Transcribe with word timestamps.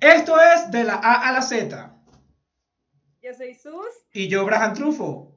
Esto 0.00 0.40
es 0.40 0.70
de 0.70 0.84
la 0.84 0.94
A 0.94 1.28
a 1.28 1.32
la 1.32 1.42
Z. 1.42 1.92
Yo 3.20 3.34
soy 3.34 3.54
Sus. 3.54 4.06
Y 4.12 4.28
yo, 4.28 4.44
Brahan 4.44 4.74
Trufo. 4.74 5.34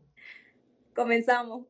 Comenzamos. 0.93 1.65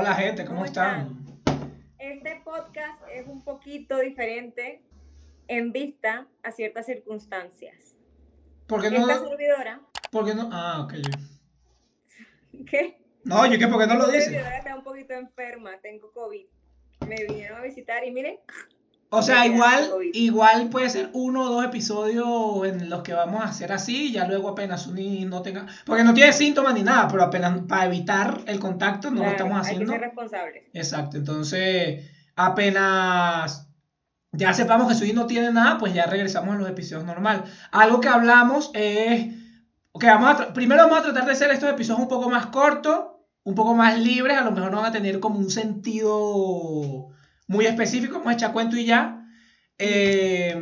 Hola, 0.00 0.14
gente, 0.14 0.44
¿cómo, 0.44 0.64
están? 0.64 1.26
Este 1.98 2.40
podcast 2.44 3.02
es 3.12 3.26
un 3.26 3.42
poquito 3.42 3.98
diferente 3.98 4.80
en 5.48 5.72
vista 5.72 6.28
a 6.44 6.52
ciertas 6.52 6.86
circunstancias. 6.86 7.96
¿Por 8.68 8.80
qué 8.80 8.92
no? 8.92 9.00
Esta 9.10 9.28
servidora. 9.28 9.80
¿Por 10.12 10.24
qué 10.24 10.36
no? 10.36 10.50
Ah, 10.52 10.82
ok. 10.82 10.94
¿Qué? 12.70 13.02
No, 13.24 13.44
yo, 13.46 13.58
¿qué? 13.58 13.66
¿Por 13.66 13.80
qué 13.80 13.88
no 13.88 13.96
lo 13.96 14.06
dices? 14.06 14.26
servidora 14.26 14.58
está 14.58 14.76
un 14.76 14.84
poquito 14.84 15.14
enferma, 15.14 15.80
tengo 15.82 16.12
COVID. 16.12 16.46
Me 17.08 17.16
vinieron 17.26 17.58
a 17.58 17.62
visitar 17.62 18.04
y 18.04 18.12
miren, 18.12 18.38
O 19.10 19.22
sea, 19.22 19.46
igual, 19.46 19.90
igual 20.12 20.68
puede 20.68 20.90
ser 20.90 21.08
uno 21.14 21.44
o 21.44 21.48
dos 21.48 21.64
episodios 21.64 22.66
en 22.66 22.90
los 22.90 23.02
que 23.02 23.14
vamos 23.14 23.40
a 23.40 23.48
hacer 23.48 23.72
así, 23.72 24.08
y 24.08 24.12
ya 24.12 24.26
luego 24.26 24.50
apenas 24.50 24.86
Uni 24.86 25.24
no 25.24 25.40
tenga, 25.40 25.66
porque 25.86 26.04
no 26.04 26.12
tiene 26.12 26.32
síntomas 26.34 26.74
ni 26.74 26.82
nada, 26.82 27.08
pero 27.08 27.22
apenas 27.22 27.58
para 27.66 27.86
evitar 27.86 28.42
el 28.46 28.58
contacto 28.58 29.10
no 29.10 29.22
lo 29.22 29.30
estamos 29.30 29.54
hay 29.54 29.60
haciendo. 29.60 29.86
que 29.86 29.98
ser 29.98 30.00
responsables. 30.00 30.64
Exacto, 30.74 31.16
entonces 31.16 32.10
apenas 32.36 33.66
ya 34.32 34.52
sepamos 34.52 34.88
que 34.88 34.94
Sui 34.94 35.14
no 35.14 35.26
tiene 35.26 35.52
nada, 35.52 35.78
pues 35.78 35.94
ya 35.94 36.04
regresamos 36.04 36.54
a 36.54 36.58
los 36.58 36.68
episodios 36.68 37.06
normal. 37.06 37.44
Algo 37.72 38.00
que 38.00 38.08
hablamos 38.08 38.70
es 38.74 39.34
que 39.98 40.06
vamos 40.06 40.38
a 40.38 40.52
primero 40.52 40.82
vamos 40.82 40.98
a 40.98 41.02
tratar 41.02 41.24
de 41.24 41.32
hacer 41.32 41.50
estos 41.50 41.70
episodios 41.70 42.02
un 42.02 42.08
poco 42.08 42.28
más 42.28 42.46
cortos, 42.46 43.06
un 43.42 43.54
poco 43.54 43.74
más 43.74 43.98
libres, 43.98 44.36
a 44.36 44.44
lo 44.44 44.50
mejor 44.50 44.70
no 44.70 44.76
van 44.76 44.86
a 44.86 44.92
tener 44.92 45.18
como 45.18 45.38
un 45.38 45.50
sentido 45.50 47.08
muy 47.48 47.66
específico, 47.66 48.18
vamos 48.18 48.28
a 48.28 48.34
echar 48.34 48.52
cuento 48.52 48.76
y 48.76 48.84
ya. 48.84 49.26
Eh, 49.78 50.54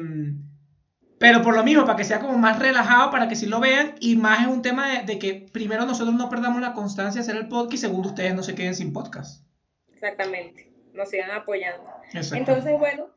pero 1.18 1.42
por 1.42 1.54
lo 1.54 1.64
mismo, 1.64 1.84
para 1.84 1.96
que 1.96 2.04
sea 2.04 2.20
como 2.20 2.38
más 2.38 2.58
relajado, 2.58 3.10
para 3.10 3.28
que 3.28 3.36
sí 3.36 3.46
lo 3.46 3.60
vean, 3.60 3.94
y 4.00 4.16
más 4.16 4.40
es 4.40 4.46
un 4.46 4.62
tema 4.62 4.88
de, 4.88 5.02
de 5.04 5.18
que 5.18 5.46
primero 5.52 5.84
nosotros 5.84 6.14
no 6.14 6.28
perdamos 6.28 6.60
la 6.60 6.72
constancia 6.72 7.20
de 7.20 7.28
hacer 7.28 7.36
el 7.36 7.48
podcast 7.48 7.74
y 7.74 7.78
segundo 7.78 8.08
ustedes 8.10 8.34
no 8.34 8.42
se 8.42 8.54
queden 8.54 8.74
sin 8.74 8.92
podcast. 8.92 9.46
Exactamente. 9.92 10.72
Nos 10.92 11.10
sigan 11.10 11.30
apoyando. 11.30 11.90
Entonces, 12.12 12.78
bueno, 12.78 13.08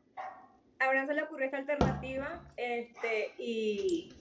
a 0.78 0.84
Abraham 0.84 1.06
se 1.06 1.14
le 1.14 1.22
ocurrió 1.22 1.46
esta 1.46 1.58
alternativa 1.58 2.42
este, 2.56 3.32
y 3.38 4.12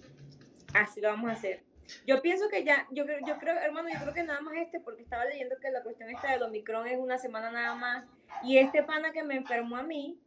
así 0.73 1.01
lo 1.01 1.09
vamos 1.09 1.29
a 1.29 1.33
hacer. 1.33 1.68
Yo 2.05 2.21
pienso 2.21 2.49
que 2.49 2.63
ya, 2.63 2.87
yo, 2.91 3.05
creo- 3.05 3.19
yo 3.25 3.37
creo, 3.37 3.55
hermano, 3.57 3.89
yo 3.89 3.99
creo 3.99 4.13
que 4.13 4.23
nada 4.23 4.41
más 4.41 4.53
este, 4.57 4.79
porque 4.79 5.01
estaba 5.03 5.25
leyendo 5.25 5.55
que 5.61 5.71
la 5.71 5.81
cuestión 5.83 6.09
esta 6.09 6.31
del 6.31 6.43
Omicron 6.43 6.87
es 6.87 6.97
una 6.99 7.17
semana 7.17 7.51
nada 7.51 7.75
más, 7.75 8.05
y 8.43 8.57
este 8.57 8.83
pana 8.83 9.11
que 9.11 9.23
me 9.23 9.35
enfermó 9.35 9.77
a 9.77 9.83
mí, 9.83 10.17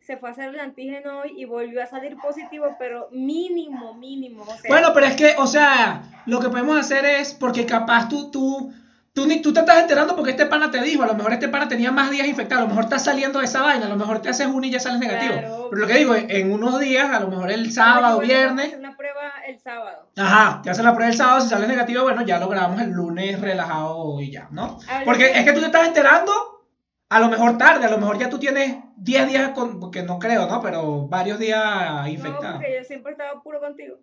se 0.00 0.16
fue 0.16 0.28
a 0.28 0.32
hacer 0.32 0.50
el 0.50 0.60
antígeno 0.60 1.20
hoy 1.20 1.34
y 1.36 1.44
volvió 1.44 1.82
a 1.82 1.86
salir 1.86 2.16
positivo, 2.18 2.76
pero 2.78 3.08
mínimo, 3.10 3.94
mínimo. 3.94 4.42
O 4.42 4.46
sea, 4.46 4.68
Bueno, 4.68 4.88
pero 4.94 5.06
es 5.06 5.16
que, 5.16 5.34
o 5.38 5.46
sea, 5.46 6.02
lo 6.26 6.40
que 6.40 6.48
podemos 6.48 6.78
hacer 6.78 7.04
es, 7.04 7.34
porque 7.34 7.66
capaz 7.66 8.08
tú, 8.08 8.30
tú, 8.30 8.72
tú, 9.18 9.26
ni, 9.26 9.42
tú 9.42 9.52
te 9.52 9.58
estás 9.58 9.78
enterando 9.78 10.14
porque 10.14 10.30
este 10.30 10.46
pana 10.46 10.70
te 10.70 10.80
dijo, 10.80 11.02
a 11.02 11.06
lo 11.08 11.14
mejor 11.14 11.32
este 11.32 11.48
pana 11.48 11.66
tenía 11.66 11.90
más 11.90 12.08
días 12.08 12.28
infectado, 12.28 12.60
a 12.60 12.62
lo 12.64 12.68
mejor 12.68 12.84
estás 12.84 13.02
saliendo 13.02 13.40
de 13.40 13.46
esa 13.46 13.62
vaina, 13.62 13.86
a 13.86 13.88
lo 13.88 13.96
mejor 13.96 14.22
te 14.22 14.28
haces 14.28 14.46
uno 14.46 14.64
y 14.64 14.70
ya 14.70 14.78
sales 14.78 15.00
negativo. 15.00 15.32
Claro. 15.32 15.66
Pero 15.70 15.80
lo 15.82 15.86
que 15.88 15.94
digo, 15.94 16.14
en 16.14 16.52
unos 16.52 16.78
días, 16.78 17.10
a 17.10 17.18
lo 17.18 17.26
mejor 17.26 17.50
el 17.50 17.66
no, 17.66 17.72
sábado, 17.72 18.20
viernes, 18.20 18.74
una 18.78 18.96
prueba 18.96 19.32
el 19.44 19.58
sábado. 19.58 20.08
ajá, 20.16 20.60
te 20.62 20.70
haces 20.70 20.84
la 20.84 20.94
prueba 20.94 21.10
el 21.10 21.16
sábado, 21.16 21.40
si 21.40 21.48
sales 21.48 21.66
negativo, 21.68 22.04
bueno, 22.04 22.22
ya 22.22 22.38
lo 22.38 22.48
grabamos 22.48 22.80
el 22.80 22.90
lunes 22.90 23.40
relajado 23.40 24.20
y 24.20 24.30
ya, 24.30 24.46
¿no? 24.52 24.78
Porque 25.04 25.32
es 25.32 25.44
que 25.44 25.52
tú 25.52 25.58
te 25.58 25.66
estás 25.66 25.88
enterando, 25.88 26.32
a 27.08 27.18
lo 27.18 27.28
mejor 27.28 27.58
tarde, 27.58 27.86
a 27.86 27.90
lo 27.90 27.98
mejor 27.98 28.18
ya 28.18 28.28
tú 28.30 28.38
tienes 28.38 28.76
10 28.98 29.26
días, 29.26 29.48
con, 29.50 29.80
porque 29.80 30.04
no 30.04 30.20
creo, 30.20 30.46
¿no? 30.46 30.62
Pero 30.62 31.08
varios 31.08 31.40
días 31.40 31.64
No, 32.02 32.06
infectados. 32.06 32.52
porque 32.58 32.76
yo 32.78 32.84
siempre 32.84 33.10
he 33.10 33.14
estado 33.14 33.42
puro 33.42 33.58
contigo. 33.58 33.96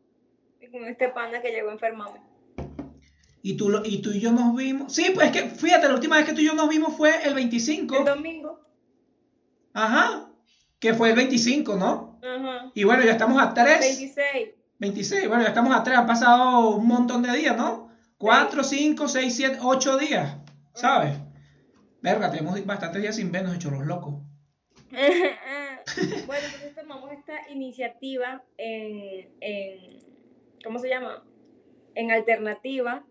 Y 0.59 0.67
con 0.67 0.83
este 0.85 1.07
pana 1.07 1.41
que 1.41 1.51
llegó 1.51 1.69
a 1.69 1.73
enfermarme. 1.73 2.19
Y 3.47 3.57
tú, 3.57 3.79
y 3.85 3.99
tú 3.99 4.09
y 4.09 4.19
yo 4.19 4.31
nos 4.31 4.55
vimos. 4.55 4.91
Sí, 4.91 5.11
pues 5.13 5.27
es 5.27 5.31
que 5.31 5.49
fíjate, 5.51 5.87
la 5.87 5.93
última 5.93 6.15
vez 6.15 6.25
que 6.25 6.33
tú 6.33 6.41
y 6.41 6.47
yo 6.47 6.55
nos 6.55 6.67
vimos 6.67 6.97
fue 6.97 7.11
el 7.27 7.35
25. 7.35 7.95
El 7.95 8.05
domingo. 8.05 8.59
Ajá. 9.71 10.31
Que 10.79 10.95
fue 10.95 11.11
el 11.11 11.15
25, 11.15 11.75
¿no? 11.75 12.19
Ajá. 12.23 12.71
Y 12.73 12.85
bueno, 12.85 13.03
ya 13.03 13.11
estamos 13.11 13.39
a 13.39 13.53
3. 13.53 13.81
26. 13.81 14.49
26. 14.79 15.27
Bueno, 15.27 15.43
ya 15.43 15.49
estamos 15.49 15.75
a 15.75 15.83
3. 15.83 15.95
Han 15.95 16.07
pasado 16.07 16.69
un 16.71 16.87
montón 16.87 17.21
de 17.21 17.37
días, 17.37 17.55
¿no? 17.55 17.91
4, 18.17 18.63
5, 18.63 19.07
6, 19.07 19.35
7, 19.35 19.59
8 19.61 19.97
días. 19.99 20.37
¿Sabes? 20.73 21.15
Verga, 22.01 22.31
tenemos 22.31 22.65
bastantes 22.65 22.99
días 22.99 23.15
sin 23.15 23.31
vernos, 23.31 23.53
hechos 23.53 23.71
los 23.71 23.85
locos. 23.85 24.23
bueno, 24.89 26.45
entonces 26.45 26.75
tomamos 26.75 27.11
esta 27.11 27.47
iniciativa 27.51 28.43
en, 28.57 29.29
en, 29.39 29.99
¿cómo 30.63 30.79
se 30.79 30.89
llama? 30.89 31.23
En 31.93 32.09
alternativa 32.09 33.05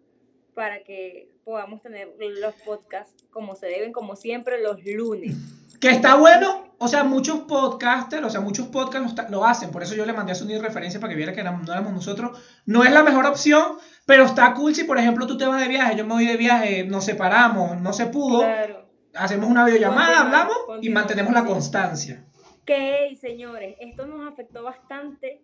para 0.55 0.83
que 0.85 1.29
podamos 1.45 1.83
tener 1.83 2.09
los 2.19 2.55
podcasts 2.65 3.27
como 3.31 3.55
se 3.55 3.67
deben, 3.67 3.93
como 3.93 4.17
siempre, 4.17 4.63
los 4.63 4.85
lunes. 4.85 5.37
Que 5.81 5.91
está 5.91 6.15
bueno, 6.15 6.73
o 6.79 6.89
sea, 6.89 7.05
muchos 7.05 7.41
podcasters, 7.41 8.25
o 8.25 8.31
sea, 8.31 8.41
muchos 8.41 8.69
podcasts 8.69 9.31
lo, 9.31 9.45
hacen, 9.45 9.71
por 9.71 9.83
eso 9.83 9.95
yo 9.95 10.07
le 10.07 10.13
mandé 10.13 10.33
a 10.33 10.35
Sony 10.35 10.59
referencia 10.61 10.99
para 11.01 11.11
que 11.11 11.17
viera 11.17 11.33
que 11.35 11.43
no 11.43 11.61
éramos 11.67 11.93
nosotros. 11.93 12.39
No 12.65 12.85
es 12.85 12.93
la 12.93 13.03
mejor 13.03 13.27
opción, 13.27 13.79
pero 14.07 14.25
está 14.25 14.55
cool 14.55 14.75
si, 14.75 14.85
por 14.85 14.99
ejemplo, 14.99 15.27
tú 15.27 15.37
te 15.37 15.47
vas 15.47 15.61
de 15.61 15.69
viaje, 15.69 15.97
yo 15.97 16.07
me 16.07 16.15
voy 16.15 16.27
de 16.27 16.37
viaje, 16.37 16.85
nos 16.85 17.05
separamos, 17.05 17.81
no 17.81 17.93
se 17.93 18.07
pudo, 18.07 18.41
Claro. 18.41 18.87
hacemos 19.15 19.51
una 19.51 19.67
videollamada, 19.67 20.21
hablamos 20.21 20.57
y 20.81 20.89
mantenemos 20.89 21.35
la 21.35 21.45
constancia. 21.45 22.25
Que, 22.65 23.17
señores, 23.21 23.77
esto 23.81 24.07
nos 24.07 24.27
afectó 24.27 24.63
bastante. 24.63 25.43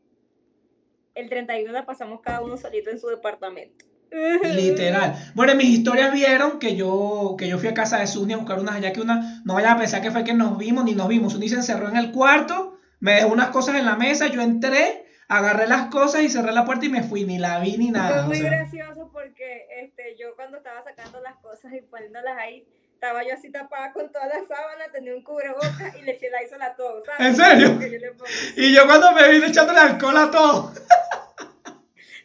El 1.15 1.29
31 1.29 1.71
la 1.73 1.85
pasamos 1.85 2.21
cada 2.23 2.41
uno 2.41 2.57
solito 2.57 2.89
en 2.89 2.99
su 2.99 3.09
departamento. 3.09 3.90
Literal. 4.11 5.15
Bueno, 5.35 5.53
en 5.53 5.59
mis 5.59 5.69
historias 5.69 6.13
vieron 6.13 6.59
que 6.59 6.77
yo, 6.77 7.37
que 7.39 7.49
yo 7.49 7.59
fui 7.59 7.69
a 7.69 7.75
casa 7.75 7.99
de 7.99 8.07
Suni 8.07 8.33
a 8.33 8.39
buscar 8.39 8.59
unas 8.59 8.77
allá 8.77 8.93
que 8.93 9.01
una, 9.01 9.43
no 9.45 9.55
vayan 9.55 9.77
a 9.77 9.79
pensar 9.79 10.03
que 10.03 10.11
fue 10.11 10.25
que 10.25 10.35
nos 10.35 10.59
vimos 10.59 10.85
ni 10.85 10.95
nos 10.95 11.09
vimos. 11.09 11.33
Suni 11.33 11.49
se 11.49 11.57
encerró 11.57 11.89
en 11.89 11.97
el 11.97 12.11
cuarto, 12.13 12.79
me 12.99 13.15
dejó 13.15 13.29
unas 13.29 13.49
cosas 13.49 13.77
en 13.77 13.87
la 13.87 13.97
mesa, 13.97 14.27
yo 14.27 14.41
entré, 14.41 15.07
agarré 15.29 15.67
las 15.69 15.87
cosas 15.87 16.23
y 16.23 16.29
cerré 16.29 16.53
la 16.53 16.65
puerta 16.65 16.87
y 16.87 16.89
me 16.89 17.03
fui, 17.03 17.25
ni 17.25 17.39
la 17.39 17.61
vi 17.61 17.77
ni 17.79 17.91
nada. 17.91 18.09
Fue 18.09 18.21
o 18.23 18.27
muy 18.27 18.39
sea. 18.39 18.51
gracioso 18.51 19.11
porque 19.13 19.67
este, 19.83 20.17
yo 20.19 20.35
cuando 20.35 20.57
estaba 20.59 20.83
sacando 20.83 21.21
las 21.21 21.37
cosas 21.37 21.73
y 21.73 21.83
poniéndolas 21.83 22.37
ahí, 22.39 22.67
estaba 22.95 23.23
yo 23.25 23.33
así 23.33 23.51
tapada 23.51 23.93
con 23.93 24.13
todas 24.13 24.29
las 24.29 24.47
sábanas, 24.47 24.89
tenía 24.93 25.15
un 25.15 25.23
cubrebocas 25.23 25.97
y 25.99 26.03
le 26.03 26.13
eché 26.13 26.29
la 26.31 26.43
isola 26.43 26.67
a 26.67 26.77
todo, 26.77 27.03
¿sabes? 27.05 27.29
¿En 27.29 27.37
serio? 27.37 27.81
Yo 27.81 28.63
Y 28.63 28.75
yo 28.75 28.85
cuando 28.87 29.13
me 29.13 29.31
vine 29.31 29.47
echándole 29.47 29.79
alcohol 29.79 30.17
a 30.19 30.31
todo. 30.31 30.75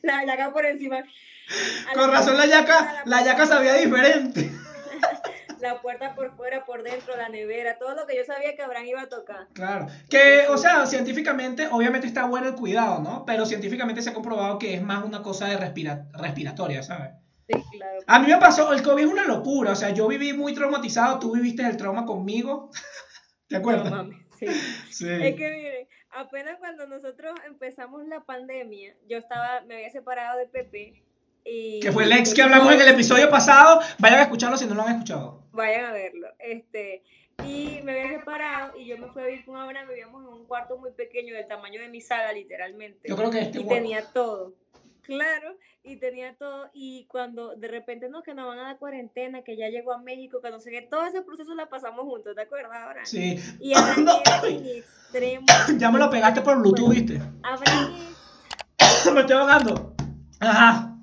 la 0.02 0.26
yaca 0.26 0.52
por 0.52 0.66
encima. 0.66 1.04
Con 1.94 2.12
razón 2.12 2.38
la 2.38 2.46
yaca, 2.46 3.04
la 3.06 3.24
yaca 3.24 3.46
sabía 3.46 3.74
diferente. 3.76 4.52
La 5.62 5.82
puerta 5.82 6.14
por 6.14 6.36
fuera, 6.36 6.64
por 6.66 6.84
dentro, 6.84 7.16
la 7.16 7.30
nevera, 7.30 7.80
todo 7.80 7.96
lo 7.96 8.06
que 8.06 8.16
yo 8.16 8.24
sabía 8.24 8.56
que 8.56 8.62
Abraham 8.62 8.86
iba 8.86 9.02
a 9.02 9.10
tocar. 9.10 9.48
Claro. 9.54 9.88
Que, 10.10 10.46
o 10.50 10.58
sea, 10.58 10.86
científicamente, 10.86 11.68
obviamente 11.72 12.06
está 12.06 12.26
bueno 12.26 12.48
el 12.50 12.56
cuidado, 12.56 13.02
¿no? 13.02 13.26
Pero 13.26 13.46
científicamente 13.48 14.02
se 14.02 14.12
ha 14.12 14.14
comprobado 14.14 14.60
que 14.60 14.76
es 14.76 14.84
más 14.84 15.04
una 15.04 15.24
cosa 15.24 15.48
de 15.48 15.58
respira- 15.58 16.08
respiratoria, 16.14 16.84
¿sabes? 16.84 17.14
Sí, 17.48 17.56
claro. 17.72 18.00
A 18.06 18.20
mí 18.20 18.28
me 18.28 18.38
pasó, 18.38 18.74
el 18.74 18.84
COVID 18.84 19.06
es 19.06 19.10
una 19.10 19.26
locura, 19.26 19.72
o 19.72 19.76
sea, 19.76 19.90
yo 19.90 20.08
viví 20.08 20.34
muy 20.34 20.54
traumatizado, 20.54 21.18
tú 21.20 21.34
viviste 21.34 21.66
el 21.66 21.78
trauma 21.78 22.06
conmigo. 22.06 22.70
¿Te 23.48 23.56
acuerdas? 23.56 23.90
No 23.90 23.98
mames, 23.98 24.18
sí. 24.38 24.48
sí. 24.92 25.08
Es 25.10 25.36
que 25.36 25.50
miren, 25.52 25.88
apenas 26.12 26.58
cuando 26.60 26.86
nosotros 26.86 27.34
empezamos 27.48 28.06
la 28.08 28.20
pandemia, 28.24 28.96
yo 29.08 29.18
estaba, 29.18 29.62
me 29.62 29.76
había 29.76 29.90
separado 29.90 30.38
de 30.38 30.48
Pepe 30.48 31.02
y... 31.46 31.80
Que 31.80 31.92
fue 31.92 32.04
el 32.04 32.12
ex 32.12 32.34
que 32.34 32.42
hablamos 32.42 32.74
en 32.74 32.82
el 32.82 32.88
episodio 32.90 33.30
pasado. 33.32 33.80
Vayan 34.00 34.20
a 34.20 34.24
escucharlo 34.24 34.58
si 34.58 34.66
no 34.66 34.76
lo 34.76 34.82
han 34.82 34.94
escuchado. 34.94 35.44
Vayan 35.52 35.86
a 35.86 35.92
verlo. 35.94 36.28
Este, 36.40 37.04
y 37.44 37.82
me 37.84 37.92
había 37.92 38.20
separado 38.20 38.78
y 38.78 38.86
yo 38.86 38.98
me 38.98 39.08
fui 39.08 39.22
a 39.22 39.26
vivir 39.26 39.46
con 39.46 39.58
Abraham, 39.58 39.88
vivíamos 39.90 40.24
en 40.24 40.34
un 40.34 40.46
cuarto 40.46 40.78
muy 40.78 40.92
pequeño, 40.92 41.36
del 41.36 41.48
tamaño 41.48 41.82
de 41.82 41.90
mi 41.90 42.02
sala, 42.02 42.32
literalmente. 42.32 43.08
Yo 43.08 43.16
creo 43.16 43.30
que 43.30 43.40
este 43.40 43.60
y 43.60 43.64
guapo. 43.64 43.76
tenía 43.76 44.06
todo. 44.12 44.54
Claro, 45.02 45.56
y 45.84 45.98
tenía 45.98 46.34
todo, 46.36 46.72
y 46.74 47.06
cuando 47.06 47.56
de 47.56 47.68
repente 47.68 48.10
no, 48.10 48.24
que 48.24 48.34
nos 48.34 48.48
van 48.48 48.58
a 48.58 48.64
dar 48.64 48.80
cuarentena, 48.80 49.44
que 49.44 49.56
ya 49.56 49.70
llegó 49.70 49.94
a 49.94 50.00
México, 50.00 50.42
que 50.42 50.50
no 50.50 50.60
sé 50.60 50.72
qué, 50.72 50.82
todo 50.82 51.06
ese 51.06 51.22
proceso 51.22 51.54
la 51.54 51.70
pasamos 51.70 52.06
juntos, 52.06 52.34
¿te 52.34 52.42
acuerdas 52.42 52.82
ahora? 52.82 53.06
Sí. 53.06 53.40
Y 53.60 53.76
Abraham 53.76 54.08
era 54.26 54.48
en 54.48 54.66
extremo. 54.66 55.46
Ya 55.78 55.92
me 55.92 56.00
lo 56.00 56.10
pegaste 56.10 56.42
por 56.42 56.58
Bluetooth, 56.58 56.90
¿viste? 56.90 57.22
Abraham 57.44 58.00
me 59.14 59.22
estoy 59.22 59.36
ahogando. 59.36 59.96
Ajá. 60.40 60.95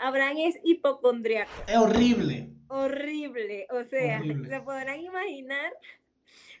Abraham 0.00 0.38
es 0.38 0.56
hipocondriaco. 0.64 1.50
Es 1.66 1.76
horrible. 1.76 2.48
Horrible. 2.68 3.66
O 3.70 3.82
sea, 3.84 4.18
Horrible. 4.18 4.48
se 4.48 4.60
podrán 4.60 5.00
imaginar 5.00 5.72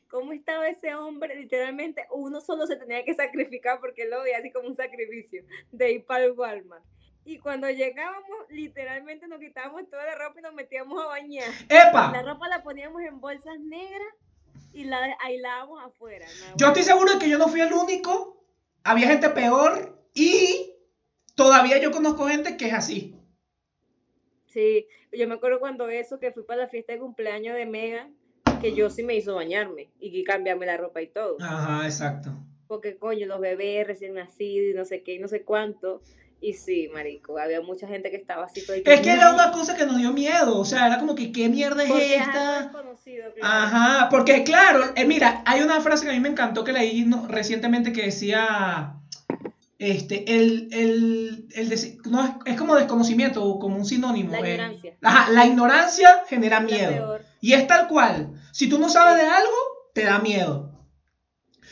cómo 0.08 0.32
estaba 0.32 0.68
ese 0.68 0.94
hombre. 0.94 1.34
Literalmente, 1.36 2.06
uno 2.12 2.40
solo 2.40 2.66
se 2.66 2.76
tenía 2.76 3.04
que 3.04 3.14
sacrificar 3.14 3.80
porque 3.80 4.06
lo 4.06 4.22
veía 4.22 4.38
así 4.38 4.50
como 4.50 4.68
un 4.68 4.76
sacrificio 4.76 5.44
de 5.72 5.92
ir 5.92 6.04
para 6.04 6.24
el 6.24 6.32
Walmart. 6.32 6.84
Y 7.24 7.38
cuando 7.38 7.68
llegábamos, 7.70 8.46
literalmente 8.48 9.28
nos 9.28 9.38
quitábamos 9.38 9.88
toda 9.90 10.04
la 10.04 10.14
ropa 10.16 10.40
y 10.40 10.42
nos 10.42 10.54
metíamos 10.54 11.02
a 11.02 11.06
bañar. 11.06 11.48
La 11.68 11.88
¡Epa! 11.88 12.22
ropa 12.22 12.48
la 12.48 12.62
poníamos 12.62 13.02
en 13.02 13.20
bolsas 13.20 13.58
negras 13.60 14.14
y 14.72 14.84
la 14.84 15.16
aislábamos 15.20 15.84
afuera. 15.84 16.26
Yo 16.56 16.68
estoy 16.68 16.82
seguro 16.82 17.12
de 17.12 17.18
que 17.18 17.28
yo 17.28 17.38
no 17.38 17.48
fui 17.48 17.60
el 17.60 17.72
único. 17.72 18.42
Había 18.84 19.08
gente 19.08 19.28
peor 19.30 20.02
y 20.14 20.74
todavía 21.34 21.78
yo 21.78 21.90
conozco 21.90 22.26
gente 22.26 22.56
que 22.56 22.68
es 22.68 22.72
así. 22.74 23.19
Sí, 24.50 24.86
yo 25.12 25.28
me 25.28 25.34
acuerdo 25.36 25.60
cuando 25.60 25.88
eso, 25.88 26.18
que 26.18 26.32
fui 26.32 26.42
para 26.42 26.62
la 26.62 26.68
fiesta 26.68 26.92
de 26.92 26.98
cumpleaños 26.98 27.56
de 27.56 27.66
Mega, 27.66 28.08
que 28.60 28.74
yo 28.74 28.90
sí 28.90 29.02
me 29.04 29.14
hizo 29.14 29.34
bañarme 29.36 29.90
y 30.00 30.24
cambiarme 30.24 30.66
la 30.66 30.76
ropa 30.76 31.00
y 31.00 31.06
todo. 31.06 31.36
Ajá, 31.40 31.86
exacto. 31.86 32.30
Porque, 32.66 32.96
coño, 32.96 33.26
los 33.26 33.40
bebés 33.40 33.86
recién 33.86 34.14
nacidos 34.14 34.70
y 34.72 34.76
no 34.76 34.84
sé 34.84 35.02
qué 35.02 35.14
y 35.14 35.18
no 35.18 35.28
sé 35.28 35.42
cuánto. 35.42 36.02
Y 36.42 36.54
sí, 36.54 36.88
marico, 36.92 37.38
había 37.38 37.60
mucha 37.60 37.86
gente 37.86 38.10
que 38.10 38.16
estaba 38.16 38.44
así 38.44 38.64
todo. 38.64 38.74
Es 38.76 39.00
que 39.00 39.12
era 39.12 39.32
una 39.34 39.52
cosa 39.52 39.76
que 39.76 39.84
nos 39.84 39.98
dio 39.98 40.12
miedo. 40.12 40.58
O 40.58 40.64
sea, 40.64 40.86
era 40.86 40.98
como 40.98 41.14
que, 41.14 41.32
¿qué 41.32 41.48
mierda 41.48 41.82
es 41.84 41.90
porque 41.90 42.14
esta? 42.16 42.70
claro. 42.72 42.96
Ajá, 43.42 44.08
porque 44.08 44.42
claro, 44.42 44.84
eh, 44.96 45.04
mira, 45.04 45.42
hay 45.46 45.60
una 45.62 45.80
frase 45.80 46.04
que 46.06 46.10
a 46.10 46.14
mí 46.14 46.20
me 46.20 46.28
encantó 46.30 46.64
que 46.64 46.72
leí 46.72 47.04
no- 47.04 47.28
recientemente 47.28 47.92
que 47.92 48.02
decía, 48.06 48.94
este, 49.80 50.36
el, 50.36 50.68
el, 50.72 51.48
el 51.54 51.68
no, 52.10 52.22
es, 52.22 52.32
es 52.44 52.58
como 52.58 52.76
desconocimiento 52.76 53.42
o 53.42 53.58
como 53.58 53.78
un 53.78 53.86
sinónimo. 53.86 54.30
La 54.32 54.40
eh. 54.40 54.52
ignorancia. 54.52 54.94
Ajá, 55.00 55.30
la 55.30 55.46
ignorancia 55.46 56.22
genera 56.28 56.60
miedo. 56.60 57.18
Y 57.40 57.54
es 57.54 57.66
tal 57.66 57.88
cual. 57.88 58.34
Si 58.52 58.68
tú 58.68 58.78
no 58.78 58.90
sabes 58.90 59.16
de 59.16 59.26
algo, 59.26 59.56
te 59.94 60.04
da 60.04 60.18
miedo. 60.18 60.86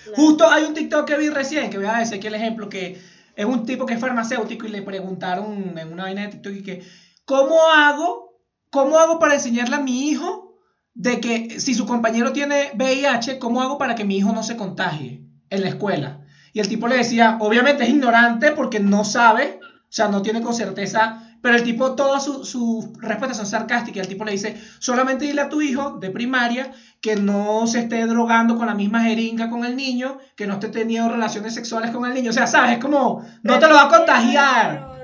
claro. 0.05 0.17
Justo 0.17 0.51
hay 0.51 0.65
un 0.65 0.73
TikTok 0.73 1.07
que 1.07 1.19
vi 1.19 1.29
recién, 1.29 1.69
que 1.69 1.77
voy 1.77 1.87
a 1.87 1.99
decir 1.99 2.17
aquí 2.17 2.27
el 2.29 2.35
ejemplo, 2.35 2.71
que 2.71 2.99
es 3.37 3.45
un 3.45 3.67
tipo 3.67 3.85
que 3.85 3.93
es 3.93 4.01
farmacéutico 4.01 4.67
y 4.67 4.71
le 4.71 4.81
preguntaron 4.81 5.77
en 5.77 5.93
una 5.93 6.05
vaina 6.05 6.23
de 6.23 6.29
TikTok 6.29 6.53
y 6.55 6.63
que, 6.63 6.83
¿cómo 7.27 7.69
hago, 7.69 8.41
cómo 8.71 8.99
hago 8.99 9.19
para 9.19 9.35
enseñarle 9.35 9.77
a 9.77 9.81
mi 9.81 10.09
hijo 10.09 10.57
de 10.95 11.21
que 11.21 11.61
si 11.61 11.75
su 11.75 11.85
compañero 11.85 12.33
tiene 12.33 12.71
VIH, 12.75 13.39
¿cómo 13.39 13.61
hago 13.61 13.77
para 13.77 13.95
que 13.95 14.07
mi 14.07 14.17
hijo 14.17 14.33
no 14.33 14.43
se 14.43 14.57
contagie 14.57 15.23
en 15.51 15.61
la 15.61 15.69
escuela? 15.69 16.23
Y 16.53 16.61
el 16.61 16.69
tipo 16.69 16.89
le 16.89 16.97
decía, 16.97 17.37
obviamente 17.41 17.85
es 17.85 17.91
ignorante 17.91 18.53
porque 18.53 18.81
no 18.81 19.05
sabe, 19.05 19.61
o 19.63 19.87
sea, 19.89 20.09
no 20.09 20.23
tiene 20.23 20.41
con 20.43 20.55
certeza, 20.55 21.25
pero 21.41 21.55
el 21.55 21.63
tipo, 21.63 21.95
todas 21.95 22.25
sus 22.25 22.49
sus 22.49 22.87
respuestas 23.01 23.37
son 23.37 23.47
sarcásticas. 23.47 24.03
El 24.03 24.09
tipo 24.09 24.25
le 24.25 24.33
dice, 24.33 24.61
solamente 24.81 25.25
dile 25.25 25.43
a 25.43 25.49
tu 25.49 25.61
hijo 25.61 25.99
de 25.99 26.11
primaria 26.11 26.73
que 27.01 27.15
no 27.15 27.67
se 27.67 27.81
esté 27.81 28.07
drogando 28.07 28.57
con 28.57 28.67
la 28.67 28.75
misma 28.75 29.05
jeringa 29.05 29.49
con 29.49 29.65
el 29.65 29.77
niño, 29.77 30.19
que 30.37 30.47
no 30.47 30.55
esté 30.55 30.69
teniendo 30.69 31.11
relaciones 31.11 31.55
sexuales 31.55 31.93
con 31.93 32.05
el 32.07 32.15
niño. 32.15 32.31
O 32.31 32.35
sea, 32.35 32.47
¿sabes? 32.47 32.73
Es 32.73 32.79
como, 32.79 33.25
no 33.43 33.59
te 33.59 33.69
lo 33.69 33.75
va 33.75 33.85
a 33.85 33.89
contagiar. 33.89 34.98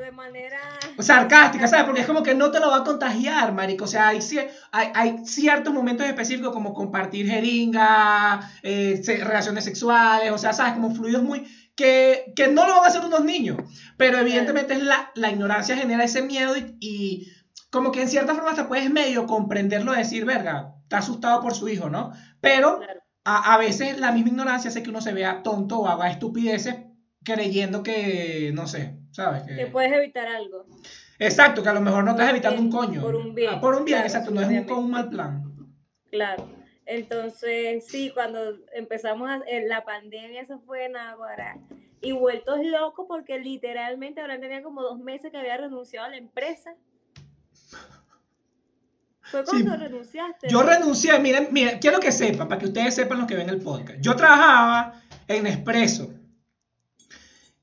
Sarcástica, 0.99 1.67
¿sabes? 1.67 1.85
Porque 1.87 2.01
es 2.03 2.07
como 2.07 2.23
que 2.23 2.35
no 2.35 2.51
te 2.51 2.61
lo 2.61 2.71
va 2.71 2.79
a 2.79 2.85
contagiar, 2.85 3.53
marico. 3.53 3.85
O 3.85 3.89
sea, 3.89 4.09
hay, 4.09 4.21
hay, 4.73 4.91
hay 4.95 5.27
ciertos 5.27 5.73
momentos 5.75 6.07
específicos 6.07 6.53
como 6.53 6.73
compartir 6.75 7.27
jeringa, 7.29 8.51
eh, 8.63 9.03
relaciones 9.23 9.65
sexuales, 9.65 10.31
o 10.33 10.39
sea, 10.39 10.53
¿sabes? 10.53 10.75
Como 10.75 10.95
fluidos 10.95 11.23
muy... 11.23 11.47
Que, 11.77 12.33
que 12.37 12.47
no 12.47 12.69
lo 12.69 12.77
van 12.77 12.85
a 12.85 12.87
hacer 12.87 13.05
unos 13.05 13.25
niños. 13.25 13.59
Pero 13.97 14.19
evidentemente 14.19 14.75
es 14.75 14.83
la, 14.83 15.11
la 15.17 15.31
ignorancia 15.31 15.77
genera 15.77 16.05
ese 16.05 16.23
miedo 16.23 16.57
y, 16.57 16.77
y 16.79 17.33
como 17.71 17.91
que 17.91 18.03
en 18.03 18.09
cierta 18.09 18.35
forma 18.35 18.51
hasta 18.51 18.69
puedes 18.69 18.89
medio 18.91 19.27
comprenderlo, 19.27 19.91
decir, 19.93 20.25
verga, 20.25 20.75
está 20.85 20.99
asustado 20.99 21.41
por 21.41 21.55
su 21.55 21.69
hijo, 21.69 21.91
¿no? 21.91 22.13
Pero 22.41 22.81
a, 23.25 23.55
a 23.55 23.59
veces 23.59 23.99
la 23.99 24.13
misma 24.13 24.29
ignorancia 24.31 24.71
hace 24.71 24.85
que 24.85 24.91
uno 24.91 25.01
se 25.01 25.13
vea 25.13 25.43
tonto 25.43 25.81
o 25.81 25.89
haga 25.89 26.09
estupideces 26.11 26.77
creyendo 27.25 27.83
que, 27.83 28.53
no 28.55 28.69
sé, 28.69 29.01
¿sabes? 29.15 29.45
Que 29.45 29.67
puedes 29.69 29.93
evitar 29.93 30.27
algo. 30.27 30.67
Exacto, 31.21 31.63
que 31.63 31.69
a 31.69 31.73
lo 31.73 31.81
mejor 31.81 32.03
no 32.05 32.11
estás 32.11 32.31
evitando 32.31 32.61
un 32.61 32.71
coño. 32.71 33.01
por 33.01 33.15
un 33.15 33.35
bien, 33.35 33.53
Ah, 33.55 33.61
por 33.61 33.75
un 33.77 33.85
bien, 33.85 33.99
claro, 33.99 34.09
exacto, 34.09 34.31
no 34.33 34.41
es 34.41 34.49
un, 34.49 34.73
un 34.73 34.91
mal 34.91 35.09
plan. 35.09 35.45
Claro. 36.11 36.49
Entonces, 36.87 37.87
sí, 37.87 38.11
cuando 38.13 38.59
empezamos 38.75 39.31
a, 39.31 39.41
en 39.47 39.69
la 39.69 39.85
pandemia, 39.85 40.41
eso 40.43 40.59
fue 40.67 40.87
en 40.87 40.97
Aguara. 40.97 41.57
Y 42.01 42.13
vueltos 42.13 42.59
locos 42.65 43.07
porque 43.09 43.39
literalmente 43.39 44.21
ahora 44.21 44.39
tenía 44.39 44.63
como 44.63 44.83
dos 44.83 44.99
meses 44.99 45.31
que 45.31 45.39
había 45.39 45.57
renunciado 45.57 46.07
a 46.07 46.11
la 46.11 46.17
empresa. 46.17 46.75
Fue 49.23 49.41
Sí. 49.47 49.63
cuando 49.65 49.77
renunciaste. 49.77 50.49
Yo 50.49 50.63
¿no? 50.63 50.69
renuncié, 50.69 51.19
miren, 51.19 51.49
miren, 51.51 51.79
quiero 51.79 51.99
que 52.01 52.13
sepan, 52.13 52.47
para 52.49 52.61
que 52.61 52.67
ustedes 52.67 52.95
sepan 52.95 53.19
los 53.19 53.27
que 53.27 53.37
ven 53.37 53.49
el 53.49 53.63
podcast. 53.63 54.01
Yo 54.01 54.15
trabajaba 54.15 55.01
en 55.29 55.45
Nespresso. 55.45 56.13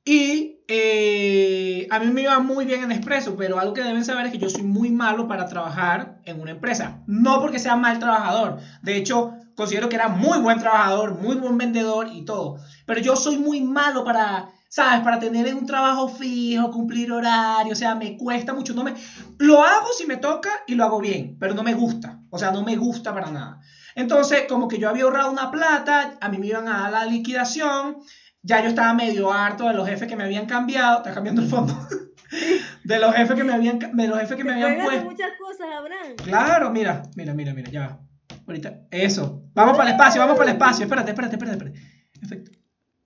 Y 0.03 0.50
eh, 0.67 1.87
a 1.89 1.99
mí 1.99 2.07
me 2.07 2.21
iba 2.21 2.39
muy 2.39 2.65
bien 2.65 2.83
en 2.83 2.89
Nespresso, 2.89 3.35
pero 3.35 3.59
algo 3.59 3.73
que 3.73 3.81
deben 3.81 4.05
saber 4.05 4.27
es 4.27 4.31
que 4.31 4.37
yo 4.37 4.49
soy 4.49 4.63
muy 4.63 4.91
malo 4.91 5.27
para 5.27 5.47
trabajar 5.47 6.19
en 6.25 6.39
una 6.39 6.51
empresa. 6.51 7.03
No 7.07 7.41
porque 7.41 7.59
sea 7.59 7.75
mal 7.75 7.99
trabajador. 7.99 8.59
De 8.81 8.95
hecho, 8.95 9.33
considero 9.55 9.89
que 9.89 9.95
era 9.95 10.07
muy 10.07 10.39
buen 10.39 10.59
trabajador, 10.59 11.13
muy 11.13 11.35
buen 11.35 11.57
vendedor 11.57 12.09
y 12.11 12.23
todo. 12.25 12.57
Pero 12.85 13.01
yo 13.01 13.15
soy 13.15 13.37
muy 13.37 13.61
malo 13.61 14.03
para, 14.03 14.49
¿sabes? 14.69 15.01
Para 15.01 15.19
tener 15.19 15.53
un 15.53 15.65
trabajo 15.65 16.07
fijo, 16.07 16.71
cumplir 16.71 17.11
horario. 17.11 17.73
O 17.73 17.75
sea, 17.75 17.95
me 17.95 18.17
cuesta 18.17 18.53
mucho. 18.53 18.73
No 18.73 18.83
me... 18.83 18.93
Lo 19.39 19.61
hago 19.63 19.87
si 19.97 20.05
me 20.05 20.17
toca 20.17 20.49
y 20.67 20.75
lo 20.75 20.85
hago 20.85 20.99
bien, 20.99 21.37
pero 21.39 21.53
no 21.53 21.63
me 21.63 21.73
gusta. 21.73 22.19
O 22.29 22.39
sea, 22.39 22.51
no 22.51 22.63
me 22.63 22.75
gusta 22.75 23.13
para 23.13 23.29
nada. 23.29 23.59
Entonces, 23.95 24.45
como 24.47 24.67
que 24.67 24.77
yo 24.77 24.89
había 24.89 25.03
ahorrado 25.03 25.31
una 25.31 25.51
plata, 25.51 26.17
a 26.21 26.29
mí 26.29 26.37
me 26.37 26.47
iban 26.47 26.67
a 26.67 26.83
dar 26.83 26.91
la 26.91 27.05
liquidación. 27.05 27.97
Ya 28.43 28.61
yo 28.61 28.69
estaba 28.69 28.93
medio 28.93 29.31
harto 29.31 29.67
de 29.67 29.73
los 29.73 29.87
jefes 29.87 30.07
que 30.07 30.15
me 30.15 30.23
habían 30.23 30.45
cambiado. 30.45 30.97
Está 30.97 31.13
cambiando 31.13 31.41
el 31.41 31.47
fondo. 31.47 31.73
de 32.83 32.99
los 32.99 33.13
jefes 33.15 33.35
que 33.35 33.43
me 33.43 33.53
habían, 33.53 33.79
de 33.79 34.07
los 34.07 34.19
jefes 34.19 34.37
que 34.37 34.43
me 34.43 34.53
habían 34.53 34.83
puesto. 34.83 35.05
muchas 35.05 35.31
cosas, 35.39 35.67
Abraham. 35.71 36.15
Claro, 36.23 36.71
mira, 36.71 37.03
mira, 37.15 37.33
mira, 37.33 37.53
mira, 37.53 37.69
ya 37.69 37.81
va. 37.81 37.99
Ahorita, 38.47 38.81
eso. 38.89 39.43
Vamos 39.53 39.77
para 39.77 39.89
el 39.89 39.95
espacio, 39.95 40.21
vamos 40.21 40.37
para 40.37 40.49
el 40.49 40.57
espacio. 40.57 40.85
Espérate, 40.85 41.11
espérate, 41.11 41.35
espérate, 41.35 41.57
espérate. 41.57 41.79
Perfecto. 42.19 42.51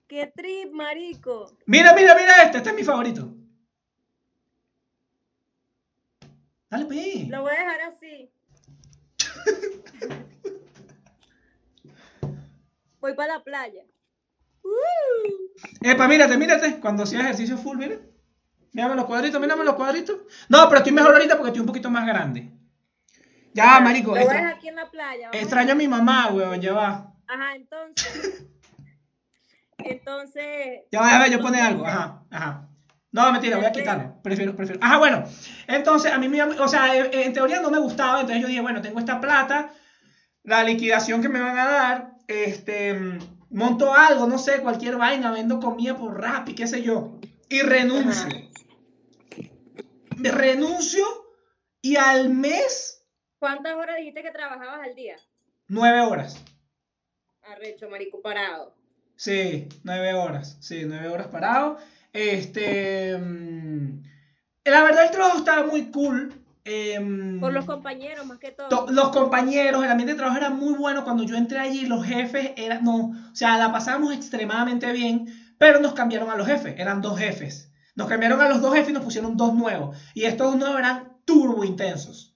¡Qué 0.06 0.32
trip, 0.34 0.72
marico! 0.72 1.56
Mira, 1.66 1.92
mira, 1.94 2.14
mira 2.14 2.42
este, 2.44 2.58
este 2.58 2.70
es 2.70 2.76
mi 2.76 2.84
favorito. 2.84 3.34
Dale, 6.70 6.84
pe. 6.86 7.26
Lo 7.28 7.42
voy 7.42 7.52
a 7.54 7.58
dejar 7.58 7.80
así. 7.82 8.30
Voy 13.00 13.14
para 13.14 13.34
la 13.34 13.44
playa. 13.44 13.84
¡Uh! 14.66 15.66
Epa, 15.80 16.08
mírate, 16.08 16.36
mírate. 16.36 16.80
Cuando 16.80 17.04
hacía 17.04 17.20
ejercicio 17.20 17.56
full, 17.56 17.78
mira. 17.78 17.96
Mírame 18.72 18.94
los 18.96 19.06
cuadritos, 19.06 19.40
mírame 19.40 19.64
los 19.64 19.74
cuadritos. 19.74 20.16
No, 20.48 20.68
pero 20.68 20.78
estoy 20.78 20.92
mejor 20.92 21.14
ahorita 21.14 21.36
porque 21.36 21.48
estoy 21.48 21.60
un 21.60 21.66
poquito 21.66 21.90
más 21.90 22.06
grande. 22.06 22.52
Ya, 23.54 23.80
marico. 23.80 24.10
Lo 24.10 24.18
extra- 24.18 24.50
aquí 24.50 24.68
en 24.68 24.76
la 24.76 24.90
playa. 24.90 25.30
extraño 25.32 25.72
a 25.72 25.76
mi 25.76 25.88
mamá, 25.88 26.28
weón, 26.32 26.60
ya 26.60 26.74
va. 26.74 27.14
Ajá, 27.26 27.54
entonces. 27.56 28.44
Entonces. 29.78 30.82
Ya 30.90 31.00
va, 31.00 31.16
a 31.16 31.22
ver, 31.22 31.30
yo 31.30 31.40
pone 31.40 31.60
algo. 31.60 31.86
Ajá, 31.86 32.22
ajá. 32.30 32.68
No, 33.12 33.32
mentira, 33.32 33.56
voy 33.56 33.66
a 33.66 33.72
quitarlo. 33.72 34.20
Prefiero, 34.22 34.54
prefiero. 34.56 34.80
Ajá, 34.82 34.98
bueno. 34.98 35.24
Entonces, 35.68 36.12
a 36.12 36.18
mí 36.18 36.28
me 36.28 36.42
o 36.42 36.68
sea, 36.68 36.94
en 36.96 37.32
teoría 37.32 37.60
no 37.60 37.70
me 37.70 37.78
gustaba. 37.78 38.20
Entonces 38.20 38.42
yo 38.42 38.48
dije, 38.48 38.60
bueno, 38.60 38.82
tengo 38.82 38.98
esta 38.98 39.20
plata, 39.20 39.70
la 40.42 40.64
liquidación 40.64 41.22
que 41.22 41.28
me 41.28 41.40
van 41.40 41.58
a 41.58 41.66
dar, 41.66 42.10
este, 42.26 43.18
monto 43.50 43.94
algo, 43.94 44.26
no 44.26 44.38
sé, 44.38 44.60
cualquier 44.60 44.96
vaina, 44.96 45.30
vendo 45.30 45.60
comida 45.60 45.96
por 45.96 46.20
rap 46.20 46.48
y 46.48 46.54
qué 46.54 46.66
sé 46.66 46.82
yo. 46.82 47.18
Y 47.48 47.60
renuncio. 47.60 48.28
Renuncio 50.10 51.04
y 51.82 51.96
al 51.96 52.30
mes, 52.30 52.96
¿Cuántas 53.38 53.74
horas 53.74 53.96
dijiste 53.98 54.22
que 54.22 54.30
trabajabas 54.30 54.80
al 54.86 54.94
día? 54.94 55.16
nueve 55.68 56.00
horas. 56.00 56.42
Arrecho, 57.42 57.88
marico, 57.88 58.20
parado. 58.22 58.74
Sí, 59.14 59.68
nueve 59.84 60.14
horas. 60.14 60.56
Sí, 60.60 60.82
nueve 60.86 61.08
horas 61.08 61.28
parado. 61.28 61.78
Este. 62.12 63.16
mm, 63.16 64.02
la 64.64 64.82
verdad, 64.82 65.04
el 65.04 65.10
trabajo 65.10 65.38
estaba 65.38 65.66
muy 65.66 65.90
cool. 65.90 66.34
Em, 66.66 67.40
Por 67.40 67.52
los 67.52 67.64
compañeros, 67.64 68.26
más 68.26 68.38
que 68.38 68.50
todo. 68.50 68.68
to- 68.68 68.86
los 68.90 69.10
compañeros, 69.10 69.84
el 69.84 69.90
ambiente 69.90 70.12
de 70.14 70.18
trabajo 70.18 70.38
era 70.38 70.50
muy 70.50 70.74
bueno. 70.74 71.04
Cuando 71.04 71.22
yo 71.22 71.36
entré 71.36 71.58
allí, 71.58 71.86
los 71.86 72.04
jefes 72.04 72.50
eran. 72.56 72.84
No, 72.84 72.96
o 73.32 73.34
sea, 73.34 73.56
la 73.56 73.72
pasamos 73.72 74.12
extremadamente 74.12 74.92
bien. 74.92 75.26
Pero 75.58 75.80
nos 75.80 75.94
cambiaron 75.94 76.28
a 76.30 76.36
los 76.36 76.46
jefes. 76.46 76.74
Eran 76.78 77.00
dos 77.00 77.18
jefes. 77.18 77.72
Nos 77.94 78.08
cambiaron 78.08 78.40
a 78.42 78.48
los 78.48 78.60
dos 78.60 78.74
jefes 78.74 78.90
y 78.90 78.92
nos 78.92 79.02
pusieron 79.04 79.36
dos 79.38 79.54
nuevos. 79.54 79.96
Y 80.12 80.24
estos 80.24 80.48
dos 80.48 80.56
nuevos 80.58 80.78
eran 80.78 81.16
turbo 81.24 81.64
intensos. 81.64 82.34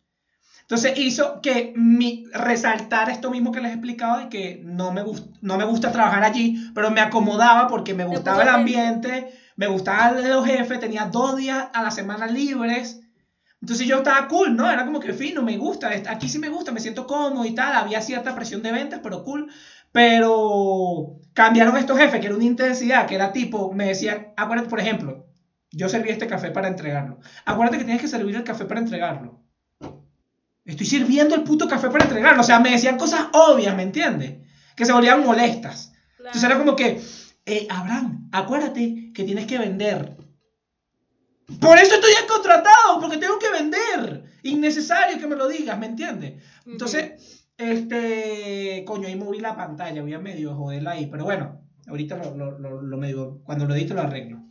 Entonces 0.63 0.93
hizo 0.97 1.41
que 1.43 1.73
mi, 1.75 2.25
resaltar 2.33 3.11
esto 3.11 3.31
mismo 3.31 3.51
que 3.51 3.61
les 3.61 3.73
he 3.73 3.75
explicado 3.75 4.19
de 4.21 4.29
que 4.29 4.61
no 4.65 4.93
me, 4.93 5.03
gust- 5.03 5.37
no 5.41 5.57
me 5.59 5.65
gusta 5.65 5.91
trabajar 5.91 6.23
allí, 6.23 6.71
pero 6.75 6.91
me 6.93 7.01
acomodaba 7.01 7.67
porque 7.67 7.93
me 7.93 8.05
gustaba 8.05 8.43
el 8.45 8.49
ambiente, 8.49 9.33
me 9.57 9.67
gustaban 9.67 10.31
los 10.31 10.47
jefes, 10.47 10.79
tenía 10.79 11.07
dos 11.07 11.37
días 11.37 11.67
a 11.75 11.83
la 11.83 11.91
semana 11.91 12.29
libres. 12.29 13.01
Entonces 13.61 13.87
yo 13.87 13.99
estaba 13.99 14.27
cool, 14.27 14.55
¿no? 14.57 14.71
Era 14.71 14.85
como 14.85 15.01
que 15.01 15.13
fino, 15.13 15.43
me 15.43 15.57
gusta, 15.57 15.91
aquí 16.07 16.29
sí 16.29 16.39
me 16.39 16.49
gusta, 16.49 16.73
me 16.73 16.81
siento 16.81 17.07
cómodo 17.07 17.45
y 17.45 17.53
tal, 17.53 17.75
había 17.75 18.01
cierta 18.01 18.33
presión 18.33 18.63
de 18.63 18.73
ventas, 18.73 19.01
pero 19.03 19.23
cool. 19.23 19.47
Pero 19.93 21.07
cambiaron 21.35 21.77
estos 21.77 21.99
jefes, 21.99 22.21
que 22.21 22.27
era 22.27 22.35
una 22.35 22.45
intensidad, 22.45 23.07
que 23.07 23.15
era 23.15 23.33
tipo, 23.33 23.69
me 23.71 23.87
decían, 23.87 24.23
acuérdate, 24.37 24.69
por 24.69 24.81
ejemplo, 24.81 25.21
yo 25.73 25.89
serví 25.89 26.11
este 26.11 26.27
café 26.27 26.51
para 26.51 26.69
entregarlo. 26.69 27.19
Acuérdate 27.45 27.79
que 27.79 27.85
tienes 27.85 28.01
que 28.01 28.09
servir 28.09 28.35
el 28.35 28.45
café 28.45 28.65
para 28.65 28.81
entregarlo. 28.81 29.37
Estoy 30.65 30.87
sirviendo 30.87 31.35
el 31.35 31.43
puto 31.43 31.67
café 31.67 31.91
para 31.91 32.05
entregarlo. 32.05 32.41
O 32.41 32.45
sea, 32.45 32.59
me 32.59 32.71
decían 32.71 32.97
cosas 32.97 33.27
obvias, 33.33 33.75
¿me 33.75 33.83
entiendes? 33.83 34.35
Que 34.77 34.85
se 34.87 34.93
volvían 34.93 35.21
molestas. 35.21 35.91
Entonces 36.19 36.45
era 36.45 36.57
como 36.57 36.77
que, 36.77 36.97
eh, 37.47 37.67
Abraham, 37.69 38.29
acuérdate 38.31 39.11
que 39.13 39.25
tienes 39.25 39.47
que 39.47 39.59
vender. 39.59 40.15
Por 41.59 41.79
eso 41.79 41.95
estoy 41.95 42.13
contratado, 42.29 43.01
porque 43.01 43.17
tengo 43.17 43.39
que 43.39 43.51
vender. 43.51 44.25
Innecesario 44.43 45.19
que 45.19 45.27
me 45.27 45.37
lo 45.37 45.49
digas, 45.49 45.79
¿me 45.79 45.87
entiendes? 45.87 46.43
Entonces, 46.67 47.41
este, 47.57 48.85
coño, 48.87 49.07
ahí 49.07 49.17
moví 49.17 49.41
la 49.41 49.57
pantalla, 49.57 50.03
voy 50.03 50.15
a 50.15 50.19
medio 50.19 50.55
joderla 50.55 50.93
ahí, 50.93 51.07
pero 51.07 51.25
bueno, 51.25 51.61
ahorita 51.87 52.17
lo, 52.17 52.59
lo, 52.59 52.83
lo, 52.83 52.97
medio, 52.97 53.43
cuando 53.45 53.67
lo 53.67 53.75
edito 53.75 53.95
lo 53.95 54.03
arreglo. 54.03 54.45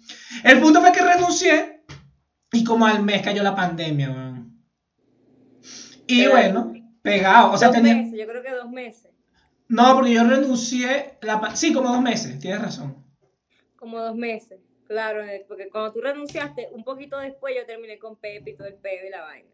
El 0.43 0.59
punto 0.59 0.81
fue 0.81 0.91
que 0.91 1.01
renuncié 1.01 1.83
y 2.51 2.63
como 2.63 2.85
al 2.85 3.01
mes 3.03 3.21
cayó 3.21 3.41
la 3.41 3.55
pandemia, 3.55 4.11
man. 4.11 4.63
Y 6.05 6.27
bueno, 6.27 6.73
pegado, 7.01 7.51
o 7.51 7.57
sea, 7.57 7.69
dos 7.69 7.77
tenía... 7.77 7.95
meses, 7.95 8.19
yo 8.19 8.27
creo 8.27 8.43
que 8.43 8.51
dos 8.51 8.69
meses. 8.69 9.11
No, 9.67 9.93
porque 9.95 10.13
yo 10.13 10.23
renuncié, 10.23 11.17
la... 11.21 11.55
sí, 11.55 11.73
como 11.73 11.89
dos 11.89 12.01
meses, 12.01 12.39
tienes 12.39 12.61
razón. 12.61 13.05
Como 13.75 13.99
dos 13.99 14.15
meses, 14.15 14.59
claro, 14.89 15.23
eh, 15.23 15.45
porque 15.47 15.69
cuando 15.69 15.93
tú 15.93 16.01
renunciaste, 16.01 16.69
un 16.71 16.83
poquito 16.83 17.17
después 17.19 17.55
yo 17.55 17.65
terminé 17.65 17.99
con 17.99 18.17
Pepe 18.17 18.51
y 18.51 18.55
todo 18.55 18.67
el 18.67 18.73
pedo 18.73 19.05
y 19.07 19.09
la 19.11 19.21
vaina. 19.21 19.49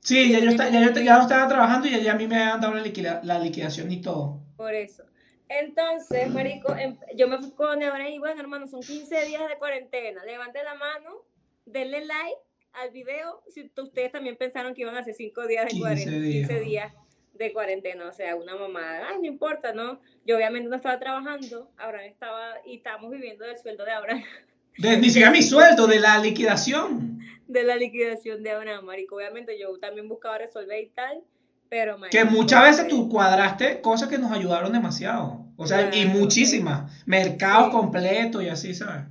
Sí, 0.00 0.30
ya 0.30 0.38
yo, 0.38 0.50
ya, 0.52 0.70
yo, 0.70 1.00
ya 1.00 1.20
estaba 1.20 1.48
trabajando 1.48 1.88
y 1.88 2.00
ya, 2.00 2.12
a 2.12 2.16
mí 2.16 2.28
me 2.28 2.36
habían 2.36 2.60
dado 2.60 2.74
la, 2.74 3.20
la 3.24 3.38
liquidación 3.38 3.90
y 3.90 4.00
todo. 4.02 4.40
Por 4.56 4.74
eso. 4.74 5.02
Entonces, 5.48 6.28
marico, 6.28 6.74
em, 6.76 6.98
yo 7.14 7.26
me 7.26 7.38
fui 7.38 7.52
con 7.52 7.82
ahora 7.82 8.08
y 8.08 8.18
bueno, 8.18 8.40
hermano, 8.40 8.66
son 8.66 8.80
15 8.80 9.24
días 9.24 9.48
de 9.48 9.56
cuarentena. 9.56 10.24
Levante 10.24 10.62
la 10.62 10.74
mano, 10.74 11.24
denle 11.64 12.04
like 12.04 12.36
al 12.74 12.90
video 12.90 13.42
si 13.48 13.70
ustedes 13.76 14.12
también 14.12 14.36
pensaron 14.36 14.74
que 14.74 14.82
iban 14.82 14.96
a 14.96 15.02
ser 15.02 15.14
5 15.14 15.46
días 15.46 15.72
de 15.72 15.78
cuarentena, 15.80 16.26
15 16.26 16.60
días 16.60 16.92
de 17.32 17.52
cuarentena, 17.52 18.08
o 18.08 18.12
sea, 18.12 18.36
una 18.36 18.56
mamada, 18.56 19.08
ay, 19.08 19.18
no 19.18 19.26
importa, 19.26 19.72
¿no? 19.72 20.00
Yo 20.24 20.36
obviamente 20.36 20.68
no 20.68 20.76
estaba 20.76 20.98
trabajando, 20.98 21.70
Abraham 21.76 22.06
estaba, 22.06 22.54
y 22.64 22.76
estábamos 22.76 23.10
viviendo 23.10 23.44
del 23.44 23.58
sueldo 23.58 23.84
de 23.84 23.92
Abraham. 23.92 24.22
De, 24.78 24.96
ni 24.98 25.08
siquiera 25.10 25.30
mi 25.30 25.42
sueldo, 25.42 25.86
de 25.86 26.00
la 26.00 26.18
liquidación. 26.18 27.20
De 27.46 27.62
la 27.62 27.76
liquidación 27.76 28.42
de 28.42 28.50
Abraham, 28.50 28.84
marico, 28.84 29.16
obviamente 29.16 29.58
yo 29.58 29.78
también 29.78 30.08
buscaba 30.08 30.38
resolver 30.38 30.82
y 30.82 30.88
tal, 30.88 31.22
pero, 31.68 31.98
que 32.10 32.24
muchas 32.24 32.62
veces 32.62 32.88
tú 32.88 33.08
cuadraste 33.08 33.80
cosas 33.80 34.08
que 34.08 34.18
nos 34.18 34.30
ayudaron 34.30 34.72
demasiado. 34.72 35.44
O 35.56 35.66
sea, 35.66 35.94
y 35.94 36.06
muchísimas. 36.06 37.04
Mercados 37.06 37.70
completos 37.70 38.42
y 38.42 38.48
así, 38.48 38.74
¿sabes? 38.74 39.04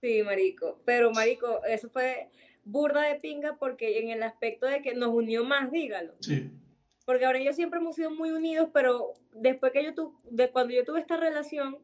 Sí, 0.00 0.22
marico. 0.22 0.80
Pero, 0.84 1.12
marico, 1.12 1.60
eso 1.64 1.88
fue 1.90 2.30
burda 2.64 3.02
de 3.02 3.16
pinga 3.16 3.56
porque 3.58 4.00
en 4.00 4.10
el 4.10 4.22
aspecto 4.22 4.66
de 4.66 4.82
que 4.82 4.94
nos 4.94 5.10
unió 5.10 5.44
más, 5.44 5.70
dígalo. 5.70 6.14
Sí. 6.20 6.50
Porque 7.04 7.26
ahora 7.26 7.38
ellos 7.38 7.56
siempre 7.56 7.80
hemos 7.80 7.96
sido 7.96 8.10
muy 8.10 8.30
unidos, 8.30 8.70
pero 8.72 9.14
después 9.34 9.72
que 9.72 9.84
yo 9.84 9.94
tuve, 9.94 10.16
de 10.30 10.50
cuando 10.50 10.74
yo 10.74 10.84
tuve 10.84 11.00
esta 11.00 11.16
relación, 11.16 11.78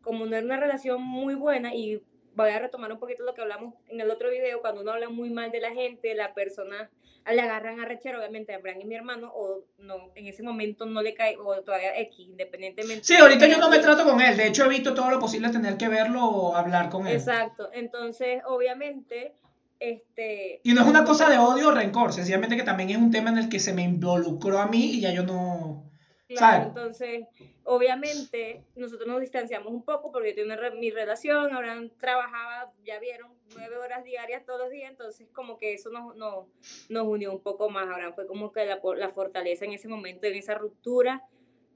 como 0.00 0.26
no 0.26 0.36
era 0.36 0.44
una 0.44 0.60
relación 0.60 1.02
muy 1.02 1.34
buena 1.34 1.74
y 1.74 2.02
voy 2.36 2.50
a 2.50 2.58
retomar 2.58 2.92
un 2.92 2.98
poquito 2.98 3.24
lo 3.24 3.34
que 3.34 3.40
hablamos 3.40 3.74
en 3.88 4.00
el 4.00 4.10
otro 4.10 4.30
video, 4.30 4.60
cuando 4.60 4.82
uno 4.82 4.92
habla 4.92 5.08
muy 5.08 5.30
mal 5.30 5.50
de 5.50 5.60
la 5.60 5.72
gente, 5.72 6.14
la 6.14 6.34
persona 6.34 6.90
le 7.28 7.40
agarran 7.40 7.80
a 7.80 7.86
rechero, 7.86 8.18
obviamente 8.18 8.54
a 8.54 8.58
Bran 8.58 8.80
y 8.80 8.84
mi 8.84 8.94
hermano, 8.94 9.32
o 9.34 9.64
no, 9.78 10.12
en 10.14 10.26
ese 10.26 10.44
momento 10.44 10.86
no 10.86 11.02
le 11.02 11.14
cae, 11.14 11.36
o 11.38 11.60
todavía 11.62 11.98
X, 11.98 12.20
independientemente. 12.20 13.04
Sí, 13.04 13.16
ahorita 13.16 13.48
yo 13.48 13.58
no 13.58 13.68
me 13.68 13.80
trato 13.80 14.04
con 14.04 14.20
él, 14.20 14.36
de 14.36 14.46
hecho 14.46 14.64
he 14.64 14.68
visto 14.68 14.94
todo 14.94 15.10
lo 15.10 15.18
posible 15.18 15.50
tener 15.50 15.76
que 15.76 15.88
verlo 15.88 16.24
o 16.24 16.54
hablar 16.54 16.88
con 16.90 17.06
él. 17.06 17.16
Exacto, 17.16 17.70
entonces 17.72 18.42
obviamente... 18.46 19.34
Este, 19.78 20.62
y 20.62 20.72
no 20.72 20.80
es 20.80 20.86
una 20.86 21.04
cosa 21.04 21.28
de 21.28 21.36
odio 21.36 21.68
o 21.68 21.70
rencor, 21.70 22.10
sencillamente 22.14 22.56
que 22.56 22.62
también 22.62 22.88
es 22.88 22.96
un 22.96 23.10
tema 23.10 23.28
en 23.28 23.36
el 23.36 23.50
que 23.50 23.60
se 23.60 23.74
me 23.74 23.82
involucró 23.82 24.58
a 24.58 24.68
mí 24.68 24.92
y 24.92 25.00
ya 25.02 25.12
yo 25.12 25.22
no, 25.22 25.85
Claro, 26.28 26.64
entonces, 26.64 27.26
obviamente, 27.62 28.64
nosotros 28.74 29.06
nos 29.06 29.20
distanciamos 29.20 29.72
un 29.72 29.84
poco 29.84 30.10
porque 30.10 30.34
yo 30.34 30.42
tengo 30.42 30.76
mi 30.76 30.90
relación, 30.90 31.54
ahora 31.54 31.80
trabajaba, 31.98 32.72
ya 32.84 32.98
vieron, 32.98 33.32
nueve 33.54 33.76
horas 33.76 34.02
diarias 34.02 34.44
todos 34.44 34.58
los 34.58 34.70
días, 34.70 34.90
entonces 34.90 35.28
como 35.32 35.56
que 35.56 35.74
eso 35.74 35.90
nos, 35.90 36.16
nos, 36.16 36.46
nos 36.88 37.06
unió 37.06 37.32
un 37.32 37.40
poco 37.40 37.70
más, 37.70 37.88
ahora 37.88 38.12
fue 38.12 38.26
como 38.26 38.50
que 38.50 38.66
la, 38.66 38.80
la 38.96 39.08
fortaleza 39.10 39.64
en 39.64 39.72
ese 39.72 39.86
momento, 39.86 40.26
en 40.26 40.34
esa 40.34 40.54
ruptura, 40.54 41.22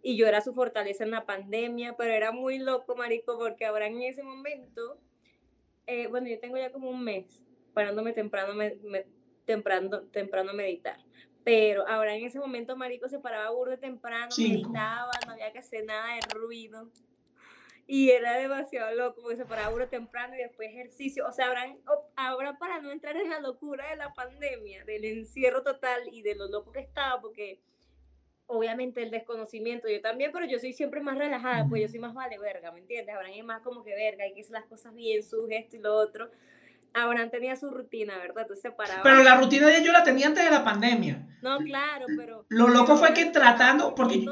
y 0.02 0.16
yo 0.16 0.26
era 0.26 0.40
su 0.40 0.52
fortaleza 0.52 1.04
en 1.04 1.11
la 1.12 1.26
pandemia, 1.26 1.95
pero 1.97 2.12
era 2.12 2.33
muy 2.33 2.59
loco, 2.59 2.97
marico, 2.97 3.38
porque 3.38 3.66
ahora 3.66 3.87
en 3.87 4.02
ese 4.02 4.23
momento, 4.23 4.99
eh, 5.87 6.09
bueno, 6.09 6.26
yo 6.28 6.40
tengo 6.40 6.57
ya 6.57 6.73
como 6.73 6.90
un 6.90 7.04
mes 7.04 7.42
parándome 7.73 8.12
temprano, 8.12 8.54
me, 8.54 8.76
temprano, 9.45 10.02
temprano 10.11 10.50
a 10.50 10.54
meditar. 10.54 10.99
Pero 11.50 11.85
ahora 11.88 12.14
en 12.14 12.25
ese 12.25 12.38
momento 12.38 12.76
Marico 12.76 13.09
se 13.09 13.19
paraba 13.19 13.50
burdo 13.50 13.76
temprano, 13.76 14.28
meditaba, 14.38 15.11
no 15.26 15.33
había 15.33 15.50
que 15.50 15.59
hacer 15.59 15.85
nada 15.85 16.14
de 16.14 16.21
ruido. 16.33 16.88
Y 17.88 18.11
era 18.11 18.38
demasiado 18.38 18.95
loco, 18.95 19.21
porque 19.21 19.38
se 19.38 19.47
paraba 19.47 19.71
burdo 19.71 19.88
temprano 19.88 20.37
y 20.37 20.38
después 20.38 20.69
ejercicio. 20.71 21.26
O 21.26 21.33
sea, 21.33 21.49
ahora, 21.49 21.75
ahora 22.14 22.57
para 22.57 22.80
no 22.80 22.92
entrar 22.92 23.16
en 23.16 23.30
la 23.30 23.40
locura 23.40 23.90
de 23.90 23.97
la 23.97 24.14
pandemia, 24.14 24.85
del 24.85 25.04
encierro 25.04 25.64
total 25.64 26.02
y 26.12 26.23
de 26.23 26.37
lo 26.37 26.47
loco 26.47 26.71
que 26.71 26.78
estaba, 26.78 27.21
porque 27.21 27.59
obviamente 28.47 29.02
el 29.02 29.11
desconocimiento, 29.11 29.88
yo 29.88 30.00
también, 30.00 30.30
pero 30.30 30.47
yo 30.47 30.61
soy 30.61 30.73
siempre 30.73 31.00
más 31.00 31.19
relajada, 31.19 31.66
pues 31.69 31.83
yo 31.83 31.88
soy 31.88 31.99
más 31.99 32.14
vale 32.14 32.38
verga, 32.38 32.71
¿me 32.71 32.78
entiendes? 32.78 33.12
Ahora 33.12 33.28
es 33.28 33.42
más 33.42 33.61
como 33.62 33.83
que 33.83 33.92
verga, 33.92 34.23
hay 34.23 34.35
que 34.35 34.42
hacer 34.42 34.52
las 34.52 34.66
cosas 34.66 34.95
bien, 34.95 35.25
su 35.25 35.49
gesto 35.49 35.75
y 35.75 35.80
lo 35.80 35.97
otro. 35.97 36.30
Abraham 36.94 37.30
tenía 37.30 37.56
su 37.56 37.70
rutina, 37.70 38.16
¿verdad? 38.18 38.47
Tú 38.47 38.54
separabas. 38.54 39.02
Pero 39.02 39.23
la 39.23 39.37
rutina 39.37 39.68
de 39.68 39.85
yo 39.85 39.92
la 39.92 40.04
tenía 40.04 40.26
antes 40.26 40.44
de 40.44 40.50
la 40.50 40.64
pandemia. 40.64 41.26
No, 41.42 41.59
claro, 41.59 42.06
pero. 42.16 42.44
Lo 42.49 42.68
loco 42.68 42.97
fue 42.97 43.14
que 43.14 43.26
tratando, 43.26 43.94
porque 43.94 44.25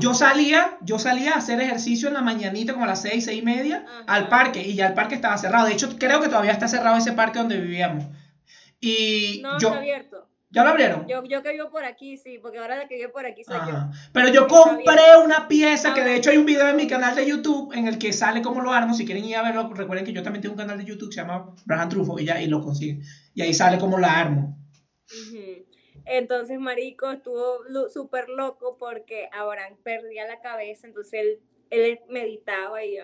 yo 0.00 0.14
salía, 0.14 0.78
yo 0.80 0.98
salía 0.98 1.34
a 1.34 1.38
hacer 1.38 1.60
ejercicio 1.60 2.08
en 2.08 2.14
la 2.14 2.22
mañanita 2.22 2.72
como 2.72 2.84
a 2.84 2.88
las 2.88 3.02
seis, 3.02 3.24
seis 3.24 3.40
y 3.40 3.44
media 3.44 3.84
al 4.06 4.28
parque 4.28 4.62
y 4.62 4.74
ya 4.74 4.86
el 4.86 4.94
parque 4.94 5.14
estaba 5.14 5.36
cerrado. 5.36 5.66
De 5.66 5.72
hecho, 5.72 5.98
creo 5.98 6.20
que 6.20 6.28
todavía 6.28 6.52
está 6.52 6.68
cerrado 6.68 6.96
ese 6.96 7.12
parque 7.12 7.38
donde 7.38 7.58
vivíamos. 7.58 8.04
Y 8.80 9.40
no, 9.42 9.58
yo, 9.58 9.68
está 9.68 9.80
abierto. 9.80 10.27
¿Ya 10.50 10.64
lo 10.64 10.70
abrieron? 10.70 11.06
Yo, 11.06 11.22
yo 11.24 11.42
que 11.42 11.52
vivo 11.52 11.70
por 11.70 11.84
aquí, 11.84 12.16
sí, 12.16 12.38
porque 12.38 12.58
ahora 12.58 12.76
la 12.76 12.88
que 12.88 12.96
vivo 12.96 13.12
por 13.12 13.26
aquí 13.26 13.44
soy 13.44 13.58
yo. 13.68 13.90
Pero 14.14 14.28
yo 14.28 14.48
compré 14.48 15.16
una 15.22 15.46
pieza, 15.46 15.92
que 15.92 16.02
de 16.02 16.16
hecho 16.16 16.30
hay 16.30 16.38
un 16.38 16.46
video 16.46 16.68
en 16.68 16.76
mi 16.76 16.86
canal 16.86 17.14
de 17.14 17.26
YouTube 17.26 17.72
en 17.74 17.86
el 17.86 17.98
que 17.98 18.14
sale 18.14 18.40
cómo 18.40 18.62
lo 18.62 18.72
armo. 18.72 18.94
Si 18.94 19.04
quieren 19.04 19.26
ir 19.26 19.36
a 19.36 19.42
verlo, 19.42 19.68
recuerden 19.74 20.06
que 20.06 20.12
yo 20.12 20.22
también 20.22 20.40
tengo 20.40 20.54
un 20.54 20.58
canal 20.58 20.78
de 20.78 20.86
YouTube 20.86 21.10
que 21.10 21.16
se 21.16 21.20
llama 21.20 21.54
Brian 21.66 21.88
Trufo 21.90 22.18
y 22.18 22.24
ya 22.24 22.40
y 22.40 22.46
lo 22.46 22.62
consiguen. 22.62 23.02
Y 23.34 23.42
ahí 23.42 23.52
sale 23.52 23.78
cómo 23.78 23.98
la 23.98 24.18
armo. 24.18 24.56
Entonces, 26.06 26.58
Marico 26.58 27.10
estuvo 27.10 27.58
súper 27.92 28.30
loco 28.30 28.78
porque 28.78 29.28
ahora 29.32 29.68
perdía 29.82 30.26
la 30.26 30.40
cabeza, 30.40 30.86
entonces 30.86 31.20
él 31.20 31.40
él 31.70 32.00
meditaba 32.08 32.82
y, 32.82 32.96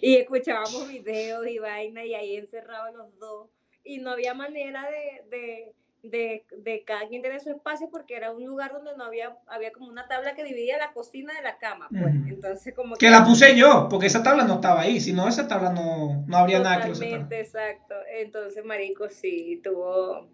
y 0.00 0.16
escuchábamos 0.16 0.88
videos 0.88 1.46
y 1.46 1.58
vaina 1.60 2.04
y 2.04 2.14
ahí 2.14 2.36
encerrados 2.36 2.92
los 2.96 3.16
dos 3.20 3.50
y 3.86 3.98
no 3.98 4.10
había 4.10 4.34
manera 4.34 4.86
de, 5.30 5.72
de, 6.02 6.44
de, 6.56 6.84
cada 6.84 7.08
quien 7.08 7.22
tener 7.22 7.40
su 7.40 7.50
espacio 7.50 7.88
porque 7.90 8.16
era 8.16 8.32
un 8.32 8.44
lugar 8.44 8.72
donde 8.72 8.96
no 8.96 9.04
había, 9.04 9.36
había 9.46 9.72
como 9.72 9.88
una 9.88 10.06
tabla 10.08 10.34
que 10.34 10.44
dividía 10.44 10.78
la 10.78 10.92
cocina 10.92 11.32
de 11.34 11.42
la 11.42 11.58
cama. 11.58 11.88
Pues. 11.90 12.14
Entonces, 12.28 12.74
como 12.74 12.96
que, 12.96 13.10
la 13.10 13.24
puse 13.24 13.56
yo, 13.56 13.88
porque 13.90 14.06
esa 14.06 14.22
tabla 14.22 14.44
no 14.44 14.54
estaba 14.54 14.82
ahí, 14.82 15.00
si 15.00 15.12
no, 15.12 15.28
esa 15.28 15.48
tabla 15.48 15.72
no, 15.72 16.24
no 16.26 16.36
habría 16.36 16.60
nada 16.60 16.84
que 16.84 16.92
Totalmente, 16.92 17.40
exacto. 17.40 17.94
Entonces, 18.10 18.64
Marico, 18.64 19.08
sí, 19.08 19.60
tuvo, 19.62 20.28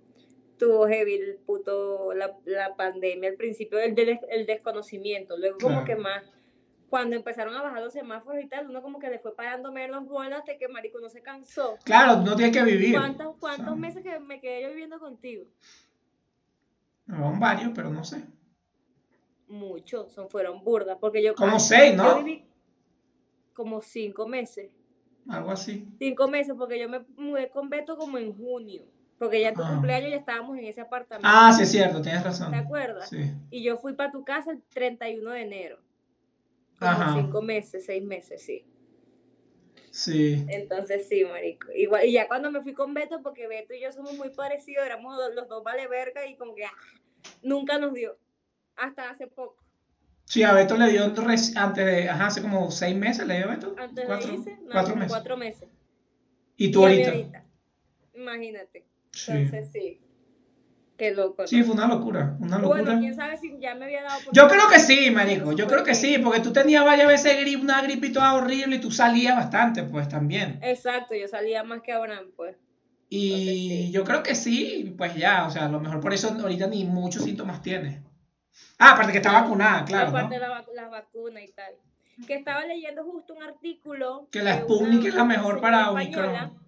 tuvo 0.59 0.87
heavy 0.87 1.15
el 1.15 1.39
puto, 1.47 2.13
la, 2.15 2.37
la 2.45 2.75
pandemia, 2.77 3.31
al 3.31 3.37
principio 3.37 3.79
el, 3.79 3.95
el 4.31 4.47
desconocimiento, 4.47 5.37
luego 5.37 5.59
como 5.61 5.85
que 5.85 5.97
más 5.97 6.23
cuando 6.93 7.17
empezaron 7.17 7.55
a 7.55 7.63
bajar 7.63 7.83
los 7.83 7.95
semáforos 7.95 8.45
y 8.45 8.49
tal, 8.49 8.69
uno 8.69 8.83
como 8.83 8.99
que 8.99 9.09
le 9.09 9.19
fue 9.19 9.35
parando 9.35 9.73
menos 9.73 10.07
bolas 10.07 10.41
hasta 10.41 10.59
que 10.59 10.69
marico 10.69 11.01
no 11.01 11.09
se 11.09 11.23
cansó. 11.23 11.79
Claro, 11.85 12.21
no 12.21 12.37
tiene 12.37 12.53
que 12.53 12.63
vivir. 12.63 12.93
¿Cuántos, 12.93 13.35
cuántos 13.41 13.79
meses 13.79 14.03
que 14.03 14.21
me 14.21 14.43
quedé 14.43 14.65
yo 14.65 14.69
viviendo 14.69 15.01
contigo? 15.01 15.47
No, 17.07 17.35
varios, 17.41 17.73
pero 17.75 17.89
no 17.89 18.05
sé. 18.05 18.23
Muchos, 19.49 20.13
son, 20.13 20.29
fueron 20.29 20.63
burdas, 20.63 20.99
porque 21.01 21.23
yo... 21.23 21.35
Como 21.35 21.59
seis, 21.59 21.97
¿no? 21.97 22.23
viví 22.23 22.45
como 23.55 23.81
cinco 23.81 24.29
meses. 24.29 24.71
Algo 25.31 25.51
así. 25.51 25.89
Cinco 25.99 26.29
meses, 26.29 26.55
porque 26.59 26.79
yo 26.79 26.91
me 26.91 27.07
mudé 27.17 27.49
con 27.49 27.71
Beto 27.71 27.97
como 27.97 28.19
en 28.19 28.37
junio. 28.37 28.83
Porque 29.19 29.41
ya 29.41 29.55
tu 29.55 29.63
ah. 29.63 29.71
cumpleaños 29.71 30.11
ya 30.11 30.17
estábamos 30.17 30.59
en 30.59 30.67
ese 30.67 30.83
apartamento. 30.83 31.27
Ah, 31.27 31.55
sí, 31.55 31.63
es 31.63 31.71
cierto, 31.71 32.03
tienes 32.03 32.23
razón. 32.23 32.51
¿Te 32.51 32.59
acuerdas? 32.59 33.09
Sí. 33.09 33.33
Y 33.51 33.63
yo 33.63 33.79
fui 33.79 33.95
para 33.95 34.13
tu 34.13 34.25
casa 34.25 34.51
el 34.51 34.63
31 34.75 35.31
de 35.31 35.41
enero. 35.41 35.79
Como 36.83 37.15
cinco 37.15 37.43
meses, 37.43 37.87
seis 37.87 38.03
meses, 38.03 38.43
sí. 38.43 38.65
Sí. 39.91 40.47
Entonces 40.49 41.07
sí, 41.07 41.25
marico. 41.25 41.71
Igual, 41.73 42.07
y 42.07 42.13
ya 42.13 42.27
cuando 42.27 42.51
me 42.51 42.63
fui 42.63 42.73
con 42.73 42.95
Beto, 42.95 43.23
porque 43.23 43.47
Beto 43.47 43.75
y 43.75 43.81
yo 43.81 43.93
somos 43.93 44.17
muy 44.17 44.31
parecidos, 44.31 44.87
éramos 44.87 45.17
los, 45.35 45.49
dos 45.49 45.63
vale 45.63 45.87
verga 45.87 46.27
y 46.27 46.37
como 46.37 46.55
que 46.55 46.65
ah, 46.65 46.75
nunca 47.43 47.79
nos 47.79 47.93
dio. 47.93 48.19
Hasta 48.77 49.11
hace 49.11 49.27
poco. 49.27 49.63
Sí, 50.25 50.43
a 50.43 50.55
Beto 50.55 50.79
le 50.79 50.89
dio 50.91 51.05
antes 51.05 51.85
de, 51.85 52.09
ajá, 52.09 52.27
hace 52.27 52.41
como 52.41 52.71
seis 52.71 52.97
meses 52.97 53.27
le 53.27 53.37
dio 53.37 53.45
a 53.45 53.55
Beto. 53.55 53.75
Antes 53.77 54.07
cuatro, 54.07 54.33
no, 54.33 54.45
cuatro 54.71 54.97
meses. 54.97 55.13
cuatro 55.13 55.37
meses. 55.37 55.69
Y 56.57 56.71
tú 56.71 56.83
Y 56.83 56.85
a 56.85 56.89
mí 56.89 57.05
ahorita. 57.05 57.45
Imagínate. 58.15 58.87
Sí. 59.11 59.33
Entonces 59.33 59.73
sí. 59.73 60.01
Qué 60.97 61.11
loco. 61.13 61.43
¿no? 61.43 61.49
Sí, 61.49 61.63
fue 61.63 61.75
una 61.75 61.87
locura, 61.89 62.37
una 62.41 62.59
locura. 62.59 62.83
Bueno, 62.83 63.01
quién 63.01 63.15
sabe 63.15 63.37
si 63.37 63.59
ya 63.59 63.75
me 63.75 63.87
había 63.87 64.03
dado. 64.03 64.23
por- 64.25 64.35
Yo 64.35 64.47
creo 64.49 64.69
que 64.71 64.79
sí, 64.79 65.11
marico, 65.11 65.53
yo 65.53 65.67
creo 65.67 65.83
que 65.83 65.95
sí, 65.95 66.19
porque 66.19 66.41
tú 66.41 66.53
tenías 66.53 66.85
varias 66.85 67.09
veces 67.09 67.41
grip, 67.41 67.61
una 67.63 67.83
gripe 67.83 68.09
y 68.09 68.13
toda 68.13 68.35
horrible 68.35 68.77
y 68.77 68.81
tú 68.81 68.91
salías 68.91 69.35
bastante, 69.37 69.83
pues 69.85 70.09
también. 70.09 70.59
Exacto, 70.63 71.15
yo 71.15 71.27
salía 71.29 71.65
más 71.65 71.81
que 71.83 71.93
Abraham, 71.93 72.27
pues. 72.37 72.57
Y 73.09 73.27
Entonces, 73.33 73.87
sí. 73.87 73.93
yo 73.93 74.05
creo 74.05 74.23
que 74.23 74.35
sí, 74.35 74.95
pues 74.97 75.15
ya, 75.17 75.47
o 75.47 75.51
sea, 75.51 75.67
a 75.67 75.69
lo 75.69 75.81
mejor 75.81 76.01
por 76.01 76.15
eso 76.15 76.29
ahorita 76.41 76.67
ni 76.69 76.85
muchos 76.85 77.25
síntomas 77.25 77.63
tienes. 77.63 78.01
Ah, 78.79 78.93
aparte 78.93 79.13
que 79.13 79.19
está 79.19 79.33
vacunada, 79.33 79.85
claro, 79.85 80.09
Aparte 80.09 80.29
¿no? 80.39 80.41
de 80.43 80.49
la, 80.49 80.61
vac- 80.61 80.73
la 80.75 80.89
vacuna 80.89 81.43
y 81.43 81.49
tal. 81.53 81.75
Que 82.27 82.35
estaba 82.37 82.65
leyendo 82.65 83.03
justo 83.05 83.35
un 83.35 83.43
artículo. 83.43 84.29
Que 84.31 84.43
la 84.43 84.59
Sputnik 84.61 85.05
es 85.07 85.15
la 85.15 85.25
mejor 85.25 85.61
para 85.61 85.91
Omicron. 85.91 86.62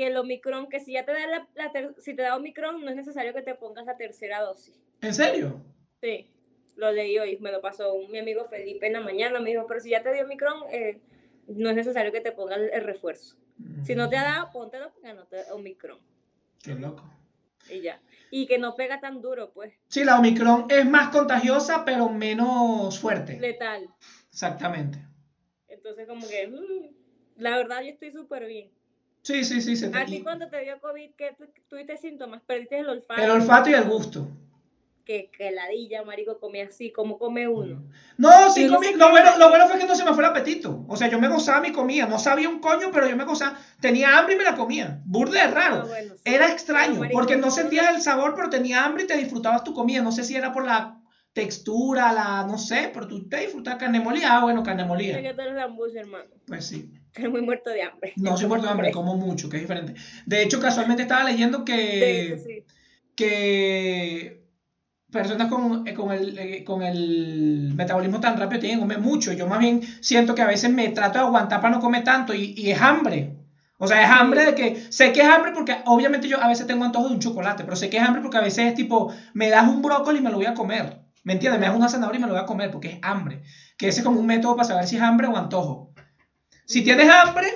Que 0.00 0.06
el 0.06 0.16
Omicron, 0.16 0.70
que 0.70 0.80
si 0.80 0.92
ya 0.92 1.04
te 1.04 1.12
da 1.12 1.26
la, 1.26 1.46
la 1.54 1.72
ter- 1.72 1.94
si 1.98 2.14
te 2.16 2.22
da 2.22 2.34
Omicron, 2.34 2.82
no 2.82 2.88
es 2.88 2.96
necesario 2.96 3.34
que 3.34 3.42
te 3.42 3.54
pongas 3.54 3.84
la 3.84 3.98
tercera 3.98 4.40
dosis. 4.40 4.80
¿En 5.02 5.12
serio? 5.12 5.60
Sí, 6.00 6.30
lo 6.76 6.90
leí 6.90 7.18
hoy, 7.18 7.36
me 7.38 7.52
lo 7.52 7.60
pasó 7.60 7.92
un- 7.92 8.10
mi 8.10 8.16
amigo 8.18 8.46
Felipe 8.46 8.86
en 8.86 8.94
la 8.94 9.00
mañana, 9.02 9.40
me 9.40 9.50
dijo, 9.50 9.66
pero 9.66 9.78
si 9.78 9.90
ya 9.90 10.02
te 10.02 10.10
dio 10.14 10.24
Omicron, 10.24 10.62
eh, 10.72 11.00
no 11.48 11.68
es 11.68 11.76
necesario 11.76 12.12
que 12.12 12.22
te 12.22 12.32
pongas 12.32 12.56
el, 12.60 12.70
el 12.70 12.82
refuerzo. 12.84 13.36
Si 13.84 13.94
no 13.94 14.08
te 14.08 14.16
ha 14.16 14.22
dado, 14.22 14.50
póntelo 14.52 14.90
porque 14.90 15.12
no 15.12 15.26
te 15.26 15.36
da 15.36 15.52
Omicron. 15.54 15.98
Qué 16.62 16.74
loco. 16.76 17.04
Y 17.68 17.82
ya. 17.82 18.00
Y 18.30 18.46
que 18.46 18.56
no 18.56 18.74
pega 18.76 19.00
tan 19.00 19.20
duro, 19.20 19.52
pues, 19.52 19.74
Sí, 19.88 20.02
la 20.02 20.18
Omicron 20.18 20.64
es 20.70 20.86
más 20.88 21.10
contagiosa, 21.10 21.84
pero 21.84 22.08
menos 22.08 22.98
fuerte. 22.98 23.38
letal. 23.38 23.86
Exactamente. 24.32 24.98
Entonces, 25.68 26.06
como 26.08 26.26
que, 26.26 26.48
mm, 26.48 26.94
la 27.42 27.58
verdad, 27.58 27.82
yo 27.82 27.90
estoy 27.90 28.10
súper 28.12 28.46
bien. 28.46 28.70
Sí, 29.22 29.44
sí, 29.44 29.60
sí. 29.60 29.76
Se 29.76 29.88
te... 29.88 29.98
A 29.98 30.04
ti 30.06 30.22
cuando 30.22 30.48
te 30.48 30.60
dio 30.62 30.80
COVID, 30.80 31.10
¿qué 31.16 31.34
tu- 31.36 31.46
tuviste 31.68 31.96
síntomas? 31.96 32.42
Perdiste 32.46 32.78
el 32.78 32.88
olfato. 32.88 33.22
El 33.22 33.30
olfato 33.30 33.70
y 33.70 33.74
el 33.74 33.84
gusto. 33.84 34.28
Que, 35.04 35.28
que 35.36 35.50
ladilla, 35.50 36.04
marico, 36.04 36.38
come 36.38 36.62
así, 36.62 36.92
como 36.92 37.18
come 37.18 37.48
uno. 37.48 37.82
No, 38.16 38.50
sí 38.50 38.68
comí. 38.68 38.92
Lo 38.94 39.10
bueno, 39.10 39.36
lo 39.38 39.48
bueno 39.48 39.66
fue 39.66 39.78
que 39.78 39.86
no 39.86 39.96
se 39.96 40.04
me 40.04 40.14
fue 40.14 40.22
el 40.22 40.30
apetito. 40.30 40.84
O 40.88 40.96
sea, 40.96 41.08
yo 41.08 41.18
me 41.18 41.26
gozaba 41.28 41.60
mi 41.60 41.72
comida. 41.72 42.06
No 42.06 42.18
sabía 42.18 42.48
un 42.48 42.60
coño, 42.60 42.90
pero 42.92 43.08
yo 43.08 43.16
me 43.16 43.24
gozaba. 43.24 43.58
Tenía 43.80 44.16
hambre 44.18 44.34
y 44.34 44.38
me 44.38 44.44
la 44.44 44.54
comía. 44.54 45.00
Raro. 45.52 45.82
Ah, 45.82 45.86
bueno, 45.86 46.14
sí. 46.14 46.22
Era 46.24 46.52
extraño, 46.52 47.00
marico, 47.00 47.18
porque 47.18 47.36
no 47.36 47.50
sentías 47.50 47.94
el 47.94 48.02
sabor, 48.02 48.34
pero 48.36 48.50
tenía 48.50 48.84
hambre 48.84 49.02
y 49.04 49.06
te 49.06 49.16
disfrutabas 49.16 49.64
tu 49.64 49.74
comida. 49.74 50.00
No 50.02 50.12
sé 50.12 50.22
si 50.22 50.36
era 50.36 50.52
por 50.52 50.64
la 50.64 50.99
textura, 51.32 52.12
la, 52.12 52.46
no 52.46 52.58
sé, 52.58 52.90
pero 52.92 53.06
tú 53.06 53.28
te 53.28 53.40
disfrutabas 53.40 53.78
carne 53.78 54.00
molida. 54.00 54.36
Ah, 54.36 54.42
bueno, 54.42 54.62
carne 54.62 54.84
molida. 54.84 55.20
que 55.20 55.34
tú 55.34 55.40
eres 55.40 55.54
lambucio, 55.54 56.00
hermano. 56.00 56.30
Pues 56.46 56.66
sí. 56.66 56.90
Eres 57.14 57.30
muy 57.30 57.42
muerto 57.42 57.70
de 57.70 57.82
hambre. 57.82 58.12
No 58.16 58.36
soy 58.36 58.46
muerto 58.46 58.66
de 58.66 58.72
hambre, 58.72 58.90
como 58.92 59.16
mucho, 59.16 59.48
que 59.48 59.56
es 59.56 59.62
diferente. 59.62 59.94
De 60.26 60.42
hecho, 60.42 60.60
casualmente 60.60 61.02
estaba 61.02 61.24
leyendo 61.24 61.64
que... 61.64 62.40
Sí. 62.44 62.64
que 63.14 64.40
personas 65.10 65.48
con, 65.48 65.86
eh, 65.86 65.94
con, 65.94 66.12
el, 66.12 66.38
eh, 66.38 66.64
con 66.64 66.82
el 66.82 67.72
metabolismo 67.74 68.20
tan 68.20 68.38
rápido 68.38 68.60
tienen 68.60 68.78
que 68.78 68.82
comer 68.82 69.00
mucho. 69.00 69.32
Yo 69.32 69.46
más 69.46 69.58
bien 69.58 69.82
siento 70.00 70.34
que 70.34 70.42
a 70.42 70.46
veces 70.46 70.70
me 70.70 70.88
trato 70.90 71.18
de 71.18 71.24
aguantar 71.24 71.60
para 71.60 71.74
no 71.74 71.80
comer 71.80 72.04
tanto 72.04 72.32
y, 72.32 72.54
y 72.56 72.70
es 72.70 72.80
hambre. 72.80 73.36
O 73.78 73.88
sea, 73.88 74.02
es 74.02 74.10
hambre 74.10 74.44
de 74.44 74.54
que 74.54 74.86
sé 74.90 75.10
que 75.12 75.20
es 75.22 75.26
hambre 75.26 75.52
porque 75.52 75.74
obviamente 75.86 76.28
yo 76.28 76.40
a 76.40 76.48
veces 76.48 76.66
tengo 76.66 76.84
antojo 76.84 77.08
de 77.08 77.14
un 77.14 77.20
chocolate, 77.20 77.64
pero 77.64 77.76
sé 77.76 77.88
que 77.88 77.96
es 77.96 78.02
hambre 78.02 78.20
porque 78.20 78.36
a 78.36 78.42
veces 78.42 78.66
es 78.66 78.74
tipo, 78.74 79.12
me 79.32 79.48
das 79.48 79.66
un 79.68 79.80
brócoli 79.80 80.18
y 80.18 80.22
me 80.22 80.30
lo 80.30 80.36
voy 80.36 80.46
a 80.46 80.54
comer. 80.54 80.99
¿Me 81.22 81.34
entiendes? 81.34 81.60
Me 81.60 81.66
das 81.66 81.76
una 81.76 81.88
zanahoria 81.88 82.18
y 82.18 82.22
me 82.22 82.26
lo 82.28 82.34
voy 82.34 82.42
a 82.42 82.46
comer 82.46 82.70
porque 82.70 82.88
es 82.88 82.98
hambre. 83.02 83.42
Que 83.76 83.88
ese 83.88 84.00
es 84.00 84.04
como 84.04 84.20
un 84.20 84.26
método 84.26 84.56
para 84.56 84.68
saber 84.68 84.86
si 84.86 84.96
es 84.96 85.02
hambre 85.02 85.26
o 85.26 85.36
antojo. 85.36 85.92
Si 86.64 86.82
tienes 86.82 87.10
hambre, 87.10 87.46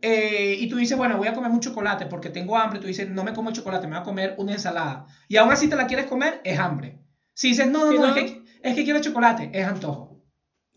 eh, 0.00 0.56
y 0.58 0.68
tú 0.68 0.76
dices, 0.76 0.96
bueno, 0.96 1.16
voy 1.16 1.28
a 1.28 1.34
comer 1.34 1.50
un 1.50 1.60
chocolate 1.60 2.06
porque 2.06 2.30
tengo 2.30 2.56
hambre, 2.56 2.80
tú 2.80 2.86
dices, 2.88 3.08
no 3.08 3.22
me 3.22 3.32
como 3.32 3.50
el 3.50 3.54
chocolate, 3.54 3.86
me 3.86 3.92
voy 3.94 4.00
a 4.00 4.04
comer 4.04 4.34
una 4.38 4.52
ensalada. 4.52 5.06
Y 5.28 5.36
aún 5.36 5.52
así 5.52 5.68
te 5.68 5.76
la 5.76 5.86
quieres 5.86 6.06
comer, 6.06 6.40
es 6.42 6.58
hambre. 6.58 6.98
Si 7.34 7.48
dices, 7.48 7.68
no, 7.68 7.84
no, 7.86 7.92
no, 7.92 8.00
no- 8.08 8.16
es 8.16 8.30
que, 8.32 8.42
es 8.62 8.74
que 8.74 8.84
quiero 8.84 9.00
chocolate, 9.00 9.50
es 9.52 9.64
antojo. 9.64 10.20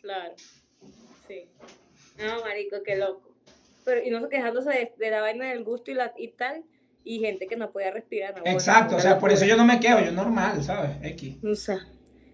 Claro. 0.01 0.35
Sí. 1.27 1.49
No, 2.19 2.41
marico, 2.41 2.77
qué 2.85 2.95
loco. 2.95 3.33
Pero, 3.83 4.03
y 4.03 4.09
no 4.11 4.21
sé 4.21 4.29
quejándose 4.29 4.69
de, 4.69 4.93
de 4.97 5.11
la 5.11 5.21
vaina 5.21 5.45
del 5.47 5.63
gusto 5.63 5.89
y, 5.91 5.95
la, 5.95 6.13
y 6.17 6.29
tal, 6.29 6.63
y 7.05 7.19
gente 7.19 7.47
que 7.47 7.55
no 7.55 7.71
podía 7.71 7.91
respirar. 7.91 8.33
no, 8.35 8.41
bueno, 8.41 8.57
Exacto, 8.57 8.95
o 8.97 8.99
sea, 8.99 9.19
por 9.19 9.31
eso 9.31 9.45
yo 9.45 9.55
no 9.55 9.63
me 9.65 9.79
quejo, 9.79 9.99
yo 10.01 10.11
normal, 10.11 10.61
¿sabes? 10.63 10.91
X. 11.03 11.35
O 11.43 11.55
sea, 11.55 11.77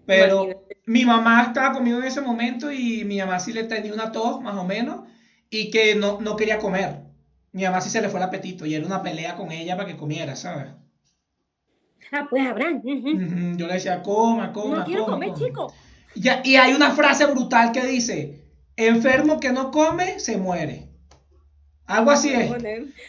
Pero 0.06 0.44
imagínate. 0.44 0.78
mi 0.86 1.06
mamá 1.06 1.44
estaba 1.44 1.74
conmigo 1.74 2.00
en 2.00 2.06
ese 2.06 2.22
momento 2.22 2.72
y 2.72 3.04
mi 3.06 3.20
mamá 3.20 3.40
sí 3.40 3.54
le 3.54 3.66
tenía 3.66 3.94
una 3.94 4.12
tos, 4.12 4.42
más 4.42 4.56
o 4.56 4.64
menos, 4.64 5.02
y 5.50 5.70
que 5.70 5.96
no, 5.96 6.20
no 6.22 6.36
quería 6.36 6.58
comer. 6.60 7.02
Mi 7.52 7.64
mamá 7.64 7.82
sí 7.82 7.90
se 7.90 8.02
le 8.02 8.10
fue 8.10 8.20
el 8.20 8.26
apetito 8.26 8.66
y 8.66 8.74
era 8.76 8.86
una 8.86 9.04
pelea 9.04 9.36
con 9.36 9.52
ella 9.52 9.76
para 9.78 9.88
que 9.88 9.98
comiera, 9.98 10.36
¿sabes? 10.36 10.68
Ah, 12.12 12.28
pues 12.30 12.46
Abraham. 12.46 12.82
ujú. 12.84 13.10
Ujú, 13.10 13.58
Yo 13.58 13.68
le 13.68 13.74
decía, 13.74 14.02
coma, 14.02 14.52
coma, 14.54 14.80
No 14.80 14.86
quiero 14.86 15.06
coma, 15.06 15.14
comer, 15.16 15.30
coma". 15.34 15.40
chico. 15.48 15.74
Y 16.44 16.56
hay 16.56 16.74
una 16.74 16.92
frase 16.92 17.26
brutal 17.26 17.72
que 17.72 17.86
dice, 17.86 18.44
enfermo 18.76 19.40
que 19.40 19.52
no 19.52 19.72
come, 19.72 20.20
se 20.20 20.38
muere. 20.38 20.88
Algo 21.92 22.12
así 22.12 22.34
es. 22.34 22.52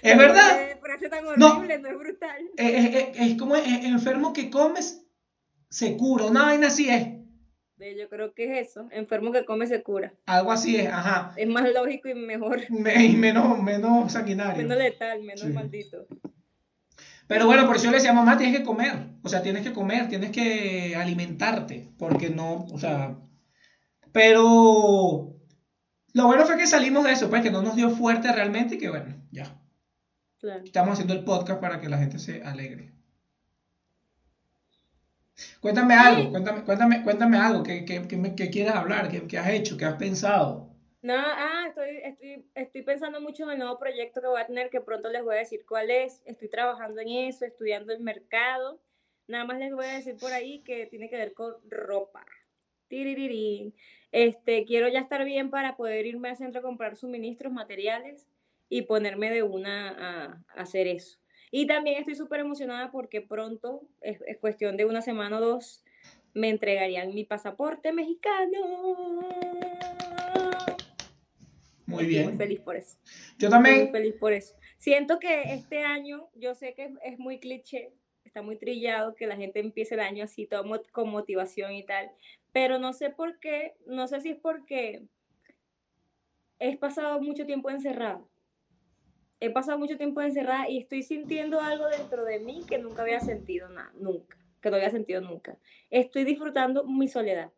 ¿Es 0.03 0.19
verdad? 0.19 0.69
Qué 0.69 0.77
frase 0.81 1.09
tan 1.09 1.25
No. 1.37 1.57
horrible, 1.57 1.79
no, 1.79 1.89
es 1.89 1.99
brutal. 1.99 2.43
Es, 2.57 2.85
es- 2.85 2.95
es- 2.95 3.21
es 3.33 3.39
como 3.39 3.57
enfermo 3.57 4.33
que 4.33 4.51
comes, 4.51 5.05
se 5.71 5.97
cura. 5.97 6.27
Una 6.27 6.45
vaina 6.47 6.67
así 6.69 6.89
es. 6.89 7.09
Yo 7.99 8.09
creo 8.09 8.33
que 8.33 8.61
es 8.61 8.69
eso. 8.71 8.87
Enfermo 8.93 9.33
que 9.33 9.45
come 9.45 9.67
se 9.67 9.83
cura. 9.83 10.15
Algo 10.27 10.53
así 10.53 10.77
es, 10.77 10.89
ajá. 10.89 11.33
Es 11.37 11.49
más 11.49 11.69
lógico 11.73 12.09
y 12.09 12.15
mejor. 12.15 12.61
Me- 12.71 13.07
y 13.07 13.17
menos, 13.17 13.61
menos 13.61 14.13
sanguinario. 14.13 14.63
Menos 14.63 14.79
letal, 14.79 15.21
menos 15.23 15.41
Sí. 15.41 15.49
maldito. 15.49 16.07
Pero 17.27 17.47
bueno, 17.47 17.67
por 17.67 17.75
eso 17.77 17.87
yo 17.87 17.91
le 17.91 17.97
decía, 17.97 18.13
mamá, 18.13 18.37
tienes 18.39 18.57
que 18.59 18.65
comer. 18.65 18.93
O 19.23 19.29
sea, 19.29 19.43
tienes 19.43 19.63
que 19.63 19.73
comer, 19.73 20.09
tienes 20.09 20.31
que 20.31 20.95
alimentarte. 20.97 21.89
Porque 21.99 22.31
no, 22.31 22.67
o 22.71 22.79
sea. 22.79 23.17
Pero 24.13 25.35
lo 26.15 26.27
bueno 26.27 26.45
fue 26.47 26.57
que 26.59 26.67
salimos 26.67 27.05
de 27.05 27.13
eso, 27.13 27.29
pues 27.31 27.43
que 27.43 27.51
no 27.51 27.63
nos 27.63 27.77
dio 27.77 27.91
fuerte 27.91 28.33
realmente 28.33 28.75
y 28.75 28.79
que 28.79 28.89
bueno, 28.91 29.15
ya. 29.31 29.59
Claro. 30.39 30.63
Estamos 30.65 30.93
haciendo 30.95 31.15
el 31.15 31.25
podcast 31.25 31.61
para 31.61 31.81
que 31.81 31.89
la 31.89 31.99
gente 31.99 32.19
se 32.19 32.43
alegre. 32.43 32.93
Cuéntame 35.61 35.95
algo, 35.95 36.31
cuéntame, 36.31 36.63
cuéntame, 36.65 37.03
cuéntame 37.03 37.37
algo, 37.39 37.63
¿qué, 37.63 37.85
qué, 37.85 38.07
qué 38.07 38.17
me- 38.17 38.35
qué 38.35 38.51
quieres 38.51 38.75
hablar? 38.75 39.09
¿Qué, 39.09 39.27
qué 39.27 39.39
has 39.39 39.49
hecho? 39.49 39.77
¿Qué 39.77 39.85
has 39.85 39.95
pensado? 39.95 40.69
No, 41.01 41.15
ah, 41.17 41.65
estoy, 41.69 41.97
estoy, 42.05 42.47
estoy 42.55 42.83
pensando 42.83 43.21
mucho 43.21 43.45
en 43.45 43.51
el 43.51 43.59
nuevo 43.59 43.79
proyecto 43.79 44.21
que 44.21 44.29
voy 44.29 44.41
a 44.41 44.47
tener, 44.47 44.71
que 44.71 44.81
pronto 44.81 45.09
les 45.11 45.23
voy 45.25 45.35
a 45.35 45.39
decir 45.39 45.65
cuál 45.67 45.91
es. 45.91 46.23
Estoy 46.27 46.49
trabajando 46.49 47.01
en 47.01 47.09
eso, 47.09 47.45
estudiando 47.45 47.93
el 47.93 48.01
mercado. 48.01 48.81
Nada 49.27 49.45
más 49.45 49.59
les 49.59 49.73
voy 49.73 49.87
a 49.87 49.95
decir 49.95 50.17
por 50.17 50.33
ahí 50.33 50.63
que 50.63 50.87
tiene 50.87 51.09
que 51.09 51.17
ver 51.17 51.33
con 51.35 51.55
ropa. 51.69 52.25
Tiririrín. 52.93 53.75
Este, 54.13 54.67
quiero 54.67 54.87
ya 54.89 55.01
estar 55.01 55.25
bien 55.25 55.49
para 55.49 55.77
poder 55.77 56.05
irme 56.05 56.29
al 56.29 56.37
centro 56.37 56.61
a 56.61 56.63
comprar 56.63 56.95
suministros, 56.95 57.51
materiales 57.51 58.29
y 58.69 58.83
ponerme 58.83 59.31
de 59.31 59.43
una 59.43 59.89
a, 59.89 60.25
a 60.55 60.61
hacer 60.61 60.87
eso. 60.87 61.19
Y 61.51 61.67
también 61.67 61.99
estoy 61.99 62.17
súper 62.17 62.41
emocionada 62.41 62.91
porque 62.91 63.23
pronto, 63.23 63.81
es, 64.03 64.21
es 64.27 64.37
cuestión 64.37 64.77
de 64.77 64.85
una 64.85 65.01
semana 65.01 65.39
o 65.39 65.41
dos, 65.41 65.83
me 66.35 66.51
entregarían 66.51 67.15
mi 67.15 67.25
pasaporte 67.25 67.95
mexicano. 67.95 69.21
Muy 71.87 72.03
Estoy 72.03 72.07
bien. 72.07 72.25
muy 72.29 72.37
feliz 72.37 72.61
por 72.61 72.77
eso. 72.77 72.99
Yo 73.39 73.49
Estoy 73.49 73.49
muy 73.49 73.51
también, 73.71 73.91
feliz 73.91 74.15
por 74.21 74.33
eso. 74.35 74.55
Siento 74.77 75.19
que 75.19 75.55
este 75.55 75.83
año, 75.83 76.29
yo 76.35 76.55
sé 76.55 76.75
que 76.75 76.85
es, 76.85 76.93
es 77.05 77.19
muy 77.19 77.39
cliché, 77.41 77.95
está 78.33 78.41
muy 78.41 78.57
trillado 78.57 79.15
que 79.15 79.27
la 79.27 79.37
gente 79.37 79.61
empiece 79.61 79.93
el 79.95 80.01
año 80.01 80.25
así, 80.25 80.47
todo 80.47 80.65
mo- 80.65 80.81
con 80.91 81.11
motivación 81.11 81.73
y 81.73 81.85
tal, 81.85 82.11
pero 82.51 82.79
no 82.79 82.95
sé 82.95 83.11
por 83.11 83.39
qué, 83.39 83.75
no 83.87 84.09
sé 84.09 84.23
si 84.23 84.31
es 84.31 84.39
porque 84.39 85.07
he 86.59 86.79
pasado 86.79 87.21
mucho 87.21 87.45
tiempo 87.45 87.69
encerrada. 87.69 88.25
He 89.39 89.51
pasado 89.51 89.79
mucho 89.79 89.99
tiempo 89.99 90.23
encerrada 90.23 90.71
y 90.71 90.79
estoy 90.79 91.03
sintiendo 91.03 91.61
algo 91.61 91.87
dentro 91.89 92.25
de 92.25 92.39
mí 92.39 92.65
que 92.67 92.79
nunca 92.79 93.03
había 93.03 93.21
sentido 93.21 93.69
nada, 93.69 93.93
nunca, 93.97 94.39
que 94.63 94.71
no 94.71 94.77
había 94.77 94.91
sentido 94.91 95.21
nunca. 95.21 95.59
Estoy 95.91 96.25
disfrutando 96.25 96.85
mi 96.85 97.09
soledad. 97.09 97.53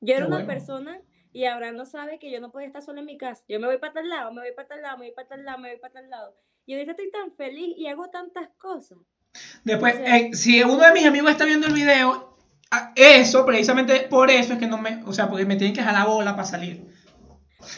Yo 0.00 0.14
era 0.14 0.24
Qué 0.24 0.32
una 0.32 0.38
bueno. 0.38 0.52
persona 0.52 1.00
y 1.32 1.44
ahora 1.44 1.70
no 1.70 1.84
sabe 1.84 2.18
que 2.18 2.32
yo 2.32 2.40
no 2.40 2.50
podía 2.50 2.66
estar 2.66 2.82
sola 2.82 3.00
en 3.00 3.06
mi 3.06 3.18
casa. 3.18 3.44
Yo 3.46 3.60
me 3.60 3.68
voy 3.68 3.78
para 3.78 3.92
tal 3.92 4.08
lado, 4.08 4.32
me 4.32 4.40
voy 4.40 4.52
para 4.52 4.66
tal 4.66 4.82
lado, 4.82 4.98
me 4.98 5.06
voy 5.06 5.14
para 5.14 5.28
tal 5.28 5.44
lado, 5.44 5.58
me 5.58 5.70
voy 5.70 5.78
para 5.78 5.92
tal 5.92 6.10
lado. 6.10 6.34
Y 6.66 6.72
ahorita 6.74 6.90
estoy 6.90 7.10
tan 7.12 7.30
feliz 7.36 7.74
y 7.76 7.86
hago 7.86 8.10
tantas 8.10 8.48
cosas. 8.56 8.98
Después, 9.64 9.96
eh, 9.98 10.30
si 10.32 10.62
uno 10.62 10.78
de 10.78 10.92
mis 10.92 11.06
amigos 11.06 11.30
está 11.30 11.44
viendo 11.44 11.66
el 11.66 11.74
video, 11.74 12.36
eso, 12.96 13.46
precisamente 13.46 14.00
por 14.10 14.30
eso 14.30 14.54
es 14.54 14.58
que 14.58 14.66
no 14.66 14.78
me, 14.78 15.02
o 15.04 15.12
sea, 15.12 15.28
porque 15.28 15.46
me 15.46 15.56
tienen 15.56 15.74
que 15.74 15.82
jalar 15.82 16.06
bola 16.06 16.32
para 16.32 16.44
salir. 16.44 16.84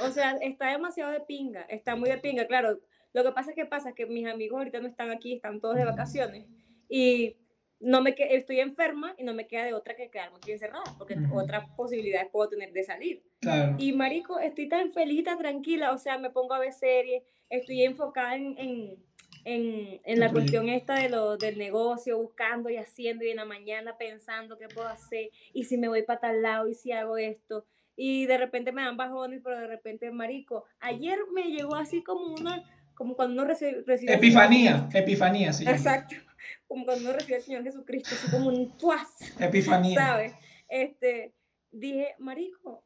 O 0.03 0.11
sea, 0.11 0.37
está 0.41 0.71
demasiado 0.71 1.13
de 1.13 1.21
pinga, 1.21 1.63
está 1.63 1.97
muy 1.97 2.11
de 2.11 2.19
pinga, 2.19 2.47
claro. 2.47 2.81
Lo 3.13 3.25
que 3.25 3.33
pasa 3.33 3.51
es 3.51 3.57
que 3.57 3.67
pasa 3.67 3.93
que 3.93 4.07
mis 4.07 4.27
amigos 4.27 4.59
ahorita 4.59 4.81
no 4.81 4.89
están 4.89 5.11
aquí, 5.11 5.35
están 5.35 5.61
todos 5.61 5.77
de 5.77 5.85
vacaciones 5.85 6.47
y 6.89 7.37
no 7.81 8.03
me 8.03 8.15
que, 8.15 8.37
estoy 8.37 8.61
enferma 8.61 9.15
y 9.17 9.25
no 9.25 9.33
me 9.33 9.47
queda 9.47 9.65
de 9.65 9.75
otra 9.75 9.97
que 9.97 10.11
quedarme 10.11 10.37
aquí 10.37 10.53
encerrada, 10.53 10.85
porque 10.99 11.17
otras 11.33 11.69
posibilidades 11.77 12.29
puedo 12.31 12.49
tener 12.51 12.73
de 12.73 12.85
salir. 12.85 13.23
Claro. 13.41 13.75
Y 13.79 13.93
marico, 13.93 14.39
estoy 14.39 14.69
tan 14.69 14.93
feliz, 14.93 15.25
tan 15.25 15.39
tranquila, 15.39 15.93
o 15.93 15.99
sea, 15.99 16.19
me 16.19 16.31
pongo 16.31 16.55
a 16.55 16.59
ver 16.59 16.73
series, 16.73 17.23
estoy 17.49 17.83
enfocada 17.85 18.37
en, 18.37 18.57
en, 18.59 18.97
en, 19.45 20.01
en 20.05 20.21
la 20.21 20.31
cuestión 20.31 20.69
esta 20.69 20.95
de 20.95 21.09
lo, 21.09 21.37
del 21.37 21.59
negocio, 21.59 22.19
buscando 22.19 22.71
y 22.71 22.77
haciendo, 22.77 23.25
y 23.25 23.31
en 23.31 23.37
la 23.37 23.45
mañana 23.45 23.97
pensando 23.99 24.59
qué 24.59 24.69
puedo 24.69 24.89
hacer, 24.89 25.31
y 25.53 25.65
si 25.65 25.77
me 25.77 25.89
voy 25.89 26.03
para 26.03 26.21
tal 26.21 26.43
lado, 26.43 26.69
y 26.69 26.75
si 26.75 26.93
hago 26.93 27.17
esto, 27.17 27.65
y 27.97 28.27
de 28.27 28.39
repente 28.39 28.73
me 28.73 28.83
dan 28.83 28.97
bajones, 28.97 29.41
pero 29.43 29.59
de 29.59 29.67
repente, 29.67 30.11
marico, 30.11 30.65
ayer 30.81 31.19
me 31.35 31.45
llegó 31.45 31.75
así 31.75 32.03
como 32.03 32.35
una, 32.35 32.63
como 32.95 33.15
cuando 33.15 33.35
uno 33.35 33.45
recibe... 33.45 33.85
epifanía, 34.13 34.89
epifanía, 34.95 35.53
sí. 35.53 35.65
Exacto 35.69 36.17
como 36.67 36.85
cuando 36.85 37.05
uno 37.05 37.13
recibe 37.15 37.37
al 37.37 37.43
Señor 37.43 37.63
Jesucristo, 37.65 38.11
así 38.15 38.31
como 38.31 38.49
un 38.49 38.77
tuaz. 38.77 39.09
Epifanía. 39.41 39.99
¿Sabes? 39.99 40.35
Este, 40.69 41.35
dije, 41.71 42.15
marico, 42.19 42.85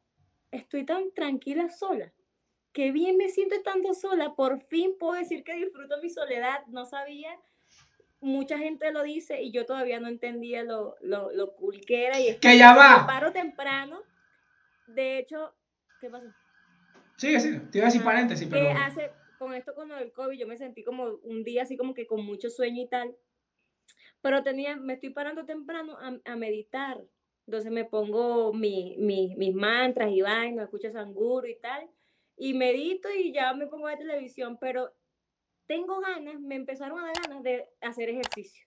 estoy 0.51 0.85
tan 0.85 1.11
tranquila 1.13 1.69
sola. 1.69 2.11
Qué 2.75 2.91
bien 2.91 3.15
me 3.15 3.29
siento 3.29 3.55
estando 3.55 3.93
sola. 3.93 4.35
Por 4.35 4.59
fin 4.59 4.97
puedo 4.99 5.13
decir 5.13 5.45
que 5.45 5.55
disfruto 5.55 5.95
mi 6.01 6.09
soledad. 6.09 6.59
No 6.67 6.85
sabía. 6.85 7.39
Mucha 8.19 8.57
gente 8.57 8.91
lo 8.91 9.01
dice 9.01 9.41
y 9.41 9.51
yo 9.51 9.65
todavía 9.65 10.01
no 10.01 10.09
entendía 10.09 10.61
lo, 10.61 10.97
lo, 10.99 11.31
lo 11.31 11.55
cool 11.55 11.79
que 11.79 12.05
era. 12.05 12.19
Y 12.19 12.27
es 12.27 12.37
que 12.37 12.57
ya 12.57 12.75
va. 12.75 13.07
paro 13.07 13.31
temprano. 13.31 14.01
De 14.87 15.19
hecho, 15.19 15.55
¿qué 16.01 16.09
pasó? 16.09 16.27
Sigue, 17.15 17.39
sigue. 17.39 17.59
Te 17.71 17.77
iba 17.77 17.87
a 17.87 17.91
decir 17.91 18.03
paréntesis, 18.03 18.45
pero. 18.51 18.77
Hace, 18.77 19.09
con 19.39 19.53
esto, 19.53 19.73
con 19.73 19.89
el 19.93 20.11
COVID, 20.11 20.37
yo 20.37 20.45
me 20.45 20.57
sentí 20.57 20.83
como 20.83 21.05
un 21.23 21.45
día 21.45 21.63
así 21.63 21.77
como 21.77 21.93
que 21.93 22.05
con 22.05 22.25
mucho 22.25 22.49
sueño 22.49 22.81
y 22.81 22.89
tal. 22.89 23.15
Pero 24.21 24.43
tenía, 24.43 24.75
me 24.75 24.95
estoy 24.95 25.11
parando 25.11 25.45
temprano 25.45 25.97
a, 25.97 26.19
a 26.29 26.35
meditar. 26.35 27.01
Entonces 27.47 27.71
me 27.71 27.85
pongo 27.85 28.51
mi, 28.51 28.97
mi, 28.97 29.33
mis 29.37 29.55
mantras 29.55 30.11
y 30.11 30.21
vainas, 30.21 30.65
escucho 30.65 30.91
sanguro 30.91 31.47
y 31.47 31.55
tal. 31.55 31.89
Y 32.37 32.53
medito 32.53 33.09
y 33.11 33.31
ya 33.31 33.53
me 33.53 33.67
pongo 33.67 33.87
a 33.87 33.97
televisión. 33.97 34.57
Pero 34.59 34.93
tengo 35.67 35.99
ganas, 35.99 36.39
me 36.39 36.55
empezaron 36.55 36.99
a 36.99 37.07
dar 37.07 37.15
ganas 37.21 37.43
de 37.43 37.69
hacer 37.81 38.09
ejercicio. 38.09 38.65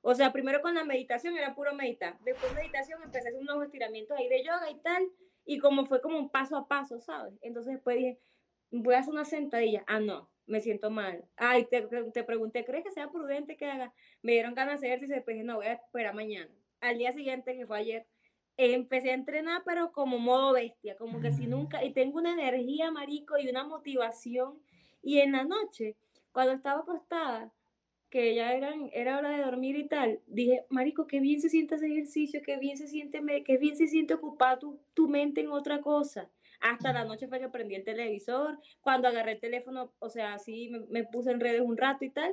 O 0.00 0.14
sea, 0.14 0.32
primero 0.32 0.62
con 0.62 0.74
la 0.74 0.84
meditación 0.84 1.36
era 1.36 1.54
puro 1.54 1.74
meditar. 1.74 2.18
Después 2.20 2.54
de 2.54 2.60
meditación 2.60 3.02
empecé 3.02 3.28
a 3.28 3.30
hacer 3.30 3.40
unos 3.40 3.64
estiramientos 3.64 4.16
ahí 4.16 4.28
de 4.28 4.44
yoga 4.44 4.70
y 4.70 4.80
tal. 4.80 5.08
Y 5.44 5.58
como 5.58 5.86
fue 5.86 6.00
como 6.00 6.18
un 6.18 6.30
paso 6.30 6.56
a 6.56 6.68
paso, 6.68 7.00
¿sabes? 7.00 7.34
Entonces 7.42 7.74
después 7.74 7.96
dije, 7.96 8.18
voy 8.70 8.94
a 8.94 8.98
hacer 8.98 9.12
una 9.12 9.24
sentadilla. 9.24 9.84
Ah, 9.86 10.00
no, 10.00 10.30
me 10.46 10.60
siento 10.60 10.90
mal. 10.90 11.24
Ay, 11.36 11.66
te, 11.66 11.82
te 11.82 12.24
pregunté, 12.24 12.64
¿crees 12.64 12.84
que 12.84 12.90
sea 12.90 13.10
prudente 13.10 13.56
que 13.56 13.66
haga? 13.66 13.92
Me 14.22 14.32
dieron 14.32 14.54
ganas 14.54 14.80
de 14.80 14.92
hacer 14.92 15.08
y 15.08 15.12
después 15.12 15.34
dije, 15.34 15.44
no, 15.44 15.56
voy 15.56 15.66
a 15.66 15.74
esperar 15.74 16.14
mañana. 16.14 16.50
Al 16.80 16.98
día 16.98 17.12
siguiente, 17.12 17.56
que 17.56 17.66
fue 17.66 17.78
ayer, 17.78 18.06
empecé 18.58 19.10
a 19.10 19.14
entrenar, 19.14 19.62
pero 19.64 19.92
como 19.92 20.18
modo 20.18 20.52
bestia, 20.52 20.96
como 20.96 21.20
que 21.20 21.32
si 21.32 21.46
nunca, 21.46 21.84
y 21.84 21.92
tengo 21.92 22.18
una 22.18 22.32
energía, 22.32 22.90
marico, 22.90 23.38
y 23.38 23.48
una 23.48 23.64
motivación. 23.64 24.60
Y 25.02 25.18
en 25.18 25.32
la 25.32 25.44
noche, 25.44 25.96
cuando 26.32 26.52
estaba 26.52 26.80
acostada, 26.80 27.52
que 28.10 28.34
ya 28.34 28.52
eran, 28.54 28.90
era 28.92 29.18
hora 29.18 29.30
de 29.30 29.42
dormir 29.42 29.76
y 29.76 29.86
tal, 29.86 30.20
dije, 30.26 30.64
marico, 30.70 31.06
qué 31.06 31.20
bien 31.20 31.40
se 31.40 31.50
siente 31.50 31.74
ese 31.74 31.86
ejercicio, 31.86 32.40
qué 32.44 32.56
bien 32.56 32.76
se 32.76 32.88
siente, 32.88 33.22
qué 33.44 33.58
bien 33.58 33.76
se 33.76 33.86
siente 33.86 34.14
ocupar 34.14 34.58
tu, 34.58 34.80
tu 34.94 35.08
mente 35.08 35.42
en 35.42 35.48
otra 35.48 35.80
cosa. 35.80 36.30
Hasta 36.60 36.92
la 36.92 37.04
noche 37.04 37.28
fue 37.28 37.38
que 37.38 37.48
prendí 37.48 37.74
el 37.74 37.84
televisor. 37.84 38.58
Cuando 38.80 39.08
agarré 39.08 39.32
el 39.32 39.40
teléfono, 39.40 39.92
o 39.98 40.10
sea, 40.10 40.34
así 40.34 40.70
me, 40.88 41.04
puse 41.04 41.30
en 41.30 41.40
redes 41.40 41.60
un 41.60 41.76
rato 41.76 42.04
y 42.04 42.10
tal. 42.10 42.32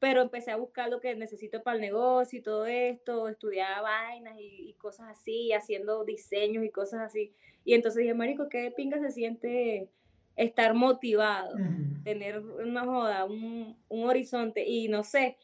Pero 0.00 0.22
empecé 0.22 0.50
a 0.50 0.56
buscar 0.56 0.88
lo 0.88 1.00
que 1.00 1.14
necesito 1.14 1.62
para 1.62 1.76
el 1.76 1.82
negocio 1.82 2.38
y 2.38 2.42
todo 2.42 2.66
esto. 2.66 3.28
Estudiaba 3.28 3.82
vainas 3.82 4.34
y, 4.38 4.74
cosas 4.78 5.08
así, 5.10 5.52
haciendo 5.52 6.04
diseños 6.04 6.64
y 6.64 6.70
cosas 6.70 7.02
así. 7.02 7.32
Y 7.64 7.74
entonces 7.74 8.00
dije, 8.00 8.14
Marico, 8.14 8.48
qué 8.48 8.72
pinga 8.74 8.98
se 8.98 9.10
siente 9.12 9.88
estar 10.36 10.72
motivado, 10.72 11.54
tener 12.02 12.40
una 12.40 12.84
joda, 12.84 13.24
un, 13.26 13.76
un 13.88 14.04
horizonte. 14.04 14.66
Y 14.66 14.88
no 14.88 15.04
sé, 15.04 15.36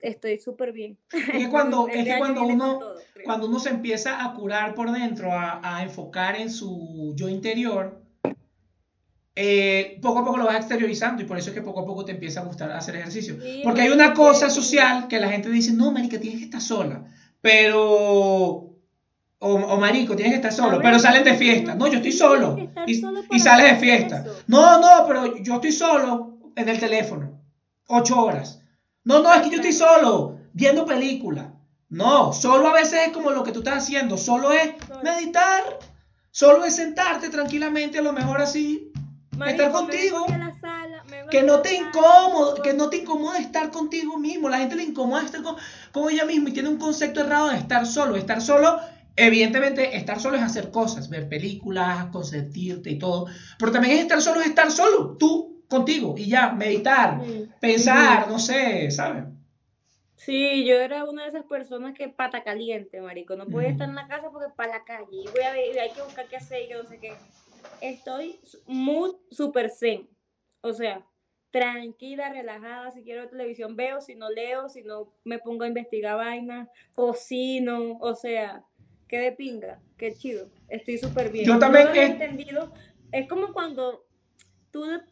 estoy 0.00 0.38
súper 0.38 0.72
bien. 0.72 0.98
Es 1.32 1.48
cuando, 1.48 1.88
es 1.88 2.04
que 2.04 2.18
cuando 2.18 2.42
uno, 2.46 2.80
cuando 3.24 3.48
uno 3.48 3.58
se 3.58 3.70
empieza 3.70 4.24
a 4.24 4.34
curar 4.34 4.74
por 4.74 4.92
dentro, 4.92 5.32
a, 5.32 5.60
a 5.62 5.82
enfocar 5.82 6.36
en 6.36 6.50
su 6.50 7.14
yo 7.16 7.28
interior, 7.28 8.05
eh, 9.36 9.98
poco 10.02 10.20
a 10.20 10.24
poco 10.24 10.38
lo 10.38 10.46
vas 10.46 10.56
exteriorizando 10.56 11.22
y 11.22 11.26
por 11.26 11.38
eso 11.38 11.50
es 11.50 11.54
que 11.54 11.62
poco 11.62 11.80
a 11.80 11.86
poco 11.86 12.04
te 12.04 12.12
empieza 12.12 12.40
a 12.40 12.44
gustar 12.44 12.72
hacer 12.72 12.96
ejercicio. 12.96 13.38
Porque 13.62 13.82
hay 13.82 13.90
una 13.90 14.14
cosa 14.14 14.50
social 14.50 15.06
que 15.06 15.20
la 15.20 15.28
gente 15.28 15.50
dice, 15.50 15.72
no, 15.72 15.92
marica, 15.92 16.18
tienes 16.18 16.40
que 16.40 16.46
estar 16.46 16.60
sola, 16.60 17.04
pero... 17.40 18.72
O, 19.38 19.52
o 19.52 19.76
marico, 19.78 20.16
tienes 20.16 20.32
que 20.32 20.36
estar 20.36 20.52
solo, 20.52 20.80
pero 20.80 20.98
salen 20.98 21.22
de 21.22 21.34
fiesta. 21.34 21.74
No, 21.74 21.86
yo 21.86 21.98
estoy 21.98 22.12
solo. 22.12 22.56
Y, 22.86 23.02
y 23.30 23.38
sales 23.38 23.72
de 23.72 23.76
fiesta. 23.76 24.24
No, 24.46 24.80
no, 24.80 25.06
pero 25.06 25.36
yo 25.36 25.56
estoy 25.56 25.72
solo 25.72 26.38
en 26.56 26.68
el 26.70 26.80
teléfono. 26.80 27.38
Ocho 27.86 28.18
horas. 28.18 28.62
No, 29.04 29.22
no, 29.22 29.32
es 29.34 29.42
que 29.42 29.50
yo 29.50 29.56
estoy 29.56 29.74
solo, 29.74 30.38
viendo 30.54 30.86
película. 30.86 31.52
No, 31.90 32.32
solo 32.32 32.68
a 32.68 32.72
veces 32.72 33.08
es 33.08 33.12
como 33.12 33.30
lo 33.30 33.44
que 33.44 33.52
tú 33.52 33.60
estás 33.60 33.84
haciendo, 33.84 34.16
solo 34.16 34.52
es 34.52 34.74
meditar, 35.04 35.62
solo 36.30 36.64
es 36.64 36.74
sentarte 36.74 37.28
tranquilamente, 37.28 37.98
a 37.98 38.02
lo 38.02 38.12
mejor 38.12 38.40
así, 38.40 38.85
estar 39.46 39.72
contigo. 39.72 40.26
que 41.30 41.42
no 41.42 41.60
te 41.60 41.74
incómodo, 41.74 42.62
que 42.62 42.74
no 42.74 42.88
te 42.88 42.98
incomoda 42.98 43.38
estar 43.38 43.70
contigo 43.70 44.18
mismo. 44.18 44.48
La 44.48 44.58
gente 44.58 44.76
le 44.76 44.84
incomoda 44.84 45.24
estar 45.24 45.42
con, 45.42 45.56
con 45.92 46.10
ella 46.10 46.24
misma 46.24 46.50
y 46.50 46.52
tiene 46.52 46.68
un 46.68 46.78
concepto 46.78 47.20
errado 47.20 47.48
de 47.48 47.56
estar 47.58 47.86
solo. 47.86 48.16
Estar 48.16 48.40
solo 48.40 48.80
Evidentemente, 49.16 49.96
estar 49.96 50.20
solo 50.20 50.36
es 50.36 50.42
hacer 50.42 50.70
cosas, 50.70 51.08
ver 51.08 51.26
películas, 51.26 52.06
consentirte 52.12 52.90
y 52.90 52.98
todo. 52.98 53.26
Pero 53.58 53.72
también 53.72 53.96
es 53.96 54.02
estar 54.02 54.20
solo, 54.20 54.40
es 54.40 54.48
estar 54.48 54.70
solo, 54.70 55.16
tú 55.18 55.64
contigo 55.68 56.14
y 56.16 56.28
ya, 56.28 56.52
meditar, 56.52 57.20
pensar, 57.58 58.28
no 58.28 58.38
sé, 58.38 58.90
¿sabes? 58.90 59.24
Sí, 60.16 60.64
yo 60.66 60.74
era 60.76 61.04
una 61.04 61.22
de 61.22 61.28
esas 61.28 61.44
personas 61.44 61.94
que 61.94 62.08
pata 62.08 62.42
caliente, 62.42 63.00
marico. 63.00 63.36
No 63.36 63.46
podía 63.46 63.68
estar 63.68 63.88
en 63.88 63.94
la 63.94 64.06
casa 64.06 64.28
porque 64.30 64.52
para 64.54 64.78
la 64.78 64.84
calle. 64.84 65.06
Y 65.10 65.28
voy 65.28 65.42
a 65.42 65.52
ver, 65.52 65.78
hay 65.78 65.90
que 65.90 66.02
buscar 66.02 66.26
qué 66.26 66.36
hacer 66.36 66.64
y 66.64 66.68
que 66.68 66.74
no 66.74 66.84
sé 66.84 66.98
qué. 66.98 67.14
Estoy 67.80 68.38
muy 68.66 69.12
super 69.30 69.70
zen. 69.70 70.08
O 70.60 70.72
sea, 70.72 71.06
tranquila, 71.50 72.30
relajada. 72.30 72.90
Si 72.90 73.02
quiero 73.02 73.28
televisión, 73.28 73.76
veo. 73.76 74.00
Si 74.00 74.14
no 74.14 74.30
leo, 74.30 74.68
si 74.68 74.82
no 74.82 75.12
me 75.24 75.38
pongo 75.38 75.64
a 75.64 75.68
investigar 75.68 76.16
vainas, 76.16 76.68
cocino. 76.94 77.98
O 78.00 78.14
sea, 78.14 78.64
qué 79.08 79.18
de 79.18 79.32
pinga, 79.32 79.80
qué 79.96 80.14
chido. 80.14 80.50
Estoy 80.68 80.98
súper 80.98 81.30
bien. 81.30 81.46
Yo 81.46 81.58
también 81.58 81.88
he 81.94 82.04
entendido. 82.04 82.72
Es 83.12 83.28
como 83.28 83.52
cuando 83.52 84.04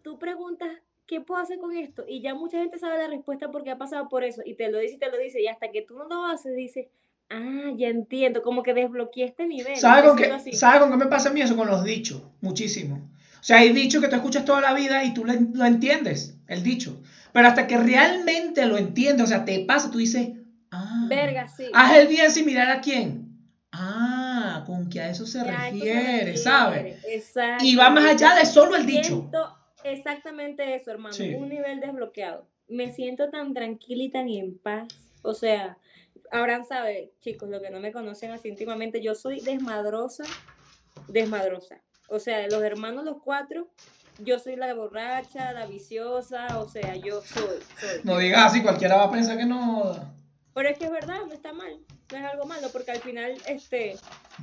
tú, 0.03 0.19
preguntas, 0.19 0.71
¿qué 1.07 1.21
puedo 1.21 1.41
hacer 1.41 1.59
con 1.59 1.75
esto? 1.75 2.05
Y 2.07 2.21
ya 2.21 2.35
mucha 2.35 2.59
gente 2.59 2.79
sabe 2.79 2.99
la 2.99 3.09
respuesta 3.09 3.51
porque 3.51 3.71
ha 3.71 3.79
pasado 3.79 4.09
por 4.09 4.25
eso. 4.25 4.43
Y 4.45 4.55
te 4.55 4.71
lo 4.71 4.79
dice 4.79 4.97
y 4.97 4.99
te 4.99 5.11
lo 5.11 5.19
dice. 5.19 5.41
Y 5.41 5.47
hasta 5.47 5.71
que 5.71 5.83
tú 5.83 5.97
no 5.97 6.05
lo 6.05 6.25
haces, 6.25 6.55
dices, 6.55 6.89
ah, 7.31 7.73
ya 7.77 7.89
entiendo. 7.89 8.43
Como 8.43 8.63
que 8.63 8.75
desbloqueé 8.75 9.27
este 9.27 9.47
nivel. 9.47 9.77
¿Sabes 9.77 10.05
con, 10.05 10.17
qué, 10.17 10.53
¿sabe 10.53 10.81
con 10.81 10.91
qué 10.91 10.97
me 10.97 11.07
pasa 11.07 11.31
a 11.31 11.33
mí 11.33 11.41
eso? 11.41 11.57
Con 11.57 11.69
los 11.69 11.85
dichos. 11.85 12.23
Muchísimo. 12.41 13.11
O 13.45 13.47
sea, 13.47 13.59
hay 13.59 13.75
dichos 13.75 14.03
que 14.03 14.09
tú 14.09 14.17
escuchas 14.17 14.47
toda 14.47 14.63
la 14.63 14.73
vida 14.73 15.05
y 15.05 15.13
tú 15.13 15.25
lo, 15.25 15.67
entiendes, 15.67 16.39
el 16.47 16.63
dicho. 16.63 17.03
Pero 17.33 17.47
hasta 17.47 17.67
que 17.67 17.77
realmente 17.77 18.65
lo 18.65 18.79
entiendes, 18.79 19.25
o 19.25 19.27
sea, 19.27 19.45
te 19.45 19.61
pasa, 19.61 19.91
tú 19.91 19.99
dices, 19.99 20.31
ah. 20.71 21.05
Verga, 21.11 21.47
sí. 21.47 21.65
Haz 21.75 21.99
el 21.99 22.09
bien 22.09 22.31
sin 22.31 22.47
mirar 22.47 22.71
a 22.71 22.81
quién. 22.81 23.25
Ah, 23.71 24.63
con 24.67 24.89
que 24.89 25.01
a 25.01 25.11
eso 25.11 25.27
se, 25.27 25.45
refiere, 25.45 26.39
¿sabes? 26.39 27.05
Exacto. 27.07 27.65
Y 27.65 27.77
va 27.77 27.91
más 27.91 28.07
allá 28.07 28.35
de 28.35 28.47
solo 28.47 28.77
el 28.77 28.87
dicho. 28.87 29.31
Exactamente 29.83 30.75
eso, 30.75 30.93
hermano. 30.93 31.15
Un 31.37 31.51
nivel 31.51 31.81
desbloqueado. 31.81 32.49
Me 32.69 32.93
siento 32.93 33.29
tan 33.29 33.53
tranquila 33.53 34.05
y 34.05 34.11
tan 34.11 34.29
en 34.29 34.57
paz. 34.57 34.89
O 35.21 35.35
sea, 35.35 35.77
Abraham 36.35 36.65
sabe, 36.65 37.13
chicos, 37.21 37.49
lo 37.49 37.61
que 37.61 37.71
no 37.71 37.81
me 37.81 37.93
conocen 37.93 38.33
así 38.33 38.49
íntimamente, 38.49 39.03
yo 39.03 39.15
soy 39.15 39.41
desmadrosa, 39.41 40.25
desmadrosa. 41.09 41.83
O 42.09 42.19
sea, 42.19 42.47
los 42.49 42.63
hermanos, 42.63 43.05
los 43.05 43.17
cuatro, 43.23 43.69
yo 44.19 44.39
soy 44.39 44.57
la 44.57 44.73
borracha, 44.75 45.53
la 45.53 45.67
viciosa, 45.67 46.59
o 46.59 46.69
sea, 46.69 46.97
yo 46.97 47.23
soy. 47.23 47.59
soy. 47.81 48.01
No 48.05 48.19
digas 48.19 48.47
así, 48.47 48.63
cualquiera 48.63 48.97
va 48.97 49.05
a 49.05 49.11
pensar 49.11 49.37
que 49.39 49.47
no. 49.47 49.95
Pero 50.55 50.69
es 50.69 50.79
que 50.79 50.85
es 50.85 50.91
verdad, 50.91 51.21
no 51.27 51.33
está 51.33 51.53
mal 51.53 51.81
no 52.13 52.19
es 52.19 52.25
algo 52.25 52.45
malo, 52.45 52.69
porque 52.73 52.93
al 52.93 53.01
final 53.01 53.35
este, 53.47 53.97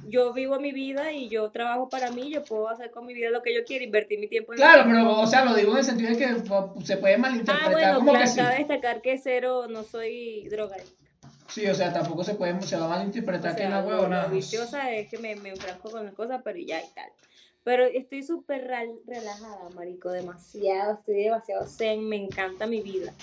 yo 0.07 0.33
vivo 0.33 0.59
mi 0.59 0.71
vida 0.71 1.11
y 1.11 1.29
yo 1.29 1.49
trabajo 1.51 1.89
para 1.89 2.11
mí, 2.11 2.31
yo 2.31 2.43
puedo 2.43 2.69
hacer 2.69 2.91
con 2.91 3.05
mi 3.05 3.13
vida 3.13 3.29
lo 3.29 3.41
que 3.41 3.53
yo 3.53 3.63
quiero, 3.65 3.83
invertir 3.83 4.19
mi 4.19 4.27
tiempo 4.27 4.53
en 4.53 4.57
Claro, 4.57 4.83
pero, 4.85 5.19
o 5.19 5.27
sea, 5.27 5.45
lo 5.45 5.53
digo 5.53 5.71
en 5.73 5.77
el 5.79 5.83
sentido 5.83 6.09
de 6.11 6.17
que 6.17 6.85
se 6.85 6.97
puede 6.97 7.17
malinterpretar. 7.17 7.69
Ah, 7.69 7.71
bueno, 7.71 7.99
como 7.99 8.11
claro, 8.11 8.29
que 8.29 8.35
cabe 8.35 8.57
destacar 8.57 9.01
que 9.01 9.17
cero, 9.17 9.67
no 9.69 9.83
soy 9.83 10.47
drogadicta. 10.49 11.00
Sí, 11.53 11.67
o 11.67 11.75
sea, 11.75 11.91
tampoco 11.91 12.23
se 12.23 12.35
puede, 12.35 12.61
se 12.61 12.77
va 12.77 12.85
a 12.85 12.89
malinterpretar 12.89 13.55
que 13.55 13.67
no 13.67 13.81
huevo 13.81 14.07
nada. 14.07 14.27
Lo 14.27 14.35
viciosa 14.35 14.91
es 14.91 15.09
que 15.09 15.17
me, 15.17 15.35
me 15.35 15.49
enfrasco 15.49 15.91
con 15.91 16.05
las 16.05 16.13
cosas, 16.13 16.41
pero 16.43 16.57
ya 16.59 16.79
y 16.79 16.87
tal. 16.95 17.09
Pero 17.63 17.85
estoy 17.85 18.23
súper 18.23 18.67
relajada, 19.05 19.69
marico, 19.75 20.09
demasiado, 20.09 20.95
estoy 20.95 21.23
demasiado 21.23 21.67
zen, 21.67 22.07
me 22.07 22.15
encanta 22.15 22.65
mi 22.65 22.81
vida. 22.81 23.13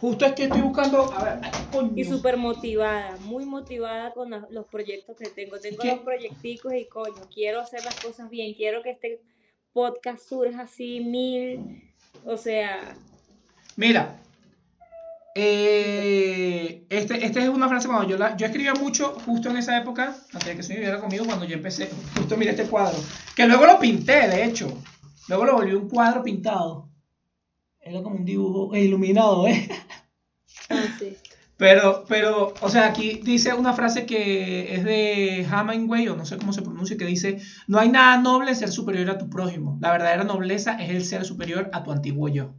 Justo 0.00 0.24
es 0.24 0.32
que 0.32 0.44
estoy 0.44 0.62
buscando, 0.62 1.12
a 1.12 1.24
ver, 1.24 1.38
Y 1.94 2.04
súper 2.04 2.38
motivada, 2.38 3.16
muy 3.18 3.44
motivada 3.44 4.12
con 4.12 4.30
los 4.50 4.66
proyectos 4.66 5.14
que 5.16 5.28
tengo. 5.28 5.60
Tengo 5.60 5.84
dos 5.84 5.98
proyecticos 5.98 6.72
y 6.72 6.86
coño, 6.86 7.28
quiero 7.32 7.60
hacer 7.60 7.84
las 7.84 8.00
cosas 8.00 8.30
bien, 8.30 8.54
quiero 8.54 8.82
que 8.82 8.90
este 8.90 9.20
podcast 9.74 10.26
surja 10.26 10.62
así 10.62 11.00
mil, 11.00 11.92
o 12.24 12.36
sea... 12.38 12.96
Mira, 13.76 14.18
eh, 15.34 16.86
este, 16.88 17.24
este 17.24 17.42
es 17.42 17.48
una 17.48 17.68
frase 17.68 17.88
cuando 17.88 18.08
yo 18.08 18.18
la, 18.18 18.36
yo 18.36 18.46
escribía 18.46 18.74
mucho 18.74 19.14
justo 19.24 19.50
en 19.50 19.58
esa 19.58 19.78
época, 19.78 20.16
antes 20.32 20.48
de 20.48 20.56
que 20.56 20.62
se 20.62 20.74
viviera 20.74 21.00
conmigo, 21.00 21.24
cuando 21.24 21.44
yo 21.44 21.54
empecé, 21.54 21.88
justo 22.16 22.36
mira 22.36 22.50
este 22.50 22.64
cuadro, 22.64 22.98
que 23.36 23.46
luego 23.46 23.66
lo 23.66 23.78
pinté, 23.78 24.28
de 24.28 24.44
hecho, 24.44 24.76
luego 25.28 25.44
lo 25.44 25.54
volví 25.54 25.72
un 25.72 25.88
cuadro 25.88 26.22
pintado. 26.22 26.88
Era 27.80 28.02
como 28.02 28.16
un 28.16 28.24
dibujo 28.24 28.76
iluminado, 28.76 29.46
¿eh? 29.46 29.68
Ah, 30.68 30.84
sí. 30.98 31.16
Pero, 31.60 32.06
pero, 32.08 32.54
o 32.62 32.70
sea, 32.70 32.86
aquí 32.86 33.20
dice 33.22 33.52
una 33.52 33.74
frase 33.74 34.06
que 34.06 34.74
es 34.74 34.82
de 34.82 35.44
Hemingway, 35.44 36.08
o 36.08 36.16
no 36.16 36.24
sé 36.24 36.38
cómo 36.38 36.54
se 36.54 36.62
pronuncia, 36.62 36.96
que 36.96 37.04
dice, 37.04 37.38
no 37.66 37.78
hay 37.78 37.90
nada 37.90 38.16
noble 38.16 38.52
en 38.52 38.56
ser 38.56 38.72
superior 38.72 39.10
a 39.10 39.18
tu 39.18 39.28
prójimo. 39.28 39.76
La 39.82 39.92
verdadera 39.92 40.24
nobleza 40.24 40.78
es 40.80 40.88
el 40.88 41.04
ser 41.04 41.26
superior 41.26 41.68
a 41.74 41.82
tu 41.82 41.92
antiguo 41.92 42.28
yo. 42.28 42.54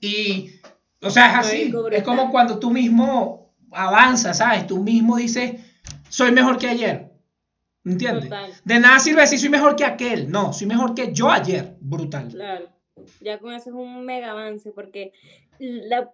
Y 0.00 0.52
o 1.04 1.10
sea, 1.10 1.40
es 1.40 1.46
así. 1.46 1.72
Es 1.92 2.02
como 2.02 2.30
cuando 2.30 2.58
tú 2.58 2.70
mismo 2.70 3.54
avanzas, 3.70 4.38
¿sabes? 4.38 4.66
Tú 4.66 4.82
mismo 4.82 5.16
dices, 5.16 5.60
soy 6.08 6.32
mejor 6.32 6.58
que 6.58 6.68
ayer. 6.68 7.10
¿Entiendes? 7.84 8.30
De 8.64 8.78
nada 8.78 8.98
sirve 8.98 9.20
decir 9.20 9.38
soy 9.38 9.50
mejor 9.50 9.76
que 9.76 9.84
aquel. 9.84 10.30
No, 10.30 10.52
soy 10.52 10.66
mejor 10.66 10.94
que 10.94 11.12
yo 11.12 11.30
ayer. 11.30 11.76
Brutal. 11.80 12.28
Claro. 12.28 12.68
Ya 13.20 13.38
con 13.38 13.52
eso 13.52 13.70
es 13.70 13.76
un 13.76 14.04
mega 14.04 14.30
avance 14.30 14.70
porque 14.70 15.12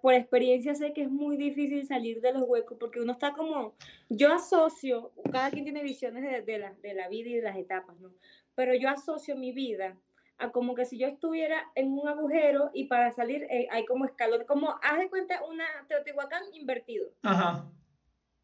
por 0.03 0.15
experiencia 0.15 0.75
sé 0.75 0.93
que 0.93 1.03
es 1.03 1.11
muy 1.11 1.37
difícil 1.37 1.87
salir 1.87 2.21
de 2.21 2.33
los 2.33 2.43
huecos 2.47 2.77
porque 2.81 3.01
uno 3.01 3.13
está 3.13 3.33
como, 3.33 3.75
yo 4.09 4.33
asocio, 4.33 5.13
cada 5.31 5.51
quien 5.51 5.65
tiene 5.65 5.83
visiones 5.83 6.23
de, 6.23 6.43
de, 6.43 6.59
la, 6.59 6.75
de 6.83 6.95
la 6.95 7.09
vida 7.09 7.31
y 7.31 7.35
de 7.35 7.43
las 7.43 7.57
etapas, 7.57 7.99
¿no? 8.01 8.11
Pero 8.55 8.75
yo 8.75 8.89
asocio 8.89 9.37
mi 9.37 9.53
vida 9.53 9.97
a 10.41 10.51
como 10.51 10.75
que 10.75 10.85
si 10.85 10.99
yo 10.99 11.07
estuviera 11.07 11.71
en 11.75 11.93
un 11.93 12.09
agujero 12.09 12.71
y 12.73 12.85
para 12.85 13.13
salir 13.13 13.47
eh, 13.51 13.69
hay 13.71 13.85
como 13.85 14.05
escalón, 14.05 14.45
como 14.47 14.77
haz 14.83 14.99
de 14.99 15.09
cuenta 15.09 15.43
una 15.45 15.65
Teotihuacán 15.89 16.43
invertido. 16.53 17.11
Ajá. 17.23 17.71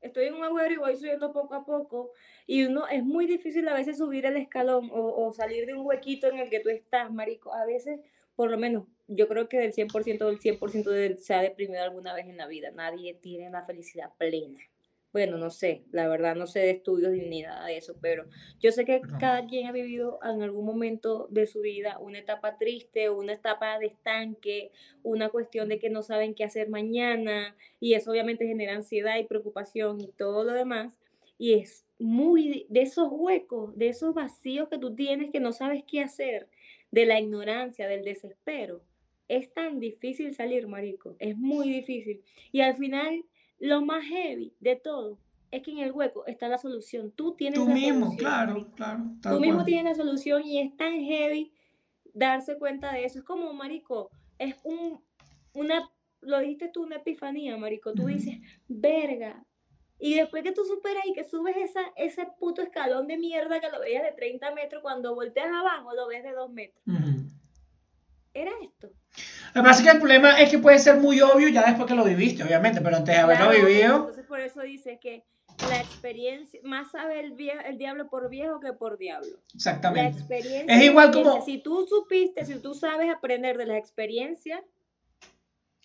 Estoy 0.01 0.27
en 0.27 0.35
un 0.35 0.45
agujero 0.45 0.75
y 0.75 0.77
voy 0.77 0.97
subiendo 0.97 1.33
poco 1.33 1.55
a 1.55 1.65
poco 1.65 2.13
y 2.47 2.65
uno 2.65 2.87
es 2.87 3.03
muy 3.03 3.27
difícil 3.27 3.67
a 3.69 3.75
veces 3.75 3.99
subir 3.99 4.27
el 4.27 4.37
escalón 4.37 4.91
o, 4.93 5.27
o 5.27 5.33
salir 5.33 5.67
de 5.67 5.75
un 5.75 5.85
huequito 5.87 6.29
en 6.29 6.39
el 6.39 6.51
que 6.51 6.61
tú 6.61 6.69
estás, 6.69 7.11
marico. 7.11 7.53
A 7.53 7.65
veces, 7.65 8.01
por 8.37 8.51
lo 8.51 8.59
menos, 8.59 8.85
yo 9.09 9.27
creo 9.27 9.49
que 9.49 9.59
del 9.59 9.73
100% 9.73 10.27
del 10.27 10.39
100% 10.39 11.17
se 11.17 11.35
ha 11.35 11.41
deprimido 11.41 11.83
alguna 11.83 12.15
vez 12.15 12.27
en 12.27 12.37
la 12.37 12.47
vida. 12.47 12.71
Nadie 12.71 13.15
tiene 13.15 13.51
la 13.51 13.65
felicidad 13.65 14.13
plena 14.19 14.61
bueno, 15.17 15.39
no 15.39 15.49
sé, 15.49 15.83
la 15.93 16.09
verdad 16.09 16.37
no 16.37 16.47
sé 16.47 16.59
de 16.59 16.73
estudios 16.73 17.11
ni 17.13 17.41
nada 17.41 17.65
de 17.65 17.79
eso, 17.79 17.97
pero 18.03 18.27
yo 18.61 18.71
sé 18.71 18.85
que 18.85 19.01
cada 19.19 19.47
quien 19.47 19.67
ha 19.67 19.73
vivido 19.73 20.19
en 20.23 20.43
algún 20.43 20.67
momento 20.67 21.27
de 21.31 21.47
su 21.47 21.63
vida 21.63 21.99
una 21.99 22.19
etapa 22.19 22.59
triste, 22.59 23.09
una 23.09 23.33
etapa 23.33 23.79
de 23.79 23.87
estanque, 23.87 24.73
una 25.03 25.31
cuestión 25.31 25.71
de 25.71 25.79
que 25.79 25.89
no 25.89 26.03
saben 26.03 26.35
qué 26.35 26.45
hacer 26.45 26.69
mañana 26.69 27.57
y 27.81 27.95
eso 27.95 28.11
obviamente 28.11 28.47
genera 28.47 28.75
ansiedad 28.75 29.17
y 29.17 29.25
preocupación 29.25 30.03
y 30.03 30.09
todo 30.09 30.45
lo 30.45 30.53
demás. 30.53 30.99
Y 31.39 31.55
es 31.55 31.87
muy 31.99 32.67
de 32.69 32.83
esos 32.83 33.09
huecos, 33.11 33.75
de 33.75 33.89
esos 33.89 34.13
vacíos 34.13 34.69
que 34.69 34.77
tú 34.77 34.95
tienes 34.95 35.31
que 35.31 35.41
no 35.41 35.55
sabes 35.55 35.83
qué 35.91 36.03
hacer, 36.03 36.47
de 36.91 37.07
la 37.07 37.19
ignorancia, 37.19 37.89
del 37.89 38.05
desespero. 38.05 38.83
Es 39.29 39.51
tan 39.55 39.81
difícil 39.81 40.35
salir, 40.35 40.69
marico, 40.69 41.17
es 41.21 41.39
muy 41.39 41.71
difícil. 41.71 42.21
Y 42.53 42.61
al 42.61 42.77
final 42.77 43.25
lo 43.59 43.85
más 43.85 44.05
heavy 44.05 44.55
de 44.61 44.77
todo 44.77 45.19
es 45.51 45.63
que 45.63 45.71
en 45.71 45.79
el 45.79 45.93
hueco 45.93 46.27
está 46.27 46.49
la 46.49 46.59
solución. 46.59 47.13
Tú 47.13 47.35
tienes 47.35 47.59
Tú 47.59 47.67
mismo, 47.67 48.17
claro, 48.17 48.71
claro. 48.75 49.05
Tú 49.23 49.41
mismo 49.41 49.65
tienes 49.65 49.97
la 49.97 50.05
solución 50.05 50.45
y 50.45 50.61
es 50.61 50.77
tan 50.77 51.01
heavy 51.01 51.53
darse 52.13 52.59
cuenta 52.59 52.93
de 52.93 53.05
eso. 53.05 53.21
Es 53.21 53.25
como, 53.25 53.53
marico, 53.53 54.11
es 54.39 54.57
un, 54.65 55.03
una, 55.53 55.89
lo 56.21 56.41
dijiste 56.41 56.69
tú, 56.69 56.83
una 56.83 56.97
epifanía, 56.97 57.57
marico. 57.57 57.93
Tú 57.93 58.07
dices, 58.07 58.39
verga. 58.69 59.45
Y 59.99 60.15
después 60.15 60.43
que 60.43 60.53
tú 60.53 60.65
superas 60.65 61.07
y 61.07 61.15
que 61.15 61.25
subes 61.25 61.57
esa, 61.57 61.81
ese 61.97 62.27
puto 62.39 62.61
escalón 62.61 63.07
de 63.07 63.17
mierda 63.17 63.61
que 63.61 63.71
lo 63.71 63.81
veías 63.81 64.03
de 64.03 64.13
30 64.13 64.55
metros, 64.55 64.83
cuando 64.83 65.15
volteas 65.15 65.49
abajo 65.49 65.95
lo 65.95 66.07
ves 66.09 66.23
de 66.23 66.33
2 66.33 66.51
metros. 66.51 66.85
Era 68.35 68.51
esto. 68.63 68.91
Lo 69.55 69.63
que 69.63 69.69
pasa 69.69 69.81
es 69.81 69.89
que 69.89 69.93
el 69.95 69.99
problema 69.99 70.41
es 70.41 70.51
que 70.51 70.59
puede 70.59 70.79
ser 70.79 70.97
muy 70.97 71.21
obvio 71.21 71.49
ya 71.49 71.65
después 71.65 71.87
que 71.89 71.95
lo 71.95 72.05
viviste, 72.05 72.45
obviamente, 72.45 72.81
pero 72.81 72.97
antes 72.97 73.15
de 73.15 73.21
haberlo 73.21 73.51
vivido. 73.51 73.97
Entonces, 73.97 74.27
por 74.27 74.41
eso 74.41 74.61
dice 74.61 74.99
que 75.01 75.25
la 75.71 75.79
experiencia, 75.79 76.61
más 76.63 76.91
sabe 76.91 77.21
el, 77.21 77.35
el 77.65 77.79
diablo 77.79 78.09
por 78.09 78.29
viejo 78.29 78.61
que 78.61 78.73
por 78.73 78.99
diablo. 78.99 79.39
Exactamente. 79.55 80.11
La 80.11 80.19
experiencia. 80.19 80.77
Es 80.77 80.83
igual 80.83 81.11
como. 81.11 81.43
Si 81.43 81.59
tú 81.59 81.87
supiste, 81.89 82.45
si 82.45 82.59
tú 82.59 82.75
sabes 82.75 83.11
aprender 83.11 83.57
de 83.57 83.67
las 83.67 83.79
experiencias, 83.79 84.61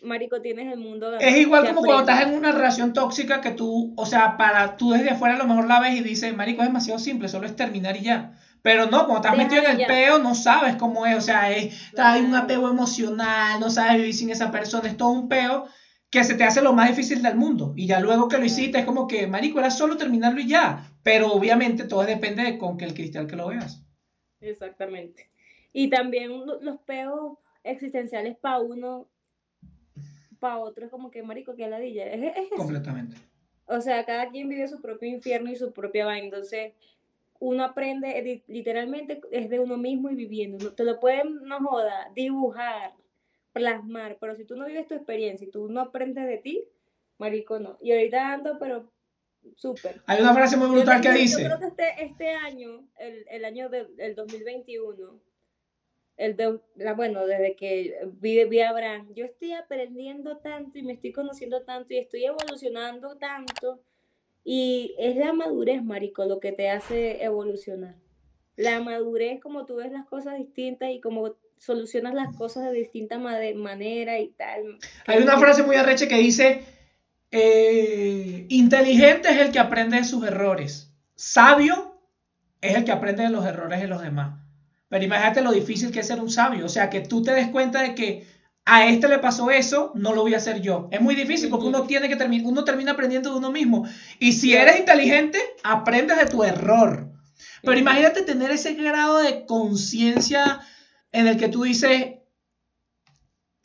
Marico, 0.01 0.41
tienes 0.41 0.71
el 0.71 0.79
mundo. 0.79 1.17
Es 1.19 1.37
igual 1.37 1.67
como 1.67 1.81
cuando 1.81 2.11
estás 2.11 2.27
en 2.27 2.33
una 2.33 2.51
relación 2.51 2.91
tóxica 2.91 3.39
que 3.39 3.51
tú, 3.51 3.93
o 3.95 4.05
sea, 4.05 4.35
para 4.35 4.75
tú 4.75 4.91
desde 4.91 5.11
afuera 5.11 5.35
a 5.35 5.37
lo 5.37 5.45
mejor 5.45 5.67
la 5.67 5.79
ves 5.79 5.95
y 5.95 6.01
dices, 6.01 6.35
Marico, 6.35 6.61
es 6.61 6.67
demasiado 6.67 6.99
simple, 6.99 7.29
solo 7.29 7.45
es 7.45 7.55
terminar 7.55 7.95
y 7.95 8.01
ya. 8.01 8.37
Pero 8.61 8.85
no, 8.85 9.07
cuando 9.07 9.27
estás 9.27 9.37
metido 9.37 9.63
en 9.63 9.79
el 9.79 9.87
peo, 9.87 10.19
no 10.19 10.35
sabes 10.35 10.75
cómo 10.75 11.05
es. 11.05 11.17
O 11.17 11.21
sea, 11.21 11.51
es, 11.51 11.91
hay 11.97 12.21
un 12.21 12.35
apego 12.35 12.69
emocional, 12.69 13.59
no 13.59 13.69
sabes 13.69 13.97
vivir 13.97 14.13
sin 14.13 14.29
esa 14.29 14.51
persona. 14.51 14.87
Es 14.87 14.97
todo 14.97 15.09
un 15.09 15.27
peo 15.27 15.65
que 16.11 16.23
se 16.23 16.35
te 16.35 16.43
hace 16.43 16.61
lo 16.61 16.73
más 16.73 16.89
difícil 16.89 17.23
del 17.23 17.37
mundo. 17.37 17.73
Y 17.75 17.87
ya 17.87 17.99
luego 17.99 18.27
que 18.27 18.37
lo 18.37 18.45
hiciste, 18.45 18.79
es 18.79 18.85
como 18.85 19.07
que, 19.07 19.25
marico, 19.27 19.59
era 19.59 19.71
solo 19.71 19.97
terminarlo 19.97 20.41
y 20.41 20.47
ya. 20.47 20.91
Pero 21.03 21.31
obviamente 21.31 21.85
todo 21.85 22.03
depende 22.03 22.43
de 22.43 22.57
con 22.57 22.77
que 22.77 22.85
el 22.85 22.93
cristal 22.93 23.27
que 23.27 23.35
lo 23.35 23.47
veas. 23.47 23.83
Exactamente. 24.41 25.29
Y 25.73 25.89
también 25.89 26.31
los 26.45 26.79
peos 26.81 27.37
existenciales 27.63 28.37
para 28.37 28.59
uno, 28.59 29.07
para 30.39 30.59
otro, 30.59 30.85
es 30.85 30.91
como 30.91 31.09
que, 31.09 31.23
marico, 31.23 31.55
que 31.55 31.67
ladilla. 31.67 32.05
Es, 32.07 32.35
es 32.35 32.49
Completamente. 32.55 33.17
O 33.65 33.79
sea, 33.79 34.03
cada 34.05 34.29
quien 34.29 34.49
vive 34.49 34.67
su 34.67 34.81
propio 34.81 35.07
infierno 35.07 35.49
y 35.49 35.55
su 35.55 35.71
propia 35.71 36.05
vaina. 36.05 36.25
Entonces, 36.25 36.73
uno 37.41 37.63
aprende 37.63 38.43
literalmente 38.47 39.19
es 39.31 39.49
de 39.49 39.59
uno 39.59 39.75
mismo 39.75 40.11
y 40.11 40.15
viviendo. 40.15 40.73
Te 40.73 40.83
lo 40.83 40.99
pueden, 40.99 41.43
no 41.43 41.59
joda, 41.59 42.11
dibujar, 42.15 42.93
plasmar, 43.51 44.17
pero 44.21 44.35
si 44.35 44.45
tú 44.45 44.55
no 44.55 44.67
vives 44.67 44.87
tu 44.87 44.93
experiencia 44.93 45.47
y 45.47 45.51
tú 45.51 45.67
no 45.67 45.81
aprendes 45.81 46.27
de 46.27 46.37
ti, 46.37 46.63
marico, 47.17 47.59
no. 47.59 47.79
Y 47.81 47.91
ahorita 47.93 48.33
ando, 48.33 48.59
pero 48.59 48.91
súper. 49.55 50.03
Hay 50.05 50.21
una 50.21 50.35
frase 50.35 50.55
muy 50.55 50.69
brutal 50.69 51.01
que 51.01 51.11
dice. 51.13 51.41
Yo 51.41 51.47
creo 51.47 51.59
que 51.59 51.65
este, 51.65 52.05
este 52.05 52.29
año, 52.29 52.87
el, 52.99 53.25
el 53.27 53.43
año 53.43 53.69
del 53.69 54.13
2021, 54.15 55.19
el 56.17 56.37
de, 56.37 56.59
la, 56.75 56.93
bueno, 56.93 57.25
desde 57.25 57.55
que 57.55 58.07
vi, 58.19 58.45
vi 58.45 58.59
a 58.59 58.69
Abraham, 58.69 59.11
yo 59.15 59.25
estoy 59.25 59.53
aprendiendo 59.53 60.37
tanto 60.37 60.77
y 60.77 60.83
me 60.83 60.93
estoy 60.93 61.11
conociendo 61.11 61.63
tanto 61.63 61.95
y 61.95 61.97
estoy 61.97 62.25
evolucionando 62.25 63.17
tanto 63.17 63.81
y 64.43 64.95
es 64.97 65.15
la 65.15 65.33
madurez, 65.33 65.83
marico, 65.83 66.25
lo 66.25 66.39
que 66.39 66.51
te 66.51 66.69
hace 66.69 67.23
evolucionar. 67.23 67.95
La 68.55 68.79
madurez, 68.81 69.39
como 69.39 69.65
tú 69.65 69.75
ves 69.77 69.91
las 69.91 70.05
cosas 70.05 70.37
distintas 70.37 70.89
y 70.91 70.99
como 70.99 71.35
solucionas 71.57 72.13
las 72.13 72.35
cosas 72.35 72.65
de 72.65 72.73
distinta 72.73 73.19
manera 73.19 74.19
y 74.19 74.29
tal. 74.29 74.79
Hay 75.05 75.21
una 75.21 75.37
frase 75.37 75.63
muy 75.63 75.75
arrecha 75.75 76.07
que 76.07 76.17
dice, 76.17 76.63
eh, 77.29 78.45
inteligente 78.49 79.29
es 79.29 79.37
el 79.37 79.51
que 79.51 79.59
aprende 79.59 79.97
de 79.97 80.03
sus 80.03 80.25
errores. 80.25 80.91
Sabio 81.15 82.01
es 82.61 82.75
el 82.75 82.83
que 82.83 82.91
aprende 82.91 83.23
de 83.23 83.29
los 83.29 83.45
errores 83.45 83.79
de 83.79 83.87
los 83.87 84.01
demás. 84.01 84.39
Pero 84.89 85.05
imagínate 85.05 85.41
lo 85.41 85.51
difícil 85.51 85.91
que 85.91 86.01
es 86.01 86.07
ser 86.07 86.19
un 86.19 86.29
sabio. 86.29 86.65
O 86.65 86.69
sea, 86.69 86.89
que 86.89 86.99
tú 86.99 87.23
te 87.23 87.31
des 87.31 87.47
cuenta 87.47 87.81
de 87.81 87.95
que 87.95 88.25
a 88.65 88.85
este 88.85 89.07
le 89.07 89.19
pasó 89.19 89.49
eso, 89.49 89.91
no 89.95 90.13
lo 90.13 90.21
voy 90.21 90.33
a 90.33 90.37
hacer 90.37 90.61
yo. 90.61 90.87
Es 90.91 91.01
muy 91.01 91.15
difícil 91.15 91.49
porque 91.49 91.65
uno 91.65 91.83
tiene 91.83 92.07
que 92.07 92.15
terminar, 92.15 92.45
uno 92.47 92.63
termina 92.63 92.91
aprendiendo 92.91 93.31
de 93.31 93.37
uno 93.37 93.51
mismo. 93.51 93.87
Y 94.19 94.33
si 94.33 94.53
eres 94.53 94.79
inteligente, 94.79 95.39
aprendes 95.63 96.17
de 96.17 96.27
tu 96.27 96.43
error. 96.43 97.11
Pero 97.63 97.77
imagínate 97.77 98.21
tener 98.21 98.51
ese 98.51 98.73
grado 98.73 99.19
de 99.19 99.45
conciencia 99.45 100.61
en 101.11 101.27
el 101.27 101.37
que 101.37 101.49
tú 101.49 101.63
dices, 101.63 102.13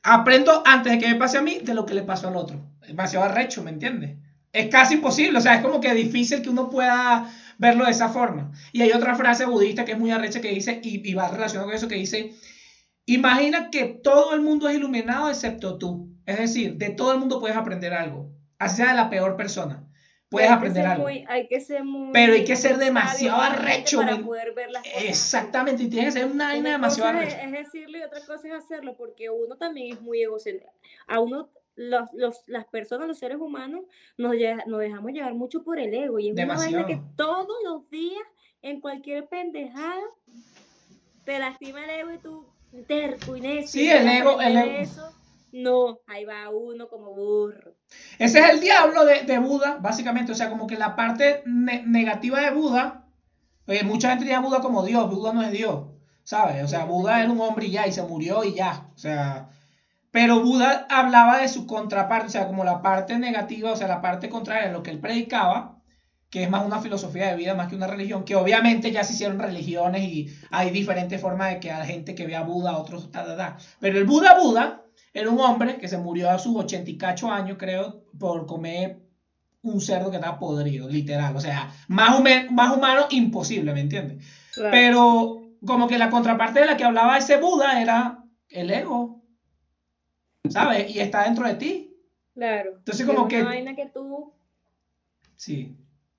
aprendo 0.03 0.63
antes 0.67 0.93
de 0.93 0.99
que 0.99 1.09
me 1.09 1.17
pase 1.17 1.39
a 1.39 1.43
mí 1.43 1.59
de 1.63 1.75
lo 1.75 1.87
que 1.87 1.95
le 1.95 2.03
pasó 2.03 2.29
al 2.29 2.37
otro. 2.37 2.65
Demasiado 2.87 3.27
arrecho, 3.27 3.63
¿me 3.63 3.71
entiendes? 3.71 4.17
Es 4.53 4.69
casi 4.69 4.95
imposible, 4.95 5.39
o 5.39 5.41
sea, 5.43 5.57
es 5.57 5.63
como 5.63 5.81
que 5.81 5.93
difícil 5.93 6.41
que 6.41 6.49
uno 6.49 6.71
pueda 6.71 7.31
verlo 7.59 7.85
de 7.85 7.91
esa 7.91 8.09
forma. 8.09 8.53
Y 8.73 8.83
hay 8.83 8.93
otra 8.93 9.15
frase 9.15 9.45
budista 9.45 9.85
que 9.85 9.93
es 9.93 9.99
muy 9.99 10.11
arrecha 10.11 10.41
que 10.41 10.51
dice, 10.51 10.81
y, 10.83 11.09
y 11.09 11.15
va 11.15 11.29
relacionado 11.29 11.69
con 11.69 11.77
eso, 11.77 11.89
que 11.89 11.97
dice, 11.97 12.35
Imagina 13.07 13.71
que 13.71 13.85
todo 13.85 14.35
el 14.35 14.41
mundo 14.41 14.69
es 14.69 14.77
iluminado 14.77 15.29
excepto 15.29 15.79
tú. 15.79 16.09
Es 16.27 16.39
decir, 16.39 16.77
de 16.77 16.91
todo 16.91 17.13
el 17.13 17.19
mundo 17.19 17.39
puedes 17.41 17.57
aprender 17.57 17.93
algo, 17.95 18.31
así 18.59 18.77
sea 18.79 18.89
de 18.89 18.95
la 18.95 19.09
peor 19.09 19.37
persona. 19.37 19.85
puedes 20.29 20.51
hay 20.51 20.57
aprender 20.57 20.85
algo. 20.85 21.05
muy- 21.05 21.25
hay 21.29 21.47
que 21.47 21.61
ser 21.61 21.85
muy. 21.85 22.11
Pero 22.13 22.33
hay 22.33 22.45
que 22.45 22.57
ser 22.57 22.79
demasiado 22.79 23.41
arrecho, 23.41 23.99
Para 23.99 24.19
poder 24.19 24.55
ver 24.55 24.73
las 24.73 24.83
cosas. 24.83 25.03
Exactamente, 25.05 25.85
y 25.85 25.89
tienes 25.89 26.15
que 26.15 26.21
ser 26.21 26.29
una 26.31 26.49
vaina 26.49 26.71
demasiado 26.73 27.13
cosa 27.13 27.25
es, 27.25 27.35
es 27.45 27.53
decirlo 27.53 27.99
y 27.99 28.03
otra 28.03 28.19
cosa 28.27 28.49
es 28.49 28.55
hacerlo, 28.55 28.97
porque 28.97 29.31
uno 29.31 29.57
también 29.57 29.95
es 29.95 30.01
muy 30.03 30.21
egocéntrico. 30.23 30.73
A 31.07 31.21
uno, 31.21 31.49
los, 31.77 32.09
los, 32.13 32.43
las 32.49 32.65
personas, 32.67 33.07
los 33.07 33.19
seres 33.21 33.39
humanos, 33.39 33.83
nos, 34.19 34.35
nos 34.67 34.81
dejamos 34.81 35.13
llevar 35.13 35.35
mucho 35.35 35.63
por 35.63 35.79
el 35.79 35.95
ego. 35.95 36.19
Y 36.19 36.31
es 36.31 36.35
una 36.35 36.57
vaina 36.57 36.87
que 36.87 37.01
todos 37.17 37.57
los 37.63 37.89
días, 37.89 38.25
en 38.63 38.81
cualquier 38.81 39.29
pendejada, 39.29 40.03
te 41.25 41.39
lastima 41.39 41.85
el 41.85 41.91
ego 41.91 42.13
y 42.13 42.19
tú 42.19 42.47
terco 42.85 43.37
y 43.37 43.41
necio. 43.41 43.69
Sí, 43.69 43.89
el 43.89 44.07
ego- 44.09 44.41
el 44.41 44.57
ego. 44.57 44.71
eso. 44.79 45.13
No, 45.53 46.01
ahí 46.07 46.25
va 46.25 46.51
uno 46.51 46.89
como 46.89 47.15
burro. 47.15 47.73
Ese 48.19 48.41
es 48.41 48.51
el 48.51 48.61
diablo 48.61 49.05
de, 49.07 49.23
de 49.23 49.39
Buda, 49.39 49.79
básicamente. 49.81 50.33
O 50.33 50.35
sea, 50.35 50.51
como 50.51 50.67
que 50.67 50.77
la 50.77 50.95
parte 50.97 51.43
ne- 51.47 51.83
negativa 51.87 52.41
de 52.41 52.51
Buda, 52.51 53.07
oye, 53.67 53.83
mucha 53.85 54.11
gente 54.11 54.25
tiene 54.25 54.37
a 54.37 54.41
Buda 54.43 54.61
como 54.61 54.85
Dios, 54.85 55.09
Buda 55.09 55.33
no 55.33 55.43
es 55.43 55.53
Dios, 55.53 55.87
¿sabes? 56.25 56.63
O 56.63 56.69
sea, 56.69 56.85
Buda 56.85 57.23
era 57.23 57.31
un 57.33 57.41
hombre 57.41 57.67
y 57.67 57.71
ya, 57.71 57.87
y 57.87 57.93
se 57.93 58.03
murió 58.03 58.45
y 58.45 58.55
ya. 58.55 58.89
O 58.95 58.99
sea, 58.99 59.49
pero 60.11 60.41
Buda 60.41 60.87
hablaba 60.91 61.39
de 61.39 61.49
su 61.49 61.67
contraparte, 61.67 62.27
o 62.27 62.31
sea, 62.31 62.47
como 62.49 62.65
la 62.65 62.83
parte 62.83 63.19
negativa, 63.19 63.73
o 63.73 63.77
sea, 63.77 63.89
la 63.89 64.03
parte 64.03 64.29
contraria 64.29 64.67
de 64.67 64.73
lo 64.73 64.83
que 64.83 64.91
él 64.91 65.01
predicaba, 65.01 65.76
que 66.31 66.43
es 66.43 66.51
más 66.51 66.65
una 66.67 66.81
filosofía 66.81 67.29
de 67.29 67.37
vida 67.37 67.55
más 67.55 67.69
que 67.69 67.77
una 67.77 67.87
religión, 67.87 68.25
que 68.25 68.35
obviamente 68.35 68.91
ya 68.91 69.05
se 69.05 69.13
hicieron 69.15 69.39
religiones 69.39 70.03
y 70.03 70.29
hay 70.51 70.71
diferentes 70.71 71.21
formas 71.21 71.55
de 71.55 71.61
que 71.61 71.71
hay 71.71 71.87
gente 71.87 72.15
que 72.15 72.27
ve 72.27 72.35
a 72.37 72.43
Buda, 72.43 72.77
otros, 72.79 73.11
ta, 73.11 73.25
ta, 73.25 73.37
ta. 73.37 73.57
Pero 73.81 73.99
el 73.99 74.05
Buda 74.05 74.39
Buda 74.39 74.83
era 75.15 75.31
un 75.31 75.41
hombre 75.41 75.79
que 75.79 75.89
se 75.89 75.99
murió 75.99 76.31
a 76.31 76.39
sus 76.39 76.57
88 76.57 77.31
años, 77.31 77.57
creo, 77.59 78.03
por 78.19 78.45
comer 78.47 78.99
un 79.63 79.81
cerdo 79.81 80.11
que 80.11 80.17
estaba 80.17 80.39
podrido, 80.39 80.89
literal. 80.89 81.35
O 81.37 81.41
sea, 81.41 81.73
más, 81.89 82.19
hume- 82.19 82.49
más 82.51 82.77
humano 82.77 83.07
imposible, 83.11 83.73
¿me 83.73 83.81
entiendes? 83.81 84.25
Pero 84.71 85.43
como 85.65 85.87
que 85.89 85.97
la 85.99 86.11
contraparte 86.11 86.61
de 86.61 86.67
la 86.67 86.77
que 86.77 86.85
hablaba 86.85 87.19
ese 87.19 87.37
Buda 87.37 87.81
era 87.81 88.23
el 88.51 88.71
ego, 88.71 89.23
¿sabes? 90.51 90.95
Y 90.95 91.01
está 91.01 91.25
dentro 91.25 91.47
de 91.47 91.55
ti. 91.55 91.97
Claro. 92.35 92.75
Entonces, 92.79 93.01
Es 93.01 93.07
como 93.07 93.21
una 93.23 93.29
que- 93.29 93.43
vaina 93.43 93.75
que 93.75 93.87
tú 93.87 94.33
Sí. 95.37 95.75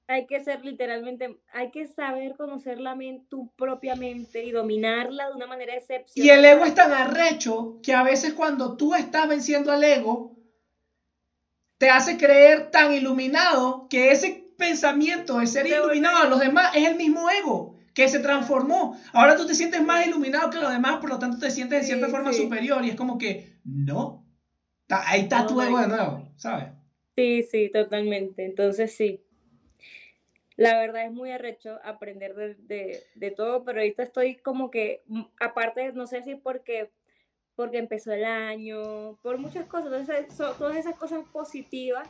Hay 0.08 0.26
que 0.26 0.40
ser 0.44 0.64
literalmente, 0.64 1.38
hay 1.52 1.72
que 1.72 1.86
saber 1.88 2.36
conocer 2.38 2.80
la 2.80 2.96
mente, 2.96 3.26
tu 3.30 3.50
propia 3.56 3.96
mente 3.96 4.44
y 4.44 4.52
dominarla 4.52 5.28
de 5.30 5.36
una 5.36 5.48
manera 5.48 5.76
excepcional. 5.76 6.28
Y 6.28 6.30
el 6.30 6.44
ego 6.46 6.66
es 6.66 6.76
tan 6.76 6.92
arrecho 6.92 7.80
que 7.82 7.94
a 7.94 8.04
veces 8.04 8.34
cuando 8.34 8.76
tú 8.76 8.94
estás 8.94 9.28
venciendo 9.30 9.72
al 9.72 9.84
ego, 9.84 10.36
te 11.78 11.90
hace 11.90 12.18
creer 12.18 12.72
tan 12.72 12.94
iluminado 12.94 13.88
que 13.90 14.12
ese 14.12 14.46
pensamiento 14.58 15.38
de 15.40 15.48
ser 15.48 15.66
vuelve- 15.66 15.78
iluminado 15.78 16.18
a 16.18 16.28
los 16.28 16.40
demás 16.40 16.76
es 16.76 16.88
el 16.88 16.96
mismo 16.96 17.30
ego 17.30 17.76
que 17.94 18.08
se 18.10 18.20
transformó. 18.20 19.00
Ahora 19.14 19.36
tú 19.36 19.46
te 19.48 19.56
sientes 19.56 19.84
más 19.84 20.06
iluminado 20.06 20.50
que 20.50 20.60
los 20.60 20.72
demás, 20.72 20.98
por 21.00 21.10
lo 21.10 21.20
tanto 21.20 21.38
te 21.40 21.52
sientes 21.52 21.80
de 21.82 21.86
Sí, 21.86 21.88
cierta 21.88 22.10
forma 22.10 22.34
sí. 22.34 22.44
superior 22.44 22.84
y 22.86 22.90
es 22.90 22.96
como 22.96 23.18
que, 23.18 23.60
no, 23.64 24.26
ahí 24.90 25.22
está 25.22 25.40
No, 25.42 25.48
tu 25.48 25.62
ego 25.62 25.80
de 25.80 25.88
nuevo, 25.88 26.32
¿sabes? 26.38 26.68
Sí, 27.18 27.44
sí, 27.44 27.70
totalmente. 27.70 28.46
Entonces 28.46 28.96
sí. 28.96 29.22
La 30.58 30.78
verdad 30.80 31.06
es 31.06 31.12
muy 31.12 31.32
arrecho 31.32 31.80
aprender 31.84 32.34
de, 32.36 32.56
de, 32.56 33.04
de 33.16 33.32
todo, 33.32 33.64
pero 33.64 33.80
ahorita 33.80 34.04
estoy 34.04 34.36
como 34.38 34.70
que, 34.72 35.04
mm, 35.08 35.22
aparte, 35.40 35.94
no 35.94 36.08
sé 36.08 36.24
si 36.24 36.36
porque, 36.36 36.90
porque 37.56 37.78
empezó 37.78 38.12
el 38.12 38.26
año, 38.26 39.18
por 39.22 39.38
muchas 39.38 39.66
cosas, 39.68 39.86
entonces 39.94 40.36
so- 40.36 40.54
todas 40.54 40.76
esas 40.76 40.96
cosas 40.96 41.24
positivas, 41.32 42.10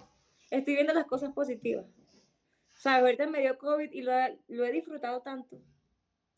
estoy 0.49 0.75
viendo 0.75 0.93
las 0.93 1.05
cosas 1.05 1.33
positivas. 1.33 1.85
O 1.85 2.79
sea, 2.79 2.95
ahorita 2.97 3.27
me 3.27 3.41
dio 3.41 3.57
COVID 3.57 3.91
y 3.91 4.01
lo, 4.01 4.13
he- 4.17 4.37
lo 4.47 4.63
he 4.65 4.71
disfrutado 4.71 5.21
tanto, 5.21 5.59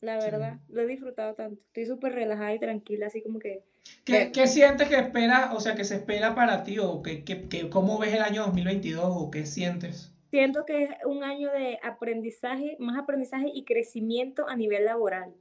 la 0.00 0.20
Sí. 0.20 0.30
verdad, 0.30 0.58
lo 0.68 0.82
he 0.82 0.86
disfrutado 0.86 1.34
tanto. 1.34 1.62
Estoy 1.68 1.86
súper 1.86 2.12
relajada 2.14 2.52
y 2.54 2.58
tranquila, 2.58 3.06
así 3.06 3.22
como 3.22 3.38
que... 3.38 3.62
¿Qué, 4.04 4.32
qué 4.32 4.46
sientes 4.48 4.88
que 4.88 4.96
espera, 4.96 5.52
o 5.54 5.60
sea, 5.60 5.74
que 5.76 5.84
se 5.84 5.94
espera 5.96 6.34
para 6.34 6.64
ti 6.64 6.78
o 6.80 7.02
que, 7.02 7.22
que- 7.24 7.48
que- 7.48 7.70
cómo 7.70 7.98
ves 7.98 8.14
el 8.14 8.22
año 8.22 8.42
2022 8.46 9.04
o 9.08 9.30
qué 9.30 9.46
sientes? 9.46 10.12
Siento 10.30 10.64
que 10.64 10.84
es 10.84 10.90
un 11.06 11.24
año 11.24 11.50
de 11.50 11.78
aprendizaje, 11.82 12.76
más 12.78 12.98
aprendizaje 12.98 13.50
y 13.52 13.64
crecimiento 13.64 14.48
a 14.48 14.54
nivel 14.56 14.84
laboral. 14.84 15.32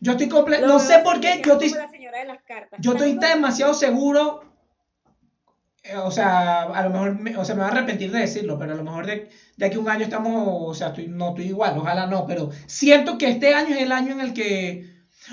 Yo 0.00 0.12
estoy 0.12 0.28
completo, 0.28 0.66
no 0.66 0.78
sé 0.78 0.98
por 1.00 1.20
qué, 1.20 1.40
yo 1.44 1.54
estoy, 1.54 1.70
como 1.70 1.82
la 1.82 1.88
señora 1.90 2.18
de 2.18 2.24
las 2.26 2.42
cartas. 2.42 2.78
yo 2.82 2.92
estoy 2.92 3.12
Tanto- 3.12 3.26
demasiado 3.28 3.74
seguro, 3.74 4.42
eh, 5.82 5.96
o 5.96 6.10
sea, 6.10 6.62
a 6.62 6.82
lo 6.84 6.90
mejor, 6.90 7.18
me, 7.18 7.36
o 7.36 7.44
sea, 7.44 7.54
me 7.54 7.62
voy 7.62 7.70
a 7.70 7.72
arrepentir 7.72 8.10
de 8.12 8.20
decirlo, 8.20 8.58
pero 8.58 8.72
a 8.72 8.76
lo 8.76 8.84
mejor 8.84 9.06
de, 9.06 9.30
de 9.56 9.66
aquí 9.66 9.76
a 9.76 9.80
un 9.80 9.88
año 9.88 10.04
estamos, 10.04 10.34
o 10.68 10.74
sea, 10.74 10.88
estoy, 10.88 11.08
no 11.08 11.30
estoy 11.30 11.46
igual, 11.46 11.78
ojalá 11.78 12.06
no, 12.06 12.26
pero 12.26 12.50
siento 12.66 13.16
que 13.16 13.28
este 13.30 13.54
año 13.54 13.74
es 13.74 13.82
el 13.82 13.92
año 13.92 14.12
en 14.12 14.20
el 14.20 14.34
que, 14.34 14.84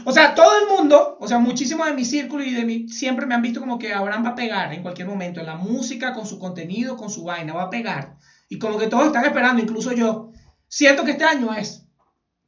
o 0.06 0.12
sea, 0.12 0.34
todo 0.36 0.52
el 0.62 0.68
mundo, 0.78 1.18
o 1.20 1.28
sea, 1.28 1.40
muchísimo 1.40 1.84
de 1.86 1.94
mi 1.94 2.06
círculo 2.06 2.44
y 2.44 2.54
de 2.54 2.64
mi, 2.64 2.88
siempre 2.88 3.26
me 3.26 3.36
han 3.36 3.42
visto 3.42 3.60
como 3.60 3.78
que 3.78 3.94
Abraham 3.94 4.24
va 4.26 4.30
a 4.30 4.36
pegar 4.36 4.74
en 4.74 4.82
cualquier 4.84 5.08
momento, 5.08 5.40
en 5.42 5.48
la 5.48 5.56
música, 5.56 6.14
con 6.14 6.26
su 6.26 6.40
contenido, 6.40 6.96
con 6.96 7.10
su 7.10 7.26
vaina, 7.26 7.54
va 7.54 7.64
a 7.64 7.70
pegar. 7.70 8.16
Y 8.50 8.60
como 8.60 8.78
que 8.78 8.88
todos 8.88 9.08
están 9.08 9.26
esperando, 9.26 9.62
incluso 9.62 9.92
yo. 9.94 10.32
Siento 10.68 11.04
que 11.04 11.12
este 11.12 11.24
año 11.24 11.54
es, 11.54 11.86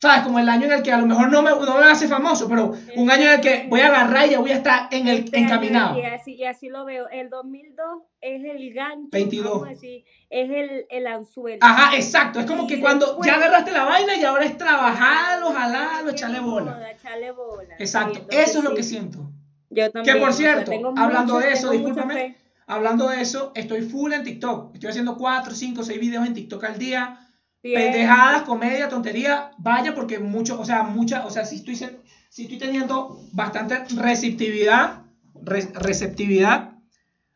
¿sabes? 0.02 0.24
Como 0.24 0.40
el 0.40 0.48
año 0.50 0.66
en 0.66 0.74
el 0.74 0.84
que 0.84 0.92
a 0.92 0.98
lo 0.98 1.06
mejor 1.06 1.30
no 1.30 1.42
me, 1.42 1.52
no 1.52 1.78
me 1.78 1.86
hace 1.86 2.08
famoso, 2.08 2.48
pero 2.50 2.74
un 2.96 3.10
año 3.12 3.24
en 3.24 3.34
el 3.34 3.42
que 3.42 3.66
voy 3.70 3.80
a 3.82 3.88
agarrar 3.88 4.28
y 4.28 4.32
ya 4.32 4.40
voy 4.40 4.52
a 4.52 4.56
estar 4.58 4.88
en 4.92 5.08
el 5.08 5.20
Este 5.20 5.38
año, 5.38 5.46
encaminado. 5.48 5.98
Y 6.00 6.04
así, 6.06 6.36
y 6.36 6.46
así 6.46 6.70
lo 6.70 6.86
veo. 6.86 7.08
El 7.10 7.30
2002 7.30 8.04
es 8.22 8.44
el 8.44 8.74
gancho, 8.74 9.10
22. 9.12 9.52
vamos 9.52 9.68
a 9.68 9.70
decir, 9.72 10.04
es 10.30 10.50
el, 10.50 10.86
el 10.90 11.08
anzuelo. 11.08 11.60
Ajá, 11.62 11.96
exacto. 11.96 12.40
Es 12.40 12.46
como 12.46 12.64
Y 12.64 12.68
que 12.68 12.80
cuando 12.82 13.18
ya 13.24 13.36
agarraste 13.36 13.72
la 13.72 13.84
vaina 13.86 14.16
y 14.16 14.24
ahora 14.24 14.46
es 14.46 14.58
trabajarlo, 14.58 15.52
jalarlo, 15.52 16.12
echarle 16.12 16.40
bola. 16.40 16.92
Echarle 16.92 17.32
bola. 17.32 17.76
Exacto, 17.78 18.26
eso 18.32 18.60
es 18.60 18.64
lo 18.64 18.74
que 18.76 18.84
siento. 18.84 19.30
Yo 19.70 19.92
también. 19.92 20.20
por 20.20 20.30
o 20.30 20.34
sea, 20.34 20.64
cierto, 20.64 20.72
hablando 20.98 21.36
mucho- 21.36 21.46
de 21.46 21.54
eso, 21.54 21.72
discúlpame. 21.72 22.36
Hablando 22.70 23.10
de 23.10 23.20
eso, 23.22 23.52
estoy 23.56 23.82
full 23.82 24.14
en 24.14 24.24
TikTok. 24.24 24.74
Estoy 24.76 24.90
haciendo 24.92 25.18
4, 25.18 25.54
5, 25.54 25.84
6 25.84 26.00
videos 26.00 26.26
en 26.26 26.34
TikTok 26.34 26.64
al 26.64 26.78
día. 26.78 27.26
Bien. 27.62 27.92
pendejadas, 27.92 28.44
comedia, 28.44 28.88
tontería, 28.88 29.52
vaya 29.58 29.94
porque 29.94 30.18
mucho, 30.18 30.58
o 30.58 30.64
sea, 30.64 30.84
mucha, 30.84 31.26
o 31.26 31.30
sea, 31.30 31.44
si 31.44 31.58
estoy, 31.58 31.76
si 31.76 32.44
estoy 32.44 32.58
teniendo 32.58 33.20
bastante 33.34 33.84
receptividad, 33.98 35.02
re- 35.44 35.70
receptividad, 35.74 36.76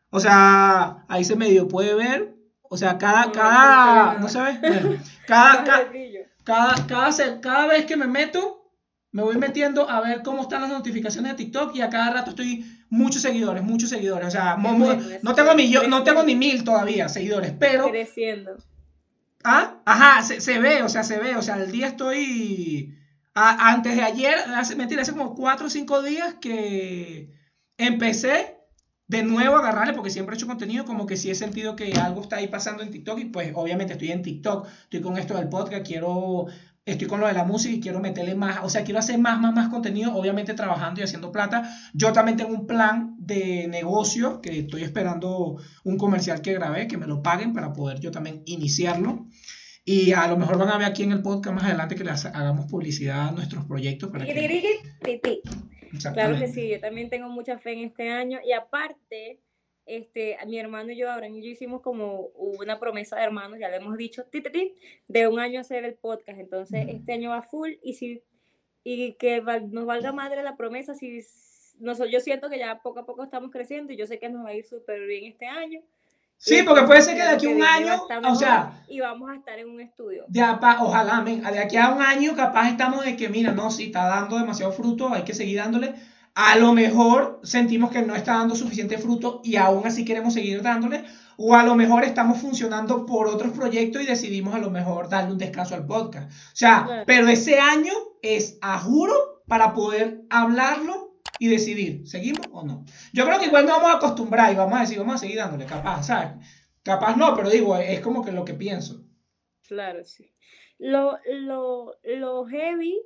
o 0.08 0.18
sea, 0.20 1.04
ahí 1.08 1.24
se 1.24 1.36
medio 1.36 1.68
puede 1.68 1.94
ver, 1.94 2.34
o 2.62 2.76
sea, 2.78 2.96
cada, 2.96 3.26
No, 3.26 3.32
cada, 3.32 4.14
no 4.18 4.28
se 4.28 4.40
ve 4.40 4.58
Bueno, 4.62 4.98
cada, 5.26 5.64
cada, 6.44 6.74
cada, 6.86 7.40
cada 7.42 7.66
vez 7.66 7.84
que 7.84 7.96
me 7.98 8.06
meto, 8.06 8.63
me 9.14 9.22
voy 9.22 9.36
metiendo 9.38 9.88
a 9.88 10.00
ver 10.00 10.22
cómo 10.22 10.42
están 10.42 10.60
las 10.62 10.70
notificaciones 10.70 11.30
de 11.32 11.36
TikTok 11.44 11.74
y 11.76 11.80
a 11.82 11.88
cada 11.88 12.10
rato 12.12 12.30
estoy 12.30 12.66
muchos 12.90 13.22
seguidores, 13.22 13.62
muchos 13.62 13.88
seguidores, 13.88 14.28
o 14.28 14.30
sea, 14.30 14.56
no 14.56 15.34
tengo 15.34 15.52
es 15.52 15.56
millo- 15.56 15.86
no 15.88 16.02
tengo 16.02 16.22
ni 16.24 16.34
mil 16.34 16.64
todavía 16.64 17.08
seguidores, 17.08 17.52
pero 17.58 17.88
Creciendo. 17.88 18.56
Ah, 19.44 19.80
ajá, 19.84 20.22
se, 20.22 20.40
se 20.40 20.58
ve, 20.58 20.82
o 20.82 20.88
sea, 20.88 21.02
se 21.04 21.18
ve, 21.18 21.36
o 21.36 21.42
sea, 21.42 21.56
el 21.56 21.70
día 21.70 21.86
estoy... 21.88 22.98
a- 23.34 23.70
antes 23.72 23.94
de 23.94 24.02
ayer, 24.02 24.34
hace, 24.56 24.74
mentira, 24.74 25.02
hace 25.02 25.12
como 25.12 25.34
cuatro 25.34 25.66
o 25.66 25.70
cinco 25.70 26.02
días 26.02 26.34
que 26.40 27.30
empecé 27.78 28.56
de 29.06 29.22
nuevo 29.22 29.56
a 29.56 29.58
agarrarle, 29.60 29.92
porque 29.92 30.10
siempre 30.10 30.34
he 30.34 30.38
hecho 30.38 30.46
contenido, 30.46 30.84
como 30.86 31.04
que 31.06 31.16
sí 31.16 31.30
he 31.30 31.34
sentido 31.34 31.76
que 31.76 31.92
algo 31.92 32.22
está 32.22 32.36
ahí 32.36 32.48
pasando 32.48 32.82
en 32.82 32.90
TikTok, 32.90 33.18
y 33.20 33.24
pues 33.26 33.52
obviamente 33.54 33.92
estoy 33.92 34.10
en 34.12 34.22
TikTok, 34.22 34.66
estoy 34.84 35.00
con 35.02 35.18
esto 35.18 35.36
del 35.36 35.48
podcast, 35.50 35.86
quiero, 35.86 36.46
estoy 36.86 37.08
con 37.08 37.20
lo 37.20 37.26
de 37.26 37.32
la 37.32 37.44
música 37.44 37.74
y 37.74 37.80
quiero 37.80 38.00
meterle 38.00 38.34
más, 38.34 38.58
o 38.62 38.68
sea, 38.68 38.84
quiero 38.84 38.98
hacer 38.98 39.18
más, 39.18 39.40
más, 39.40 39.54
más 39.54 39.68
contenido, 39.68 40.14
obviamente 40.14 40.54
trabajando 40.54 41.00
y 41.00 41.04
haciendo 41.04 41.32
plata. 41.32 41.68
Yo 41.94 42.12
también 42.12 42.36
tengo 42.36 42.52
un 42.52 42.66
plan 42.66 43.14
de 43.18 43.68
negocio, 43.68 44.40
que 44.40 44.60
estoy 44.60 44.82
esperando 44.82 45.56
un 45.84 45.96
comercial 45.96 46.42
que 46.42 46.52
grabé, 46.52 46.86
que 46.86 46.98
me 46.98 47.06
lo 47.06 47.22
paguen 47.22 47.52
para 47.52 47.72
poder 47.72 48.00
yo 48.00 48.10
también 48.10 48.42
iniciarlo. 48.46 49.26
Y 49.86 50.12
a 50.12 50.26
lo 50.28 50.36
mejor 50.38 50.56
van 50.58 50.70
a 50.70 50.78
ver 50.78 50.86
aquí 50.86 51.02
en 51.02 51.12
el 51.12 51.20
podcast 51.22 51.54
más 51.54 51.64
adelante 51.64 51.94
que 51.94 52.04
le 52.04 52.10
hace- 52.10 52.28
hagamos 52.28 52.66
publicidad 52.70 53.28
a 53.28 53.32
nuestros 53.32 53.64
proyectos 53.66 54.10
para 54.10 54.24
que... 54.32 54.40
Claro 56.14 56.38
que 56.38 56.48
sí, 56.48 56.68
yo 56.70 56.80
también 56.80 57.08
tengo 57.08 57.28
mucha 57.28 57.58
fe 57.58 57.74
en 57.74 57.84
este 57.84 58.10
año 58.10 58.38
y 58.44 58.52
aparte, 58.52 59.40
este, 59.86 60.36
mi 60.46 60.58
hermano 60.58 60.92
y 60.92 60.96
yo, 60.96 61.10
Abraham 61.10 61.36
y 61.36 61.42
yo 61.42 61.50
hicimos 61.50 61.82
como 61.82 62.28
una 62.36 62.78
promesa 62.80 63.16
de 63.16 63.24
hermanos, 63.24 63.58
ya 63.58 63.68
le 63.68 63.76
hemos 63.76 63.96
dicho, 63.96 64.24
ti, 64.24 64.40
ti, 64.42 64.50
ti, 64.50 64.74
de 65.08 65.28
un 65.28 65.38
año 65.38 65.60
hacer 65.60 65.84
el 65.84 65.94
podcast, 65.94 66.38
entonces 66.38 66.84
Ujú. 66.86 66.96
este 66.96 67.12
año 67.12 67.30
va 67.30 67.42
full 67.42 67.72
y 67.82 67.94
si 67.94 68.22
y 68.86 69.14
que 69.14 69.40
val- 69.40 69.70
nos 69.72 69.86
valga 69.86 70.12
madre 70.12 70.42
la 70.42 70.56
promesa, 70.56 70.94
si 70.94 71.20
nos, 71.78 71.98
yo 72.10 72.20
siento 72.20 72.50
que 72.50 72.58
ya 72.58 72.80
poco 72.82 73.00
a 73.00 73.06
poco 73.06 73.24
estamos 73.24 73.50
creciendo 73.50 73.92
y 73.92 73.96
yo 73.96 74.06
sé 74.06 74.18
que 74.18 74.28
nos 74.28 74.44
va 74.44 74.50
a 74.50 74.54
ir 74.54 74.64
súper 74.64 75.06
bien 75.06 75.24
este 75.24 75.46
año. 75.46 75.80
Sí, 76.36 76.62
porque 76.66 76.82
puede 76.82 77.00
ser 77.00 77.14
que 77.16 77.22
de 77.22 77.28
aquí 77.28 77.46
a 77.46 77.50
un 77.50 77.62
año, 77.62 78.02
o 78.28 78.34
sea, 78.34 78.84
y 78.88 79.00
vamos 79.00 79.30
a 79.30 79.36
estar 79.36 79.58
en 79.58 79.70
un 79.70 79.80
estudio. 79.80 80.24
de 80.28 80.42
apa- 80.42 80.78
ojalá, 80.82 81.22
men, 81.22 81.40
de 81.42 81.58
aquí 81.58 81.76
a 81.78 81.90
un 81.94 82.02
año 82.02 82.34
capaz 82.36 82.68
estamos 82.68 83.04
de 83.04 83.16
que, 83.16 83.28
mira, 83.30 83.52
no, 83.52 83.70
si 83.70 83.84
está 83.84 84.06
dando 84.08 84.36
demasiado 84.36 84.72
fruto, 84.72 85.08
hay 85.14 85.22
que 85.22 85.32
seguir 85.32 85.56
dándole. 85.58 85.94
A 86.34 86.56
lo 86.56 86.72
mejor 86.72 87.40
sentimos 87.44 87.90
que 87.90 88.02
no 88.02 88.14
está 88.14 88.34
dando 88.38 88.54
suficiente 88.56 88.98
fruto 88.98 89.40
y 89.44 89.56
aún 89.56 89.86
así 89.86 90.04
queremos 90.04 90.34
seguir 90.34 90.62
dándole, 90.62 91.04
o 91.36 91.54
a 91.54 91.64
lo 91.64 91.74
mejor 91.74 92.04
estamos 92.04 92.38
funcionando 92.38 93.06
por 93.06 93.26
otros 93.26 93.52
proyectos 93.52 94.02
y 94.02 94.06
decidimos 94.06 94.54
a 94.54 94.58
lo 94.58 94.70
mejor 94.70 95.08
darle 95.08 95.32
un 95.32 95.38
descanso 95.38 95.74
al 95.74 95.86
podcast. 95.86 96.30
O 96.30 96.56
sea, 96.56 96.84
Claro. 96.84 97.04
pero 97.06 97.28
ese 97.28 97.58
año 97.58 97.92
es 98.22 98.58
a 98.60 98.78
juro 98.78 99.42
para 99.46 99.74
poder 99.74 100.22
hablarlo 100.30 101.16
y 101.38 101.48
decidir, 101.48 102.06
¿seguimos 102.06 102.46
o 102.52 102.64
no? 102.64 102.84
Yo 103.12 103.24
creo 103.26 103.38
que 103.40 103.46
igual 103.46 103.66
nos 103.66 103.76
vamos 103.76 103.90
a 103.92 103.96
acostumbrar 103.96 104.52
y 104.52 104.56
vamos 104.56 104.76
a 104.78 104.80
decir, 104.82 104.98
vamos 104.98 105.16
a 105.16 105.18
seguir 105.18 105.36
dándole, 105.36 105.66
capaz, 105.66 106.04
¿sabes? 106.04 106.30
Capaz 106.82 107.16
no, 107.16 107.34
pero 107.34 107.50
digo, 107.50 107.76
es 107.76 108.00
como 108.00 108.24
que 108.24 108.30
lo 108.32 108.44
que 108.44 108.54
pienso. 108.54 109.02
Claro, 109.66 110.04
sí. 110.04 110.32
Lo, 110.78 111.18
lo, 111.26 111.94
lo 112.04 112.44
heavy, 112.46 113.00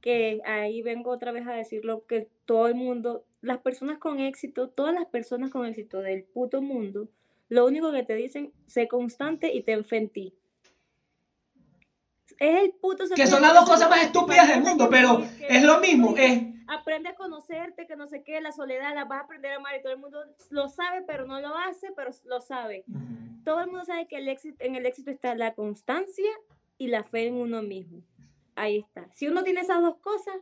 que 0.00 0.40
ahí 0.44 0.82
vengo 0.82 1.10
otra 1.10 1.32
vez 1.32 1.46
a 1.46 1.52
decirlo, 1.52 2.04
que 2.06 2.28
todo 2.44 2.66
el 2.66 2.74
mundo, 2.74 3.24
las 3.40 3.58
personas 3.58 3.98
con 3.98 4.20
éxito, 4.20 4.68
todas 4.68 4.94
las 4.94 5.06
personas 5.06 5.50
con 5.50 5.66
éxito 5.66 6.00
del 6.00 6.24
puto 6.24 6.62
mundo, 6.62 7.08
lo 7.48 7.66
único 7.66 7.92
que 7.92 8.02
te 8.02 8.14
dicen, 8.14 8.52
sé 8.66 8.88
constante 8.88 9.52
y 9.54 9.62
ten 9.62 9.84
fe 9.84 9.96
en 9.98 10.08
ti. 10.08 10.34
Es 12.38 12.64
el 12.64 12.72
puto 12.72 13.04
Que 13.14 13.26
son 13.26 13.42
las 13.42 13.54
dos 13.54 13.68
cosas 13.68 13.88
más 13.88 14.00
te 14.00 14.06
estúpidas 14.06 14.48
del 14.48 14.62
mundo, 14.62 14.88
pero 14.90 15.18
te- 15.38 15.56
es 15.56 15.62
lo 15.62 15.80
te 15.80 15.86
mismo, 15.88 16.14
es... 16.16 16.42
Aprende 16.66 17.10
a 17.10 17.14
conocerte, 17.14 17.86
que 17.86 17.94
no 17.94 18.06
sé 18.08 18.22
qué, 18.24 18.40
la 18.40 18.50
soledad 18.50 18.94
la 18.94 19.04
vas 19.04 19.20
a 19.20 19.24
aprender 19.24 19.52
a 19.52 19.56
amar 19.56 19.76
y 19.78 19.82
todo 19.82 19.92
el 19.92 19.98
mundo 19.98 20.18
lo 20.50 20.68
sabe, 20.68 21.02
pero 21.06 21.26
no 21.26 21.38
lo 21.40 21.54
hace, 21.56 21.92
pero 21.94 22.10
lo 22.24 22.40
sabe 22.40 22.84
todo 23.44 23.60
el 23.60 23.66
mundo 23.66 23.84
sabe 23.84 24.06
que 24.08 24.16
el 24.16 24.28
éxito, 24.28 24.56
en 24.64 24.74
el 24.74 24.86
éxito 24.86 25.10
está 25.10 25.34
la 25.34 25.52
constancia 25.52 26.30
y 26.78 26.86
la 26.88 27.04
fe 27.04 27.26
en 27.26 27.34
uno 27.34 27.60
mismo. 27.60 28.02
Ahí 28.56 28.78
está. 28.78 29.06
Si 29.12 29.28
uno 29.28 29.44
tiene 29.44 29.60
esas 29.60 29.82
dos 29.82 29.96
cosas, 29.98 30.34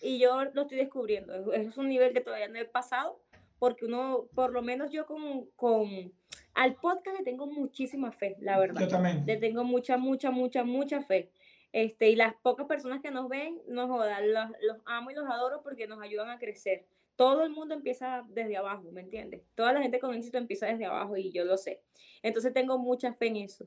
y 0.00 0.18
yo 0.18 0.44
lo 0.52 0.62
estoy 0.62 0.78
descubriendo, 0.78 1.52
es- 1.52 1.66
es 1.68 1.76
un 1.78 1.88
nivel 1.88 2.12
que 2.12 2.20
todavía 2.20 2.48
no 2.48 2.58
he 2.58 2.64
pasado, 2.64 3.20
porque 3.58 3.84
uno, 3.86 4.26
por 4.34 4.52
lo 4.52 4.62
menos 4.62 4.90
yo 4.90 5.06
con, 5.06 5.46
con 5.56 6.12
al 6.54 6.74
podcast 6.76 7.18
le 7.18 7.24
tengo 7.24 7.46
muchísima 7.46 8.12
fe, 8.12 8.36
la 8.40 8.58
verdad. 8.58 8.80
Yo 8.82 8.88
también. 8.88 9.24
Le 9.26 9.36
tengo 9.36 9.64
mucha, 9.64 9.96
mucha, 9.96 10.30
mucha, 10.30 10.64
mucha 10.64 11.00
fe. 11.02 11.30
Este, 11.72 12.10
y 12.10 12.16
las 12.16 12.34
pocas 12.36 12.66
personas 12.66 13.00
que 13.02 13.10
nos 13.10 13.28
ven, 13.28 13.60
nos 13.66 13.88
jodan, 13.88 14.32
los, 14.32 14.50
los 14.60 14.76
amo 14.84 15.10
y 15.10 15.14
los 15.14 15.24
adoro 15.28 15.62
porque 15.62 15.88
nos 15.88 16.00
ayudan 16.00 16.30
a 16.30 16.38
crecer. 16.38 16.86
Todo 17.16 17.42
el 17.44 17.50
mundo 17.50 17.74
empieza 17.74 18.24
desde 18.28 18.56
abajo, 18.56 18.90
¿me 18.92 19.00
entiendes? 19.00 19.42
Toda 19.54 19.72
la 19.72 19.80
gente 19.82 19.98
con 20.00 20.14
éxito 20.14 20.38
empieza 20.38 20.66
desde 20.66 20.84
abajo 20.84 21.16
y 21.16 21.32
yo 21.32 21.44
lo 21.44 21.56
sé. 21.56 21.80
Entonces 22.22 22.52
tengo 22.52 22.78
mucha 22.78 23.12
fe 23.14 23.26
en 23.28 23.36
eso. 23.36 23.66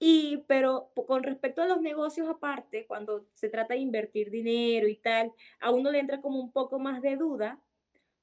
Y, 0.00 0.44
pero 0.46 0.90
con 1.06 1.22
respecto 1.24 1.60
a 1.62 1.66
los 1.66 1.80
negocios 1.80 2.28
aparte, 2.28 2.86
cuando 2.86 3.26
se 3.34 3.48
trata 3.48 3.74
de 3.74 3.80
invertir 3.80 4.30
dinero 4.30 4.86
y 4.86 4.96
tal, 4.96 5.32
a 5.60 5.70
uno 5.70 5.90
le 5.90 5.98
entra 5.98 6.20
como 6.20 6.38
un 6.38 6.52
poco 6.52 6.78
más 6.78 7.02
de 7.02 7.16
duda 7.16 7.58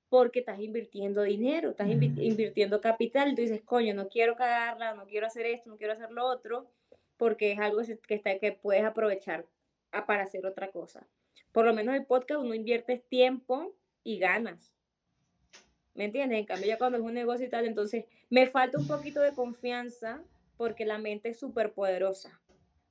porque 0.07 0.39
estás 0.39 0.59
invirtiendo 0.61 1.23
dinero, 1.23 1.71
estás 1.71 1.87
Ujú. 1.87 2.03
invirtiendo 2.21 2.79
capital, 2.79 3.35
tú 3.35 3.41
dices, 3.41 3.61
coño, 3.65 3.93
no 3.93 4.07
quiero 4.07 4.35
cagarla, 4.37 4.93
no 4.93 5.05
quiero 5.05 5.27
hacer 5.27 5.45
esto, 5.47 5.69
no 5.69 5.77
quiero 5.77 5.93
hacer 5.93 6.11
lo 6.11 6.25
otro, 6.25 6.71
porque 7.17 7.51
es 7.51 7.59
algo 7.59 7.81
que, 8.07 8.15
está, 8.15 8.37
que 8.39 8.53
puedes 8.53 8.83
aprovechar 8.85 9.45
a- 9.91 10.05
para 10.05 10.23
hacer 10.23 10.45
otra 10.45 10.69
cosa. 10.71 11.05
Por 11.51 11.65
lo 11.65 11.73
menos 11.73 11.95
el 11.95 12.05
podcast 12.05 12.39
uno 12.41 12.53
invierte 12.53 13.03
tiempo 13.09 13.73
y 14.03 14.19
ganas. 14.19 14.73
¿Me 15.93 16.05
entiendes? 16.05 16.39
En 16.39 16.45
cambio, 16.45 16.67
ya 16.67 16.77
cuando 16.77 16.97
es 16.97 17.03
un 17.03 17.13
negocio 17.13 17.45
y 17.45 17.49
tal, 17.49 17.65
entonces 17.65 18.05
me 18.29 18.47
falta 18.47 18.77
un 18.77 18.87
poquito 18.87 19.21
de 19.21 19.33
confianza 19.33 20.21
porque 20.57 20.85
la 20.85 20.97
mente 20.97 21.29
es 21.29 21.39
súper 21.39 21.73
poderosa. 21.73 22.41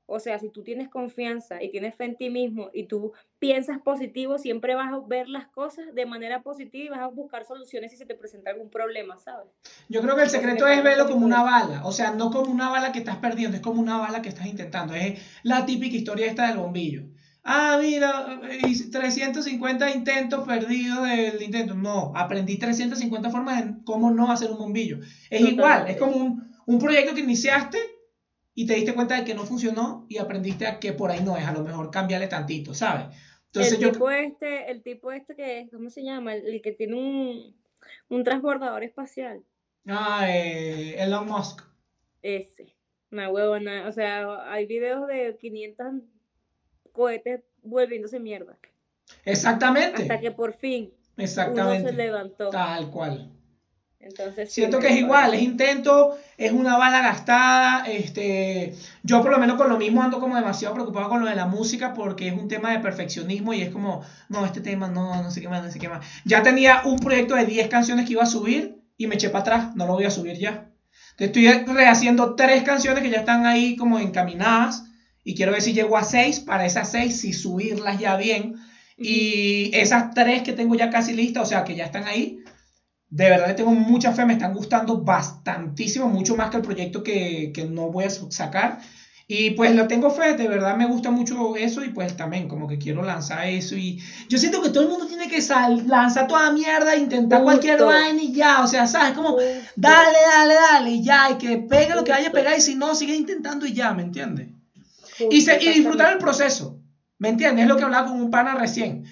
O 0.07 0.21
sea, 0.21 0.39
si 0.39 0.51
tú 0.51 0.63
tienes 0.63 0.91
confianza 0.91 1.63
y 1.63 1.71
tienes 1.71 1.95
fe 1.95 2.05
en 2.05 2.17
ti 2.17 2.29
mismo 2.29 2.69
y 2.75 2.85
tú 2.85 3.13
piensas 3.39 3.79
positivo, 3.81 4.37
siempre 4.37 4.75
vas 4.75 4.93
a 4.93 5.01
ver 5.07 5.29
las 5.29 5.49
cosas 5.49 5.95
de 5.95 6.05
manera 6.05 6.43
positiva 6.43 6.85
y 6.85 6.89
vas 6.91 7.01
a 7.01 7.07
buscar 7.07 7.45
soluciones 7.47 7.91
si 7.91 7.97
se 7.97 8.05
te 8.05 8.15
presenta 8.15 8.51
algún 8.51 8.69
problema, 8.69 9.19
¿sabes? 9.19 9.49
Yo 9.89 10.03
creo 10.03 10.15
que 10.15 10.23
el 10.23 10.31
secreto 10.31 10.67
es 10.67 10.83
verlo 10.83 11.09
como 11.09 11.25
una 11.25 11.43
bala, 11.43 11.87
o 11.87 11.93
sea, 11.93 12.11
no 12.11 12.31
como 12.31 12.53
una 12.53 12.69
bala 12.69 12.93
que 12.93 12.99
estás 12.99 13.17
perdiendo, 13.17 13.57
es 13.57 13.63
como 13.63 13.81
una 13.81 13.97
bala 13.97 14.21
que 14.21 14.29
estás 14.29 14.47
intentando. 14.47 14.93
Es 14.95 15.21
la 15.43 15.65
típica 15.65 15.97
historia 15.97 16.27
esta 16.27 16.49
del 16.49 16.59
bombillo. 16.59 17.05
Ah, 17.43 17.79
mira, 17.81 18.41
hice 18.67 18.91
350 18.91 19.91
intentos 19.91 20.47
perdidos 20.47 21.07
del 21.07 21.43
intento. 21.43 21.75
No, 21.75 22.13
aprendí 22.15 22.59
350 22.59 23.31
formas 23.31 23.65
de 23.65 23.85
cómo 23.85 24.11
no 24.11 24.33
hacer 24.33 24.51
un 24.51 24.59
bombillo. 24.59 25.01
Es 25.29 25.41
igual, 25.41 25.87
es 25.89 25.99
como 25.99 26.17
un, 26.17 26.54
un 26.67 26.79
proyecto 26.79 27.15
que 27.15 27.21
iniciaste 27.21 27.79
y 28.55 28.67
te 28.67 28.75
diste 28.75 28.95
cuenta 28.95 29.17
de 29.17 29.25
que 29.25 29.35
no 29.35 29.45
funcionó 29.45 30.07
y 30.09 30.19
aprendiste 30.19 30.67
a 30.67 30.79
que 30.79 30.93
por 30.93 31.11
ahí 31.11 31.21
no 31.23 31.37
es, 31.37 31.45
a 31.45 31.53
lo 31.53 31.63
mejor 31.63 31.91
cambiarle 31.91 32.29
tantito, 32.29 32.75
¿sabes? 32.75 33.07
Entonces 33.47 33.75
el 33.75 33.81
yo... 33.81 33.93
tipo 33.93 34.11
este, 34.11 34.71
el 34.71 34.83
tipo 34.83 35.13
este 35.13 35.35
que, 35.35 35.69
¿cómo 35.73 35.91
se 35.91 36.03
llama? 36.03 36.35
El, 36.35 36.47
el 36.47 36.63
que 36.63 36.73
tiene 36.73 36.97
un, 36.97 37.57
un 38.09 38.25
transbordador 38.25 38.83
espacial. 38.83 39.43
Ah, 39.87 40.27
eh, 40.29 40.97
Elon 40.99 41.27
Musk. 41.27 41.63
Ese. 42.23 42.75
Una 43.11 43.31
huevona. 43.31 43.87
O 43.87 43.93
sea, 43.93 44.51
hay 44.51 44.67
videos 44.67 45.07
de 45.07 45.37
500 45.39 45.87
cohetes 46.93 47.43
volviéndose 47.63 48.19
mierda. 48.19 48.59
Exactamente. 49.25 50.03
Hasta 50.03 50.21
que 50.21 50.31
por 50.31 50.55
fin 50.55 50.93
uno 51.17 51.25
Exactamente. 51.25 51.91
se 51.91 51.97
levantó. 51.97 52.51
Tal 52.51 52.91
cual. 52.91 53.31
Entonces, 54.05 54.53
Siento 54.53 54.79
que 54.81 54.89
es 54.89 54.97
igual, 54.97 55.33
es 55.33 55.43
intento, 55.43 56.19
es 56.37 56.53
una 56.53 56.77
bala 56.77 57.01
gastada. 57.01 57.87
Este, 57.87 58.75
yo 59.03 59.23
por 59.23 59.31
lo 59.31 59.39
menos 59.39 59.57
con 59.57 59.71
lo 59.71 59.79
mismo 59.79 60.03
ando 60.03 60.21
como 60.21 60.37
demasiado 60.37 60.75
preocupado 60.75 61.09
con 61.09 61.21
lo 61.23 61.27
de 61.27 61.35
la 61.35 61.47
música 61.47 61.95
porque 61.95 62.29
es 62.29 62.35
un 62.35 62.47
tema 62.47 62.71
de 62.73 62.81
perfeccionismo 62.81 63.55
y 63.55 63.63
es 63.63 63.71
como, 63.71 64.05
no, 64.29 64.45
este 64.45 64.61
tema 64.61 64.89
no, 64.89 65.23
no 65.23 65.31
sé 65.31 65.41
qué 65.41 65.49
más, 65.49 65.65
no 65.65 65.71
sé 65.71 65.79
qué 65.79 65.89
más. 65.89 66.07
Ya 66.27 66.43
tenía 66.43 66.83
un 66.85 66.99
proyecto 66.99 67.35
de 67.35 67.47
10 67.47 67.69
canciones 67.69 68.05
que 68.05 68.13
iba 68.13 68.23
a 68.23 68.27
subir 68.27 68.77
y 68.99 69.07
me 69.07 69.15
eché 69.15 69.31
para 69.31 69.41
atrás, 69.41 69.77
no 69.77 69.87
lo 69.87 69.95
voy 69.95 70.05
a 70.05 70.11
subir 70.11 70.39
ya. 70.39 70.71
Entonces 71.17 71.57
estoy 71.57 71.75
rehaciendo 71.75 72.35
tres 72.35 72.63
canciones 72.63 73.03
que 73.03 73.11
ya 73.11 73.21
están 73.21 73.47
ahí 73.47 73.75
como 73.77 73.99
encaminadas 73.99 74.85
y 75.25 75.35
quiero 75.35 75.53
ver 75.53 75.63
si 75.63 75.73
llego 75.73 75.97
a 75.97 76.05
seis, 76.05 76.41
para 76.41 76.67
esas 76.67 76.91
seis 76.91 77.21
sí 77.21 77.33
subirlas 77.33 77.99
ya 77.99 78.17
bien. 78.17 78.57
Y 78.99 79.71
esas 79.75 80.13
tres 80.15 80.43
que 80.43 80.53
tengo 80.53 80.75
ya 80.75 80.91
casi 80.91 81.15
listas, 81.15 81.45
o 81.45 81.47
sea, 81.47 81.65
que 81.65 81.75
ya 81.75 81.87
están 81.87 82.05
ahí, 82.05 82.44
de 83.09 83.31
verdad 83.31 83.49
le 83.49 83.55
tengo 83.55 83.73
mucha 83.73 84.13
fe, 84.13 84.25
me 84.25 84.33
están 84.35 84.53
gustando 84.53 84.97
bastantísimo, 84.97 86.09
mucho 86.09 86.35
más 86.35 86.51
que 86.51 86.57
el 86.59 86.63
proyecto 86.63 87.03
que, 87.03 87.51
que 87.55 87.65
no 87.65 87.89
voy 87.91 88.05
a 88.05 88.11
sacar. 88.11 88.81
Y 89.27 89.51
pues 89.51 89.73
lo 89.73 89.87
tengo 89.87 90.11
fe, 90.11 90.35
de 90.35 90.49
verdad 90.49 90.75
me 90.77 90.85
gusta 90.87 91.11
mucho 91.11 91.57
eso 91.57 91.83
y 91.83 91.89
pues 91.91 92.15
también 92.15 92.47
como 92.47 92.67
que 92.69 92.77
quiero 92.79 93.03
lanzar 93.03 93.47
eso 93.47 93.75
y 93.75 93.99
yo 94.29 94.37
siento 94.37 94.61
que 94.61 94.69
todo 94.69 94.83
el 94.83 94.89
mundo 94.91 95.07
tiene 95.07 95.29
que 95.29 95.41
sal- 95.41 95.87
lanzar 95.87 96.27
toda 96.27 96.51
mierda, 96.51 96.95
intentar 96.95 97.43
cualquier 97.43 97.85
vaina 97.85 98.21
y 98.23 98.35
ya, 98.35 98.63
o 98.63 98.67
sea, 98.67 98.87
¿sabes? 98.87 99.15
Como 99.15 99.39
Justo. 99.39 99.73
dale, 99.77 100.19
dale, 100.21 100.55
dale 100.55 100.91
y 100.91 101.03
ya, 101.03 101.31
y 101.31 101.39
que 101.39 101.57
pegue 101.57 101.95
lo 101.95 102.05
que 102.05 102.13
vaya 102.13 102.29
a 102.29 102.33
pegar 102.33 102.57
y 102.57 102.61
si 102.61 102.75
no, 102.75 102.95
sigue 102.95 103.15
intentando 103.17 103.65
y 103.67 103.73
ya, 103.73 103.95
¿me 103.95 104.03
entiendes? 104.03 104.51
y, 105.29 105.41
se- 105.43 105.59
y 105.63 105.71
disfrutar 105.71 106.13
el 106.13 106.19
proceso. 106.19 106.79
¿Me 107.19 107.29
entiendes? 107.29 107.63
Es 107.65 107.69
lo 107.69 107.77
que 107.77 107.85
hablaba 107.85 108.09
con 108.09 108.21
un 108.21 108.31
pana 108.31 108.55
recién. 108.55 109.05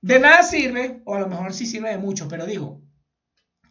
De 0.00 0.18
nada 0.20 0.42
sirve, 0.44 1.00
o 1.04 1.14
a 1.16 1.20
lo 1.20 1.28
mejor 1.28 1.54
sí 1.54 1.66
sirve 1.66 1.90
de 1.90 1.98
mucho, 1.98 2.28
pero 2.28 2.46
digo, 2.46 2.80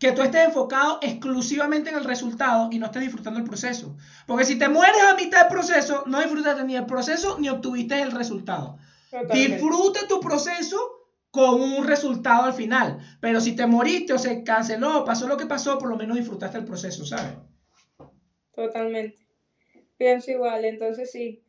que 0.03 0.11
tú 0.11 0.21
estés 0.21 0.43
enfocado 0.43 0.99
exclusivamente 1.01 1.89
en 1.89 1.95
el 1.95 2.03
resultado 2.03 2.67
y 2.73 2.77
no 2.77 2.87
estés 2.87 3.03
disfrutando 3.03 3.39
el 3.39 3.45
proceso. 3.45 3.95
Porque 4.27 4.43
si 4.43 4.59
te 4.59 4.67
mueres 4.67 5.01
a 5.01 5.15
mitad 5.15 5.43
del 5.43 5.47
proceso, 5.47 6.03
no 6.07 6.19
disfrutaste 6.19 6.65
ni 6.65 6.75
el 6.75 6.85
proceso 6.85 7.37
ni 7.39 7.47
obtuviste 7.47 8.01
el 8.01 8.11
resultado. 8.11 8.77
Totalmente. 9.09 9.55
Disfruta 9.55 10.05
tu 10.09 10.19
proceso 10.19 10.77
con 11.31 11.61
un 11.61 11.87
resultado 11.87 12.43
al 12.43 12.53
final. 12.53 12.99
Pero 13.21 13.39
si 13.39 13.55
te 13.55 13.65
moriste 13.65 14.11
o 14.11 14.17
se 14.17 14.43
canceló, 14.43 15.05
pasó 15.05 15.25
lo 15.25 15.37
que 15.37 15.45
pasó, 15.45 15.77
por 15.77 15.87
lo 15.87 15.95
menos 15.95 16.17
disfrutaste 16.17 16.57
el 16.57 16.65
proceso, 16.65 17.05
¿sabes? 17.05 17.37
Totalmente. 18.53 19.25
Pienso 19.95 20.31
igual, 20.31 20.65
entonces 20.65 21.13
sí, 21.13 21.45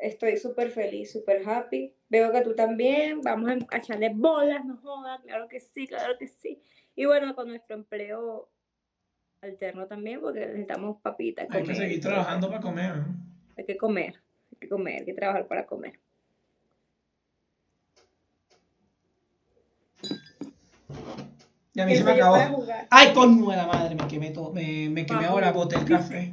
estoy 0.00 0.38
súper 0.38 0.72
feliz, 0.72 1.12
súper 1.12 1.48
happy. 1.48 1.94
Veo 2.08 2.32
que 2.32 2.40
tú 2.40 2.56
también, 2.56 3.20
vamos 3.20 3.48
a 3.70 3.76
echarle 3.76 4.10
bolas, 4.12 4.64
no 4.64 4.76
jodas, 4.78 5.20
claro 5.20 5.46
que 5.46 5.60
sí, 5.60 5.86
claro 5.86 6.14
que 6.18 6.26
sí. 6.26 6.60
Y 6.94 7.06
bueno, 7.06 7.34
con 7.34 7.48
nuestro 7.48 7.76
empleo 7.76 8.50
alterno 9.40 9.86
también, 9.86 10.20
porque 10.20 10.40
necesitamos 10.40 11.00
papitas. 11.00 11.48
Hay 11.50 11.64
que 11.64 11.74
seguir 11.74 12.00
trabajando 12.00 12.48
para 12.48 12.60
comer. 12.60 12.96
¿no? 12.96 13.16
Hay 13.56 13.64
que 13.64 13.76
comer, 13.76 14.14
hay 14.52 14.58
que 14.60 14.68
comer, 14.68 15.00
hay 15.00 15.04
que 15.04 15.14
trabajar 15.14 15.46
para 15.46 15.66
comer. 15.66 15.98
Y 21.74 21.80
a 21.80 21.86
mí 21.86 21.96
se 21.96 22.04
me 22.04 22.12
acabó. 22.12 22.66
Ay, 22.90 23.12
coño 23.14 23.50
de 23.50 23.56
la 23.56 23.66
madre, 23.66 23.94
me 23.94 24.06
quemé 24.06 24.30
todo, 24.30 24.52
me, 24.52 24.90
me 24.90 25.06
quemé 25.06 25.24
ahora, 25.24 25.52
boté 25.52 25.76
el 25.76 25.86
café. 25.86 26.32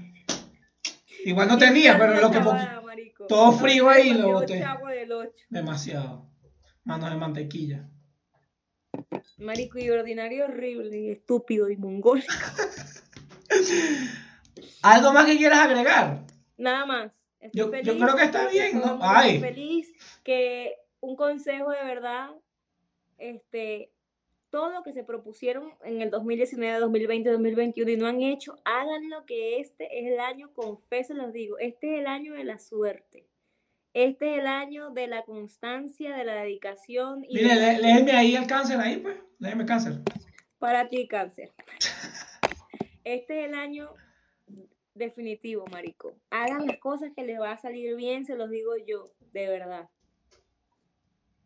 Igual 1.26 1.48
no 1.48 1.58
tenía, 1.58 1.98
pero 1.98 2.20
lo 2.20 2.32
que 2.32 2.40
marico. 2.40 3.28
todo 3.28 3.52
frío 3.54 3.90
ahí 3.90 4.14
lo 4.14 4.34
boté. 4.34 4.64
demasiado. 5.50 6.30
Manos 6.84 7.10
de 7.10 7.16
mantequilla. 7.18 7.90
Marico, 9.38 9.80
y 9.80 9.90
ordinario, 9.90 10.46
horrible, 10.46 10.98
y 11.00 11.10
estúpido 11.12 11.70
y 11.70 11.78
mongólico. 11.78 12.34
¿Algo 14.82 15.14
más 15.14 15.26
que 15.26 15.38
quieras 15.38 15.60
agregar? 15.60 16.26
Nada 16.58 16.86
más. 16.86 17.12
Estoy 17.40 17.84
Yo- 17.84 17.98
creo 17.98 18.16
que 18.16 18.24
está 18.26 18.50
bien, 18.50 18.80
¿no? 18.80 19.00
Ay. 19.02 19.40
Feliz 19.40 19.94
que 20.24 20.76
un 21.00 21.16
consejo 21.16 21.72
de 21.72 21.84
verdad, 21.86 22.32
este, 23.18 23.94
todo 24.50 24.70
lo 24.72 24.84
que 24.84 24.92
se 24.92 25.04
propusieron 25.06 25.74
en 25.84 26.02
el 26.02 26.10
2019, 26.10 26.80
2020, 26.80 27.32
2021 27.32 27.92
y 27.92 27.98
no 27.98 28.08
han 28.08 28.22
hecho, 28.22 28.58
hagan 28.66 29.10
lo 29.10 29.26
que 29.26 29.60
este 29.60 30.00
es 30.00 30.12
el 30.12 30.20
año, 30.20 30.52
confeso, 30.54 31.14
los 31.14 31.32
digo, 31.32 31.58
este 31.60 31.94
es 31.94 32.00
el 32.02 32.08
año 32.08 32.34
de 32.34 32.44
la 32.44 32.60
suerte. 32.60 33.29
Este 34.02 34.34
es 34.34 34.40
el 34.40 34.48
año 34.48 34.92
de 34.92 35.08
la 35.08 35.26
constancia, 35.26 36.16
de 36.16 36.24
la 36.24 36.36
dedicación. 36.36 37.26
Y 37.28 37.36
Mire, 37.36 37.78
léeme 37.82 38.14
ahí 38.14 38.34
el 38.34 38.48
cáncer, 38.48 38.80
ahí 38.80 38.96
pues, 38.96 39.18
léeme 39.40 39.66
cáncer. 39.66 40.00
Para 40.58 40.88
ti, 40.88 41.06
cáncer. 41.06 41.52
Este 43.04 43.42
es 43.42 43.50
el 43.50 43.56
año 43.56 43.90
definitivo, 44.94 45.66
marico. 45.70 46.16
Hagan 46.30 46.66
las 46.68 46.78
cosas 46.78 47.12
que 47.14 47.24
les 47.24 47.42
va 47.42 47.52
a 47.52 47.58
salir 47.58 47.96
bien, 47.96 48.26
se 48.26 48.36
los 48.36 48.50
digo 48.50 48.72
yo, 48.88 49.06
de 49.34 49.50
verdad. 49.50 49.90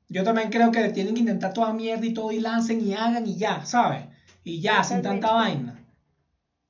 Yo 0.09 0.23
también 0.23 0.51
creo 0.51 0.71
que 0.71 0.89
tienen 0.89 1.15
que 1.15 1.21
intentar 1.21 1.53
toda 1.53 1.73
mierda 1.73 2.05
y 2.05 2.13
todo 2.13 2.31
y 2.31 2.39
lancen 2.39 2.85
y 2.85 2.93
hagan 2.93 3.25
y 3.25 3.37
ya, 3.37 3.65
¿sabes? 3.65 4.05
Y 4.43 4.61
ya, 4.61 4.83
sin 4.83 5.01
tanta 5.01 5.31
vaina. 5.31 5.83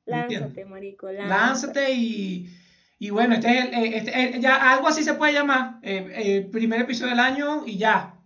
Lánzate, 0.05 0.63
marico, 0.63 1.11
lánzate. 1.11 1.29
Lánzate 1.29 1.91
y, 1.93 2.62
y 2.99 3.09
bueno, 3.09 3.35
este 3.35 3.59
es 3.59 3.65
el, 3.65 3.93
este, 3.93 4.39
ya 4.39 4.71
algo 4.71 4.87
así 4.87 5.03
se 5.03 5.13
puede 5.15 5.33
llamar, 5.33 5.79
eh, 5.81 6.13
el 6.15 6.49
primer 6.49 6.81
episodio 6.81 7.11
del 7.11 7.19
año 7.19 7.63
y 7.65 7.77
ya, 7.77 8.19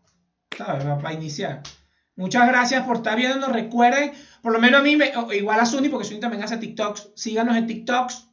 ¿sabes? 0.56 0.84
Para 0.84 1.14
iniciar. 1.14 1.64
Muchas 2.16 2.48
gracias 2.48 2.84
por 2.86 2.98
estar 2.98 3.16
viendo. 3.16 3.48
Recuerden, 3.48 4.12
por 4.42 4.52
lo 4.52 4.60
menos 4.60 4.82
a 4.82 4.84
mí, 4.84 4.96
me, 4.96 5.12
igual 5.36 5.60
a 5.60 5.66
Suni, 5.66 5.88
porque 5.88 6.06
Suni 6.06 6.20
también 6.20 6.44
hace 6.44 6.58
TikToks. 6.58 7.12
Síganos 7.16 7.56
en 7.56 7.68
TikToks. 7.68 8.28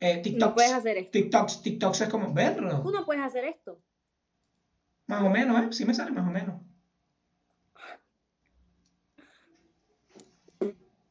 Eh, 0.00 0.18
TikToks. 0.18 0.48
No 0.48 0.54
puedes 0.54 0.72
hacer 0.72 0.98
esto. 0.98 1.10
TikToks, 1.10 1.62
TikToks 1.62 2.00
es 2.02 2.08
como 2.08 2.32
verlo. 2.32 2.80
Tú 2.80 2.92
no 2.92 3.04
puedes 3.04 3.24
hacer 3.24 3.44
esto. 3.44 3.82
Más 5.08 5.22
o 5.22 5.30
menos, 5.30 5.60
¿eh? 5.60 5.68
Sí 5.72 5.84
me 5.84 5.94
sale 5.94 6.12
más 6.12 6.28
o 6.28 6.30
menos. 6.30 6.60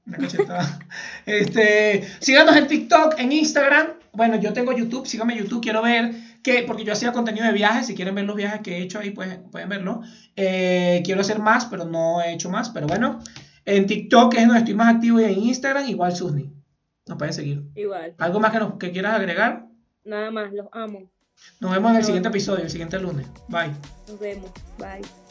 Una 0.08 0.18
cachetada. 0.18 0.80
Este, 1.26 2.08
síganos 2.20 2.56
en 2.56 2.68
TikTok, 2.68 3.16
en 3.20 3.32
Instagram. 3.32 3.88
Bueno, 4.14 4.38
yo 4.38 4.54
tengo 4.54 4.72
YouTube, 4.72 5.06
síganme 5.06 5.34
en 5.34 5.44
YouTube, 5.44 5.62
quiero 5.62 5.82
ver 5.82 6.16
que, 6.42 6.64
porque 6.64 6.86
yo 6.86 6.94
hacía 6.94 7.12
contenido 7.12 7.46
de 7.46 7.52
viajes, 7.52 7.88
si 7.88 7.96
quieren 7.96 8.16
ver 8.16 8.26
los 8.26 8.36
viajes 8.36 8.62
que 8.62 8.78
he 8.78 8.82
hecho 8.82 9.00
ahí 9.00 9.12
pueden, 9.12 9.50
pueden 9.52 9.70
verlo. 9.70 10.02
Eh, 10.36 11.02
quiero 11.04 11.22
hacer 11.22 11.40
más, 11.40 11.66
pero 11.66 11.86
no 11.86 12.22
he 12.22 12.34
hecho 12.34 12.50
más, 12.50 12.70
pero 12.70 12.88
bueno. 12.88 13.20
En 13.66 13.86
TikTok 13.86 14.34
es 14.36 14.46
donde 14.46 14.60
estoy 14.60 14.74
más 14.76 14.96
activo 14.96 15.20
y 15.20 15.26
en 15.26 15.40
Instagram 15.40 15.88
igual 15.90 16.16
Susni. 16.16 16.54
Nos 17.06 17.18
pueden 17.18 17.34
seguir. 17.34 17.64
Igual. 17.76 18.16
¿Algo 18.18 18.40
más 18.40 18.52
que, 18.52 18.60
nos, 18.60 18.78
que 18.78 18.92
quieras 18.92 19.16
agregar? 19.16 19.68
Nada 20.06 20.32
más, 20.32 20.54
los 20.54 20.68
amo. 20.72 21.12
Nos 21.60 21.72
vemos 21.72 21.92
en 21.92 21.98
el 21.98 22.04
siguiente 22.06 22.30
episodio, 22.30 22.64
el 22.64 22.70
siguiente 22.70 22.98
lunes. 23.00 23.28
Bye. 23.50 23.74
Nos 24.08 24.20
vemos. 24.20 24.52
Bye. 24.78 25.27